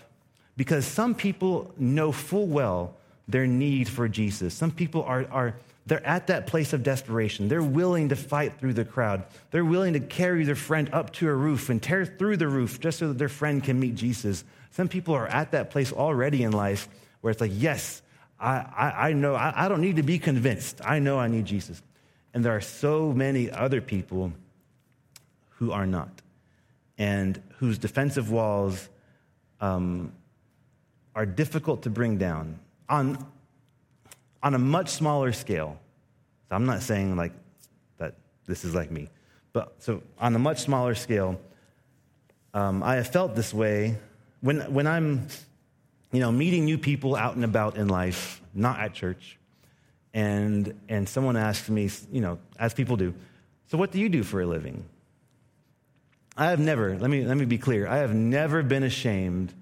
because 0.56 0.86
some 0.86 1.16
people 1.16 1.74
know 1.78 2.12
full 2.12 2.46
well 2.46 2.96
their 3.28 3.48
need 3.48 3.90
for 3.90 4.08
Jesus. 4.08 4.54
Some 4.54 4.72
people 4.72 5.04
are, 5.04 5.26
are 5.32 5.56
they're 5.86 6.06
at 6.06 6.28
that 6.28 6.48
place 6.48 6.74
of 6.74 6.84
desperation. 6.84 7.48
They're 7.48 7.64
willing 7.64 8.10
to 8.10 8.16
fight 8.16 8.60
through 8.60 8.74
the 8.74 8.86
crowd. 8.86 9.24
They're 9.52 9.66
willing 9.66 9.94
to 9.94 10.00
carry 10.00 10.44
their 10.44 10.56
friend 10.56 10.90
up 10.94 11.12
to 11.14 11.28
a 11.28 11.34
roof 11.34 11.70
and 11.70 11.82
tear 11.82 12.06
through 12.06 12.38
the 12.38 12.48
roof 12.48 12.80
just 12.80 13.00
so 13.00 13.10
that 13.10 13.18
their 13.18 13.30
friend 13.30 13.64
can 13.64 13.80
meet 13.80 13.96
Jesus. 13.96 14.44
Some 14.72 14.88
people 14.88 15.14
are 15.14 15.28
at 15.28 15.52
that 15.52 15.72
place 15.72 15.92
already 15.92 16.44
in 16.44 16.52
life 16.52 16.88
where 17.22 17.32
it's 17.32 17.42
like, 17.42 17.52
yes, 17.54 18.02
I, 18.40 18.58
I, 18.58 19.10
I 19.10 19.14
know, 19.14 19.36
I, 19.36 19.66
I 19.66 19.68
don't 19.68 19.82
need 19.82 19.96
to 19.98 20.04
be 20.04 20.20
convinced. 20.20 20.82
I 20.84 21.00
know 21.00 21.20
I 21.20 21.28
need 21.28 21.46
Jesus. 21.46 21.82
And 22.34 22.44
there 22.44 22.56
are 22.56 22.62
so 22.62 23.14
many 23.14 23.52
other 23.52 23.80
people 23.80 24.34
who 25.58 25.72
are 25.72 25.86
not, 25.86 26.10
and 26.98 27.42
whose 27.58 27.78
defensive 27.78 28.32
walls 28.32 28.90
um, 29.62 30.12
are 31.16 31.26
difficult 31.26 31.84
to 31.84 31.90
bring 31.90 32.18
down 32.18 32.60
on, 32.90 33.26
on 34.42 34.56
a 34.56 34.60
much 34.60 34.90
smaller 34.90 35.32
scale. 35.32 35.80
So 36.50 36.56
I'm 36.56 36.66
not 36.66 36.82
saying 36.82 37.16
like 37.16 37.32
that 37.98 38.16
this 38.46 38.66
is 38.66 38.76
like 38.76 38.92
me, 38.92 39.10
but 39.54 39.76
so 39.80 40.02
on 40.20 40.36
a 40.36 40.40
much 40.40 40.60
smaller 40.60 40.96
scale, 40.96 41.40
um, 42.54 42.84
I 42.84 42.96
have 42.96 43.08
felt 43.08 43.36
this 43.36 43.54
way 43.54 43.96
when, 44.42 44.60
when 44.74 44.86
I'm, 44.86 45.28
you 46.14 46.20
know, 46.20 46.32
meeting 46.32 46.64
new 46.64 46.78
people 46.78 47.16
out 47.16 47.36
and 47.36 47.44
about 47.44 47.76
in 47.76 47.90
life, 47.90 48.42
not 48.54 48.80
at 48.80 48.94
church, 48.94 49.38
and, 50.14 50.80
and 50.88 51.10
someone 51.10 51.36
asks 51.36 51.70
me, 51.70 51.90
you 52.12 52.22
know, 52.22 52.38
as 52.58 52.74
people 52.74 52.96
do, 52.96 53.14
so 53.68 53.78
what 53.78 53.92
do 53.92 54.00
you 54.00 54.08
do 54.08 54.24
for 54.24 54.40
a 54.40 54.46
living? 54.46 54.86
I 56.38 56.52
have 56.52 56.60
never, 56.60 56.98
let 56.98 57.10
me, 57.10 57.26
let 57.26 57.36
me 57.36 57.46
be 57.46 57.58
clear, 57.58 57.88
I 57.88 57.98
have 57.98 58.14
never 58.14 58.62
been 58.62 58.84
ashamed 58.84 59.54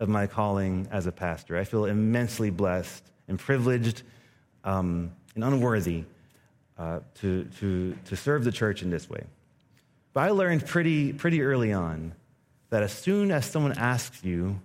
of 0.00 0.08
my 0.08 0.26
calling 0.26 0.88
as 0.90 1.06
a 1.06 1.12
pastor. 1.12 1.56
I 1.56 1.64
feel 1.64 1.84
immensely 1.84 2.50
blessed 2.50 3.04
and 3.28 3.38
privileged 3.38 4.02
um, 4.64 5.12
and 5.34 5.44
unworthy 5.44 6.04
uh, 6.76 7.00
to, 7.20 7.44
to, 7.60 7.96
to 8.06 8.16
serve 8.16 8.42
the 8.44 8.52
church 8.52 8.82
in 8.82 8.90
this 8.90 9.08
way. 9.08 9.22
But 10.12 10.24
I 10.24 10.30
learned 10.30 10.66
pretty, 10.66 11.12
pretty 11.12 11.42
early 11.42 11.72
on 11.72 12.14
that 12.70 12.82
as 12.82 12.92
soon 12.92 13.30
as 13.30 13.44
someone 13.48 13.78
asks 13.78 14.24
you, 14.24 14.58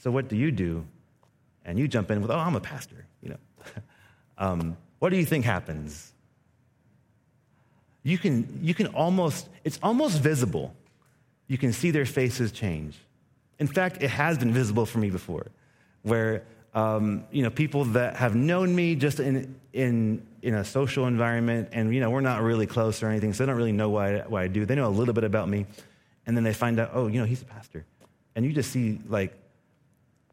So 0.00 0.10
what 0.10 0.28
do 0.28 0.36
you 0.36 0.50
do? 0.50 0.84
and 1.68 1.78
you 1.78 1.86
jump 1.86 2.10
in 2.10 2.22
with, 2.22 2.30
Oh, 2.30 2.38
I'm 2.38 2.56
a 2.56 2.60
pastor, 2.60 3.04
you 3.22 3.28
know, 3.28 3.36
um, 4.38 4.76
what 5.00 5.10
do 5.10 5.16
you 5.16 5.26
think 5.26 5.44
happens? 5.44 6.12
You 8.02 8.16
can, 8.16 8.58
you 8.62 8.72
can 8.72 8.86
almost, 8.86 9.48
it's 9.64 9.78
almost 9.82 10.18
visible 10.18 10.74
you 11.46 11.58
can 11.58 11.72
see 11.72 11.90
their 11.90 12.06
faces 12.06 12.52
change. 12.52 12.96
In 13.58 13.66
fact, 13.66 14.02
it 14.02 14.10
has 14.10 14.38
been 14.38 14.52
visible 14.52 14.86
for 14.86 14.98
me 14.98 15.10
before, 15.10 15.46
where 16.02 16.44
um, 16.74 17.24
you 17.32 17.42
know 17.42 17.50
people 17.50 17.84
that 17.86 18.16
have 18.16 18.36
known 18.36 18.74
me 18.74 18.94
just 18.94 19.18
in 19.18 19.58
in 19.72 20.26
in 20.42 20.54
a 20.54 20.64
social 20.64 21.06
environment, 21.06 21.70
and 21.72 21.92
you 21.92 22.00
know 22.00 22.10
we're 22.10 22.20
not 22.20 22.42
really 22.42 22.66
close 22.66 23.02
or 23.02 23.08
anything, 23.08 23.32
so 23.32 23.42
they 23.42 23.46
don't 23.46 23.56
really 23.56 23.72
know 23.72 23.88
why 23.88 24.20
what 24.28 24.42
I 24.42 24.48
do. 24.48 24.66
They 24.66 24.74
know 24.74 24.86
a 24.86 24.90
little 24.90 25.14
bit 25.14 25.24
about 25.24 25.48
me, 25.48 25.64
and 26.26 26.36
then 26.36 26.44
they 26.44 26.52
find 26.52 26.78
out, 26.78 26.90
oh, 26.92 27.06
you 27.06 27.18
know, 27.18 27.24
he's 27.24 27.40
a 27.40 27.46
pastor, 27.46 27.84
and 28.36 28.44
you 28.44 28.52
just 28.52 28.70
see 28.70 29.00
like, 29.08 29.32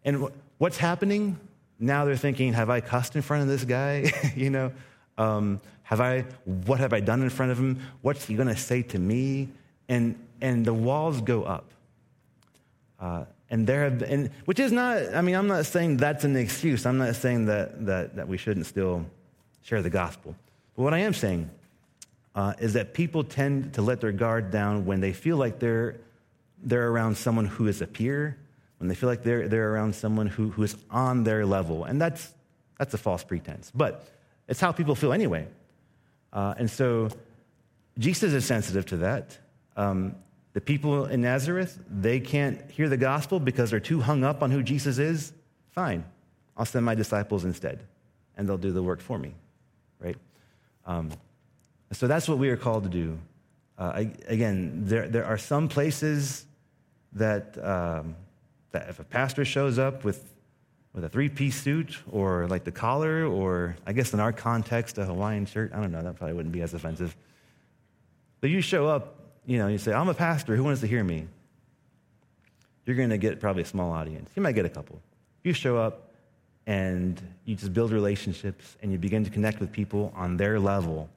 and 0.05 0.29
what's 0.57 0.77
happening 0.77 1.37
now? 1.79 2.05
They're 2.05 2.15
thinking, 2.15 2.53
have 2.53 2.69
I 2.69 2.79
cussed 2.79 3.15
in 3.15 3.21
front 3.21 3.43
of 3.43 3.49
this 3.49 3.65
guy? 3.65 4.11
you 4.35 4.49
know, 4.49 4.71
um, 5.17 5.59
have 5.83 5.99
I? 5.99 6.21
What 6.45 6.79
have 6.79 6.93
I 6.93 7.01
done 7.01 7.21
in 7.21 7.29
front 7.29 7.51
of 7.51 7.57
him? 7.57 7.81
What's 8.01 8.25
he 8.25 8.35
going 8.35 8.47
to 8.47 8.55
say 8.55 8.83
to 8.83 8.99
me? 8.99 9.49
And 9.89 10.17
and 10.41 10.65
the 10.65 10.73
walls 10.73 11.21
go 11.21 11.43
up. 11.43 11.65
Uh, 12.99 13.25
and 13.49 13.67
there 13.67 13.83
have 13.83 13.99
been, 13.99 14.31
which 14.45 14.59
is 14.59 14.71
not, 14.71 15.13
I 15.13 15.21
mean, 15.21 15.35
I'm 15.35 15.47
not 15.47 15.65
saying 15.65 15.97
that's 15.97 16.23
an 16.23 16.35
excuse. 16.35 16.85
I'm 16.85 16.97
not 16.97 17.15
saying 17.15 17.45
that, 17.45 17.85
that, 17.85 18.15
that 18.15 18.27
we 18.27 18.37
shouldn't 18.37 18.65
still 18.65 19.05
share 19.61 19.81
the 19.81 19.89
gospel. 19.89 20.35
But 20.75 20.83
what 20.83 20.93
I 20.93 20.99
am 20.99 21.13
saying 21.13 21.49
uh, 22.33 22.53
is 22.59 22.73
that 22.73 22.93
people 22.93 23.23
tend 23.23 23.73
to 23.75 23.81
let 23.81 24.01
their 24.01 24.11
guard 24.11 24.51
down 24.51 24.85
when 24.85 24.99
they 24.99 25.13
feel 25.13 25.37
like 25.37 25.59
they're, 25.59 25.95
they're 26.63 26.89
around 26.89 27.17
someone 27.17 27.45
who 27.45 27.67
is 27.67 27.81
a 27.81 27.87
peer, 27.87 28.37
when 28.77 28.87
they 28.87 28.95
feel 28.95 29.09
like 29.09 29.23
they're, 29.23 29.47
they're 29.47 29.73
around 29.73 29.95
someone 29.95 30.27
who, 30.27 30.49
who 30.49 30.63
is 30.63 30.75
on 30.89 31.23
their 31.23 31.45
level. 31.45 31.85
And 31.85 31.99
that's, 31.99 32.33
that's 32.77 32.93
a 32.93 32.97
false 32.97 33.23
pretense. 33.23 33.71
But 33.73 34.07
it's 34.47 34.59
how 34.59 34.71
people 34.71 34.95
feel 34.95 35.13
anyway. 35.13 35.47
Uh, 36.33 36.53
and 36.57 36.69
so 36.69 37.09
Jesus 37.97 38.33
is 38.33 38.45
sensitive 38.45 38.85
to 38.87 38.97
that. 38.97 39.37
Um, 39.77 40.15
the 40.53 40.61
people 40.61 41.05
in 41.05 41.21
Nazareth, 41.21 41.79
they 41.89 42.19
can't 42.19 42.69
hear 42.71 42.87
the 42.87 42.97
gospel 42.97 43.39
because 43.39 43.71
they're 43.71 43.79
too 43.79 44.01
hung 44.01 44.23
up 44.23 44.41
on 44.41 44.51
who 44.51 44.63
Jesus 44.63 44.97
is. 44.97 45.33
Fine, 45.71 46.05
I'll 46.55 46.65
send 46.65 46.85
my 46.85 46.95
disciples 46.95 47.43
instead, 47.43 47.83
and 48.37 48.47
they'll 48.47 48.57
do 48.57 48.71
the 48.71 48.81
work 48.81 49.01
for 49.01 49.19
me, 49.19 49.33
right? 49.99 50.15
Um, 50.85 51.11
so 51.91 52.07
that's 52.07 52.29
what 52.29 52.37
we 52.37 52.49
are 52.49 52.55
called 52.55 52.83
to 52.83 52.89
do. 52.89 53.17
Uh, 53.77 53.91
I, 53.95 54.11
again, 54.27 54.83
there, 54.85 55.09
there 55.09 55.25
are 55.25 55.37
some 55.37 55.67
places 55.67 56.45
that, 57.13 57.57
um, 57.61 58.15
that 58.75 58.89
if 58.89 58.99
a 58.99 59.03
pastor 59.03 59.43
shows 59.43 59.79
up 59.79 60.03
with, 60.03 60.33
with 60.93 61.03
a 61.03 61.09
three 61.09 61.29
piece 61.29 61.61
suit 61.61 61.97
or 62.11 62.47
like 62.47 62.63
the 62.63 62.71
collar, 62.71 63.25
or 63.25 63.75
I 63.87 63.93
guess 63.93 64.13
in 64.13 64.19
our 64.19 64.31
context, 64.31 64.97
a 64.97 65.05
Hawaiian 65.05 65.45
shirt, 65.45 65.71
I 65.73 65.81
don't 65.81 65.91
know, 65.91 66.03
that 66.03 66.15
probably 66.15 66.35
wouldn't 66.35 66.53
be 66.53 66.61
as 66.61 66.73
offensive. 66.73 67.15
But 68.41 68.49
you 68.49 68.61
show 68.61 68.87
up 68.87 69.15
you 69.45 69.59
know, 69.59 69.67
you 69.67 69.77
say, 69.77 69.93
I'm 69.93 70.09
a 70.09 70.13
pastor, 70.13 70.55
who 70.55 70.63
wants 70.63 70.81
to 70.81 70.87
hear 70.87 71.03
me? 71.03 71.27
You're 72.85 72.95
going 72.95 73.09
to 73.09 73.17
get 73.17 73.39
probably 73.39 73.63
a 73.63 73.65
small 73.65 73.91
audience. 73.91 74.29
You 74.35 74.41
might 74.41 74.53
get 74.53 74.65
a 74.65 74.69
couple. 74.69 75.01
You 75.43 75.53
show 75.53 75.77
up 75.77 76.11
and 76.67 77.21
you 77.45 77.55
just 77.55 77.73
build 77.73 77.91
relationships 77.91 78.75
and 78.81 78.91
you 78.91 78.97
begin 78.97 79.23
to 79.23 79.29
connect 79.29 79.59
with 79.59 79.71
people 79.71 80.11
on 80.15 80.37
their 80.37 80.59
level. 80.59 81.09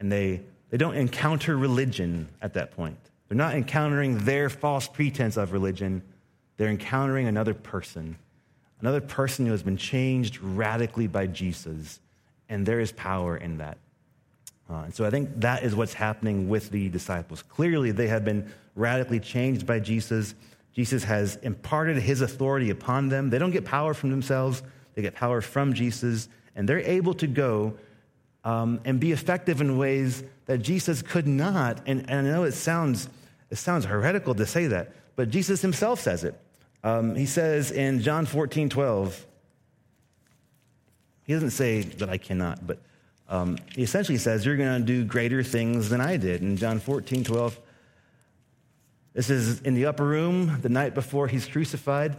And 0.00 0.10
they, 0.10 0.40
they 0.70 0.78
don't 0.78 0.94
encounter 0.94 1.56
religion 1.56 2.28
at 2.40 2.54
that 2.54 2.72
point. 2.72 2.98
They're 3.28 3.36
not 3.36 3.54
encountering 3.54 4.18
their 4.18 4.48
false 4.48 4.88
pretense 4.88 5.36
of 5.36 5.52
religion. 5.52 6.02
They're 6.62 6.70
encountering 6.70 7.26
another 7.26 7.54
person, 7.54 8.16
another 8.80 9.00
person 9.00 9.46
who 9.46 9.50
has 9.50 9.64
been 9.64 9.76
changed 9.76 10.40
radically 10.40 11.08
by 11.08 11.26
Jesus. 11.26 11.98
And 12.48 12.64
there 12.64 12.78
is 12.78 12.92
power 12.92 13.36
in 13.36 13.58
that. 13.58 13.78
Uh, 14.70 14.82
and 14.84 14.94
so 14.94 15.04
I 15.04 15.10
think 15.10 15.40
that 15.40 15.64
is 15.64 15.74
what's 15.74 15.92
happening 15.92 16.48
with 16.48 16.70
the 16.70 16.88
disciples. 16.88 17.42
Clearly, 17.42 17.90
they 17.90 18.06
have 18.06 18.24
been 18.24 18.48
radically 18.76 19.18
changed 19.18 19.66
by 19.66 19.80
Jesus. 19.80 20.36
Jesus 20.72 21.02
has 21.02 21.34
imparted 21.42 21.96
his 21.96 22.20
authority 22.20 22.70
upon 22.70 23.08
them. 23.08 23.28
They 23.28 23.40
don't 23.40 23.50
get 23.50 23.64
power 23.64 23.92
from 23.92 24.10
themselves, 24.10 24.62
they 24.94 25.02
get 25.02 25.16
power 25.16 25.40
from 25.40 25.72
Jesus, 25.72 26.28
and 26.54 26.68
they're 26.68 26.78
able 26.78 27.14
to 27.14 27.26
go 27.26 27.74
um, 28.44 28.78
and 28.84 29.00
be 29.00 29.10
effective 29.10 29.60
in 29.60 29.78
ways 29.78 30.22
that 30.46 30.58
Jesus 30.58 31.02
could 31.02 31.26
not. 31.26 31.80
And, 31.86 32.08
and, 32.08 32.28
I 32.28 32.30
know 32.30 32.44
it 32.44 32.52
sounds, 32.52 33.08
it 33.50 33.56
sounds 33.56 33.84
heretical 33.84 34.36
to 34.36 34.46
say 34.46 34.68
that, 34.68 34.92
but 35.16 35.28
Jesus 35.28 35.60
himself 35.60 35.98
says 35.98 36.22
it. 36.22 36.38
Um, 36.84 37.14
he 37.14 37.26
says 37.26 37.70
in 37.70 38.00
John 38.00 38.26
14, 38.26 38.68
12, 38.68 39.26
he 41.24 41.32
doesn't 41.32 41.50
say 41.50 41.82
that 41.82 42.08
I 42.08 42.18
cannot, 42.18 42.66
but 42.66 42.78
um, 43.28 43.56
he 43.74 43.82
essentially 43.82 44.18
says, 44.18 44.44
You're 44.44 44.56
going 44.56 44.80
to 44.80 44.84
do 44.84 45.04
greater 45.04 45.42
things 45.42 45.88
than 45.88 46.00
I 46.00 46.16
did. 46.16 46.42
In 46.42 46.56
John 46.56 46.80
14, 46.80 47.24
12, 47.24 47.58
this 49.14 49.30
is 49.30 49.60
in 49.62 49.74
the 49.74 49.86
upper 49.86 50.04
room 50.04 50.58
the 50.62 50.68
night 50.68 50.94
before 50.94 51.28
he's 51.28 51.46
crucified. 51.46 52.16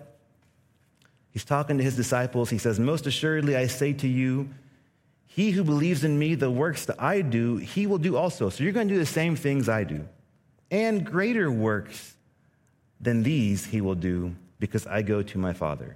He's 1.31 1.43
talking 1.43 1.77
to 1.77 1.83
his 1.83 1.95
disciples. 1.95 2.49
He 2.49 2.57
says, 2.57 2.79
Most 2.79 3.05
assuredly, 3.05 3.55
I 3.57 3.67
say 3.67 3.93
to 3.93 4.07
you, 4.07 4.49
he 5.27 5.51
who 5.51 5.63
believes 5.63 6.03
in 6.03 6.17
me, 6.17 6.35
the 6.35 6.51
works 6.51 6.85
that 6.85 7.01
I 7.01 7.21
do, 7.21 7.57
he 7.57 7.87
will 7.87 7.97
do 7.97 8.15
also. 8.15 8.49
So 8.49 8.63
you're 8.63 8.73
going 8.73 8.87
to 8.87 8.93
do 8.93 8.99
the 8.99 9.05
same 9.05 9.35
things 9.35 9.67
I 9.67 9.83
do. 9.83 10.07
And 10.71 11.03
greater 11.03 11.51
works 11.51 12.15
than 13.01 13.23
these 13.23 13.65
he 13.65 13.81
will 13.81 13.95
do 13.95 14.35
because 14.63 14.87
I 14.87 15.01
go 15.01 15.21
to 15.21 15.37
my 15.37 15.51
Father. 15.51 15.93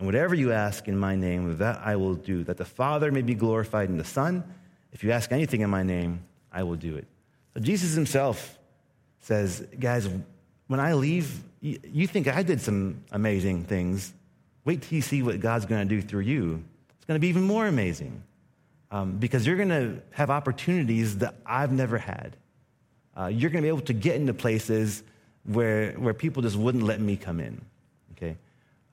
And 0.00 0.06
whatever 0.06 0.34
you 0.34 0.50
ask 0.50 0.88
in 0.88 0.98
my 0.98 1.14
name, 1.14 1.56
that 1.58 1.80
I 1.84 1.94
will 1.94 2.16
do, 2.16 2.42
that 2.42 2.56
the 2.56 2.64
Father 2.64 3.12
may 3.12 3.22
be 3.22 3.36
glorified 3.36 3.88
in 3.88 3.96
the 3.96 4.02
Son. 4.02 4.42
If 4.90 5.04
you 5.04 5.12
ask 5.12 5.30
anything 5.30 5.60
in 5.60 5.70
my 5.70 5.84
name, 5.84 6.24
I 6.50 6.64
will 6.64 6.74
do 6.74 6.96
it. 6.96 7.06
So 7.54 7.60
Jesus 7.60 7.94
himself 7.94 8.58
says, 9.20 9.64
guys, 9.78 10.08
when 10.66 10.80
I 10.80 10.94
leave, 10.94 11.44
you 11.60 12.08
think 12.08 12.26
I 12.26 12.42
did 12.42 12.60
some 12.60 13.04
amazing 13.12 13.62
things. 13.66 14.12
Wait 14.64 14.82
till 14.82 14.96
you 14.96 15.02
see 15.02 15.22
what 15.22 15.38
God's 15.38 15.64
going 15.64 15.88
to 15.88 15.94
do 15.94 16.02
through 16.02 16.22
you. 16.22 16.64
It's 16.96 17.04
going 17.04 17.20
to 17.20 17.20
be 17.20 17.28
even 17.28 17.44
more 17.44 17.68
amazing 17.68 18.20
um, 18.90 19.12
because 19.12 19.46
you're 19.46 19.56
going 19.56 19.68
to 19.68 20.02
have 20.10 20.28
opportunities 20.28 21.18
that 21.18 21.36
I've 21.46 21.70
never 21.70 21.98
had. 21.98 22.36
Uh, 23.16 23.26
you're 23.26 23.50
going 23.50 23.62
to 23.62 23.66
be 23.66 23.68
able 23.68 23.86
to 23.86 23.92
get 23.92 24.16
into 24.16 24.34
places 24.34 25.04
where, 25.44 25.92
where 25.92 26.14
people 26.14 26.42
just 26.42 26.56
wouldn't 26.56 26.82
let 26.82 27.00
me 27.00 27.16
come 27.16 27.38
in. 27.38 27.64
Okay? 28.16 28.36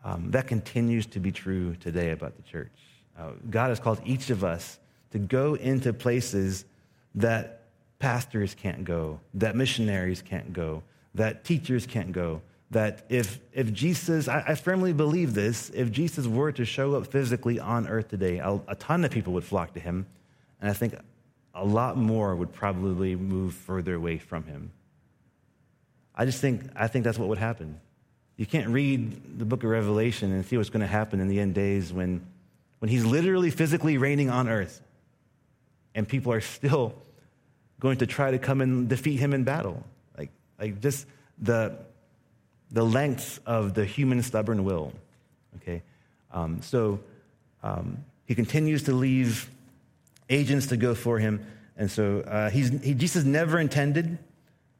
Um, 0.03 0.31
that 0.31 0.47
continues 0.47 1.05
to 1.07 1.19
be 1.19 1.31
true 1.31 1.75
today 1.75 2.11
about 2.11 2.35
the 2.35 2.43
church. 2.43 2.71
Uh, 3.17 3.31
God 3.49 3.69
has 3.69 3.79
called 3.79 4.01
each 4.05 4.29
of 4.29 4.43
us 4.43 4.79
to 5.11 5.19
go 5.19 5.53
into 5.53 5.93
places 5.93 6.65
that 7.15 7.61
pastors 7.99 8.55
can't 8.55 8.83
go, 8.83 9.19
that 9.35 9.55
missionaries 9.55 10.21
can't 10.21 10.51
go, 10.51 10.83
that 11.15 11.43
teachers 11.43 11.85
can't 11.85 12.11
go. 12.11 12.41
That 12.71 13.05
if, 13.07 13.39
if 13.53 13.71
Jesus, 13.71 14.27
I, 14.27 14.43
I 14.47 14.55
firmly 14.55 14.93
believe 14.93 15.35
this, 15.35 15.69
if 15.75 15.91
Jesus 15.91 16.25
were 16.25 16.51
to 16.51 16.65
show 16.65 16.95
up 16.95 17.05
physically 17.07 17.59
on 17.59 17.87
earth 17.87 18.07
today, 18.09 18.39
a, 18.39 18.59
a 18.67 18.75
ton 18.75 19.05
of 19.05 19.11
people 19.11 19.33
would 19.33 19.43
flock 19.43 19.73
to 19.75 19.79
him. 19.79 20.07
And 20.59 20.71
I 20.71 20.73
think 20.73 20.95
a 21.53 21.63
lot 21.63 21.97
more 21.97 22.35
would 22.35 22.51
probably 22.51 23.15
move 23.15 23.53
further 23.53 23.93
away 23.93 24.17
from 24.17 24.45
him. 24.45 24.71
I 26.15 26.25
just 26.25 26.41
think, 26.41 26.63
I 26.75 26.87
think 26.87 27.05
that's 27.05 27.19
what 27.19 27.29
would 27.29 27.37
happen. 27.37 27.79
You 28.37 28.45
can't 28.45 28.69
read 28.69 29.39
the 29.39 29.45
book 29.45 29.63
of 29.63 29.69
Revelation 29.69 30.31
and 30.31 30.45
see 30.45 30.57
what's 30.57 30.69
going 30.69 30.81
to 30.81 30.87
happen 30.87 31.19
in 31.19 31.27
the 31.27 31.39
end 31.39 31.53
days 31.53 31.93
when, 31.93 32.25
when 32.79 32.89
he's 32.89 33.05
literally 33.05 33.51
physically 33.51 33.97
reigning 33.97 34.29
on 34.29 34.49
earth 34.49 34.81
and 35.93 36.07
people 36.07 36.33
are 36.33 36.41
still 36.41 36.95
going 37.79 37.97
to 37.97 38.07
try 38.07 38.31
to 38.31 38.39
come 38.39 38.61
and 38.61 38.89
defeat 38.89 39.17
him 39.17 39.33
in 39.33 39.43
battle. 39.43 39.83
Like, 40.17 40.31
like 40.59 40.81
just 40.81 41.05
the, 41.39 41.77
the 42.71 42.83
lengths 42.83 43.39
of 43.45 43.73
the 43.75 43.85
human 43.85 44.23
stubborn 44.23 44.63
will. 44.63 44.93
Okay? 45.57 45.83
Um, 46.31 46.61
so 46.61 46.99
um, 47.61 48.03
he 48.25 48.33
continues 48.33 48.83
to 48.83 48.93
leave 48.93 49.49
agents 50.29 50.67
to 50.67 50.77
go 50.77 50.95
for 50.95 51.19
him. 51.19 51.45
And 51.77 51.91
so 51.91 52.21
uh, 52.21 52.49
he's, 52.49 52.69
he, 52.81 52.95
Jesus 52.95 53.23
never 53.23 53.59
intended 53.59 54.17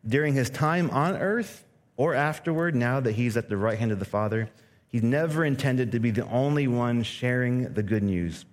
during 0.07 0.33
his 0.33 0.49
time 0.49 0.89
on 0.89 1.15
earth 1.17 1.63
or 1.97 2.13
afterward, 2.13 2.75
now 2.75 2.99
that 2.99 3.13
he's 3.13 3.37
at 3.37 3.49
the 3.49 3.57
right 3.57 3.77
hand 3.77 3.91
of 3.91 3.99
the 3.99 4.05
Father, 4.05 4.49
he's 4.87 5.03
never 5.03 5.45
intended 5.45 5.91
to 5.91 5.99
be 5.99 6.11
the 6.11 6.27
only 6.27 6.67
one 6.67 7.03
sharing 7.03 7.73
the 7.73 7.83
good 7.83 8.03
news. 8.03 8.45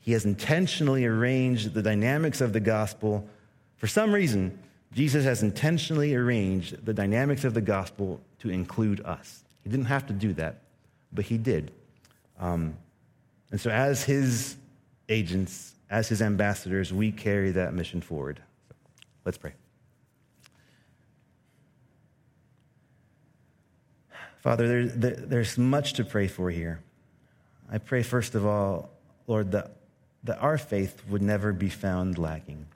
He 0.00 0.12
has 0.12 0.24
intentionally 0.24 1.06
arranged 1.06 1.74
the 1.74 1.82
dynamics 1.82 2.40
of 2.40 2.52
the 2.52 2.60
gospel. 2.60 3.26
For 3.76 3.86
some 3.86 4.12
reason, 4.12 4.58
Jesus 4.92 5.24
has 5.24 5.42
intentionally 5.42 6.14
arranged 6.14 6.84
the 6.84 6.92
dynamics 6.92 7.44
of 7.44 7.54
the 7.54 7.60
gospel 7.60 8.20
to 8.40 8.50
include 8.50 9.00
us. 9.02 9.44
He 9.62 9.70
didn't 9.70 9.86
have 9.86 10.06
to 10.08 10.12
do 10.12 10.32
that, 10.34 10.62
but 11.12 11.24
he 11.24 11.38
did. 11.38 11.70
Um, 12.38 12.76
and 13.50 13.60
so, 13.60 13.70
as 13.70 14.02
his 14.02 14.56
agents, 15.08 15.74
as 15.88 16.08
his 16.08 16.20
ambassadors, 16.20 16.92
we 16.92 17.12
carry 17.12 17.52
that 17.52 17.74
mission 17.74 18.00
forward. 18.00 18.40
Let's 19.24 19.38
pray. 19.38 19.52
Father, 24.42 24.66
there, 24.66 24.84
there, 24.86 25.16
there's 25.16 25.56
much 25.56 25.94
to 25.94 26.04
pray 26.04 26.26
for 26.26 26.50
here. 26.50 26.80
I 27.70 27.78
pray, 27.78 28.02
first 28.02 28.34
of 28.34 28.44
all, 28.44 28.90
Lord, 29.28 29.52
that, 29.52 29.70
that 30.24 30.38
our 30.40 30.58
faith 30.58 31.00
would 31.08 31.22
never 31.22 31.52
be 31.52 31.68
found 31.68 32.18
lacking, 32.18 32.66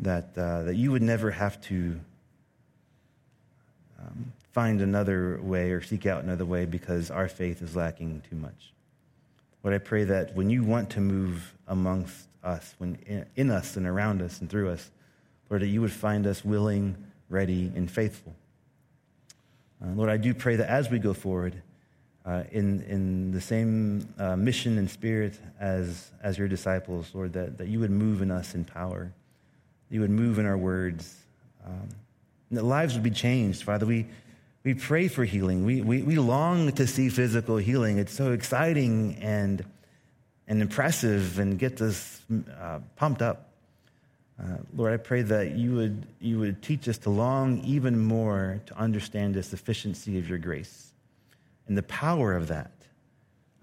that, 0.00 0.36
uh, 0.36 0.64
that 0.64 0.76
you 0.76 0.92
would 0.92 1.02
never 1.02 1.30
have 1.30 1.60
to 1.62 1.98
um, 3.98 4.32
find 4.52 4.82
another 4.82 5.40
way 5.42 5.72
or 5.72 5.80
seek 5.80 6.04
out 6.04 6.22
another 6.22 6.44
way 6.44 6.66
because 6.66 7.10
our 7.10 7.26
faith 7.26 7.62
is 7.62 7.74
lacking 7.74 8.22
too 8.28 8.36
much. 8.36 8.72
Lord, 9.64 9.74
I 9.74 9.78
pray 9.78 10.04
that 10.04 10.36
when 10.36 10.50
you 10.50 10.62
want 10.62 10.90
to 10.90 11.00
move 11.00 11.54
amongst 11.66 12.28
us, 12.44 12.74
when 12.76 12.98
in, 13.06 13.24
in 13.34 13.50
us 13.50 13.76
and 13.76 13.86
around 13.86 14.20
us 14.20 14.40
and 14.40 14.50
through 14.50 14.70
us, 14.70 14.90
Lord, 15.48 15.62
that 15.62 15.68
you 15.68 15.80
would 15.80 15.92
find 15.92 16.26
us 16.26 16.44
willing, 16.44 16.96
ready, 17.30 17.72
and 17.74 17.90
faithful. 17.90 18.34
Uh, 19.82 19.90
Lord, 19.94 20.10
I 20.10 20.16
do 20.16 20.34
pray 20.34 20.56
that 20.56 20.68
as 20.68 20.90
we 20.90 20.98
go 20.98 21.14
forward 21.14 21.62
uh, 22.26 22.44
in, 22.50 22.82
in 22.82 23.30
the 23.32 23.40
same 23.40 24.08
uh, 24.18 24.36
mission 24.36 24.76
and 24.76 24.90
spirit 24.90 25.38
as, 25.60 26.10
as 26.22 26.36
your 26.36 26.48
disciples, 26.48 27.10
Lord, 27.14 27.32
that, 27.34 27.58
that 27.58 27.68
you 27.68 27.80
would 27.80 27.90
move 27.90 28.20
in 28.22 28.30
us 28.30 28.54
in 28.54 28.64
power, 28.64 29.12
you 29.88 30.00
would 30.00 30.10
move 30.10 30.38
in 30.38 30.46
our 30.46 30.58
words, 30.58 31.16
um, 31.64 31.88
that 32.50 32.64
lives 32.64 32.94
would 32.94 33.02
be 33.02 33.10
changed. 33.10 33.62
Father, 33.62 33.86
we, 33.86 34.06
we 34.64 34.74
pray 34.74 35.08
for 35.08 35.24
healing. 35.24 35.64
We, 35.64 35.80
we, 35.80 36.02
we 36.02 36.16
long 36.16 36.72
to 36.72 36.86
see 36.86 37.08
physical 37.08 37.56
healing. 37.56 37.98
It's 37.98 38.12
so 38.12 38.32
exciting 38.32 39.16
and, 39.20 39.64
and 40.46 40.60
impressive 40.60 41.38
and 41.38 41.58
gets 41.58 41.80
us 41.80 42.20
uh, 42.60 42.80
pumped 42.96 43.22
up. 43.22 43.47
Uh, 44.40 44.58
Lord, 44.76 44.92
I 44.92 44.96
pray 44.98 45.22
that 45.22 45.52
you 45.52 45.74
would, 45.74 46.06
you 46.20 46.38
would 46.38 46.62
teach 46.62 46.88
us 46.88 46.98
to 46.98 47.10
long 47.10 47.58
even 47.64 47.98
more 47.98 48.60
to 48.66 48.78
understand 48.78 49.34
the 49.34 49.42
sufficiency 49.42 50.18
of 50.18 50.28
your 50.28 50.38
grace 50.38 50.92
and 51.66 51.76
the 51.76 51.82
power 51.82 52.34
of 52.34 52.48
that, 52.48 52.70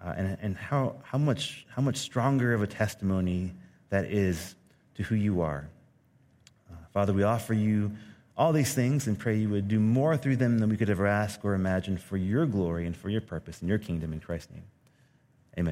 uh, 0.03 0.13
and, 0.17 0.37
and 0.41 0.57
how, 0.57 0.95
how, 1.03 1.17
much, 1.17 1.65
how 1.69 1.81
much 1.81 1.97
stronger 1.97 2.53
of 2.53 2.61
a 2.61 2.67
testimony 2.67 3.53
that 3.89 4.05
is 4.05 4.55
to 4.95 5.03
who 5.03 5.15
you 5.15 5.41
are. 5.41 5.67
Uh, 6.69 6.75
Father, 6.93 7.13
we 7.13 7.23
offer 7.23 7.53
you 7.53 7.91
all 8.37 8.51
these 8.51 8.73
things 8.73 9.07
and 9.07 9.17
pray 9.17 9.37
you 9.37 9.49
would 9.49 9.67
do 9.67 9.79
more 9.79 10.17
through 10.17 10.35
them 10.35 10.59
than 10.59 10.69
we 10.69 10.75
could 10.75 10.89
ever 10.89 11.07
ask 11.07 11.43
or 11.45 11.53
imagine 11.53 11.97
for 11.97 12.17
your 12.17 12.45
glory 12.45 12.85
and 12.85 12.95
for 12.95 13.09
your 13.09 13.21
purpose 13.21 13.61
and 13.61 13.69
your 13.69 13.79
kingdom 13.79 14.11
in 14.11 14.19
Christ's 14.19 14.51
name. 14.51 14.63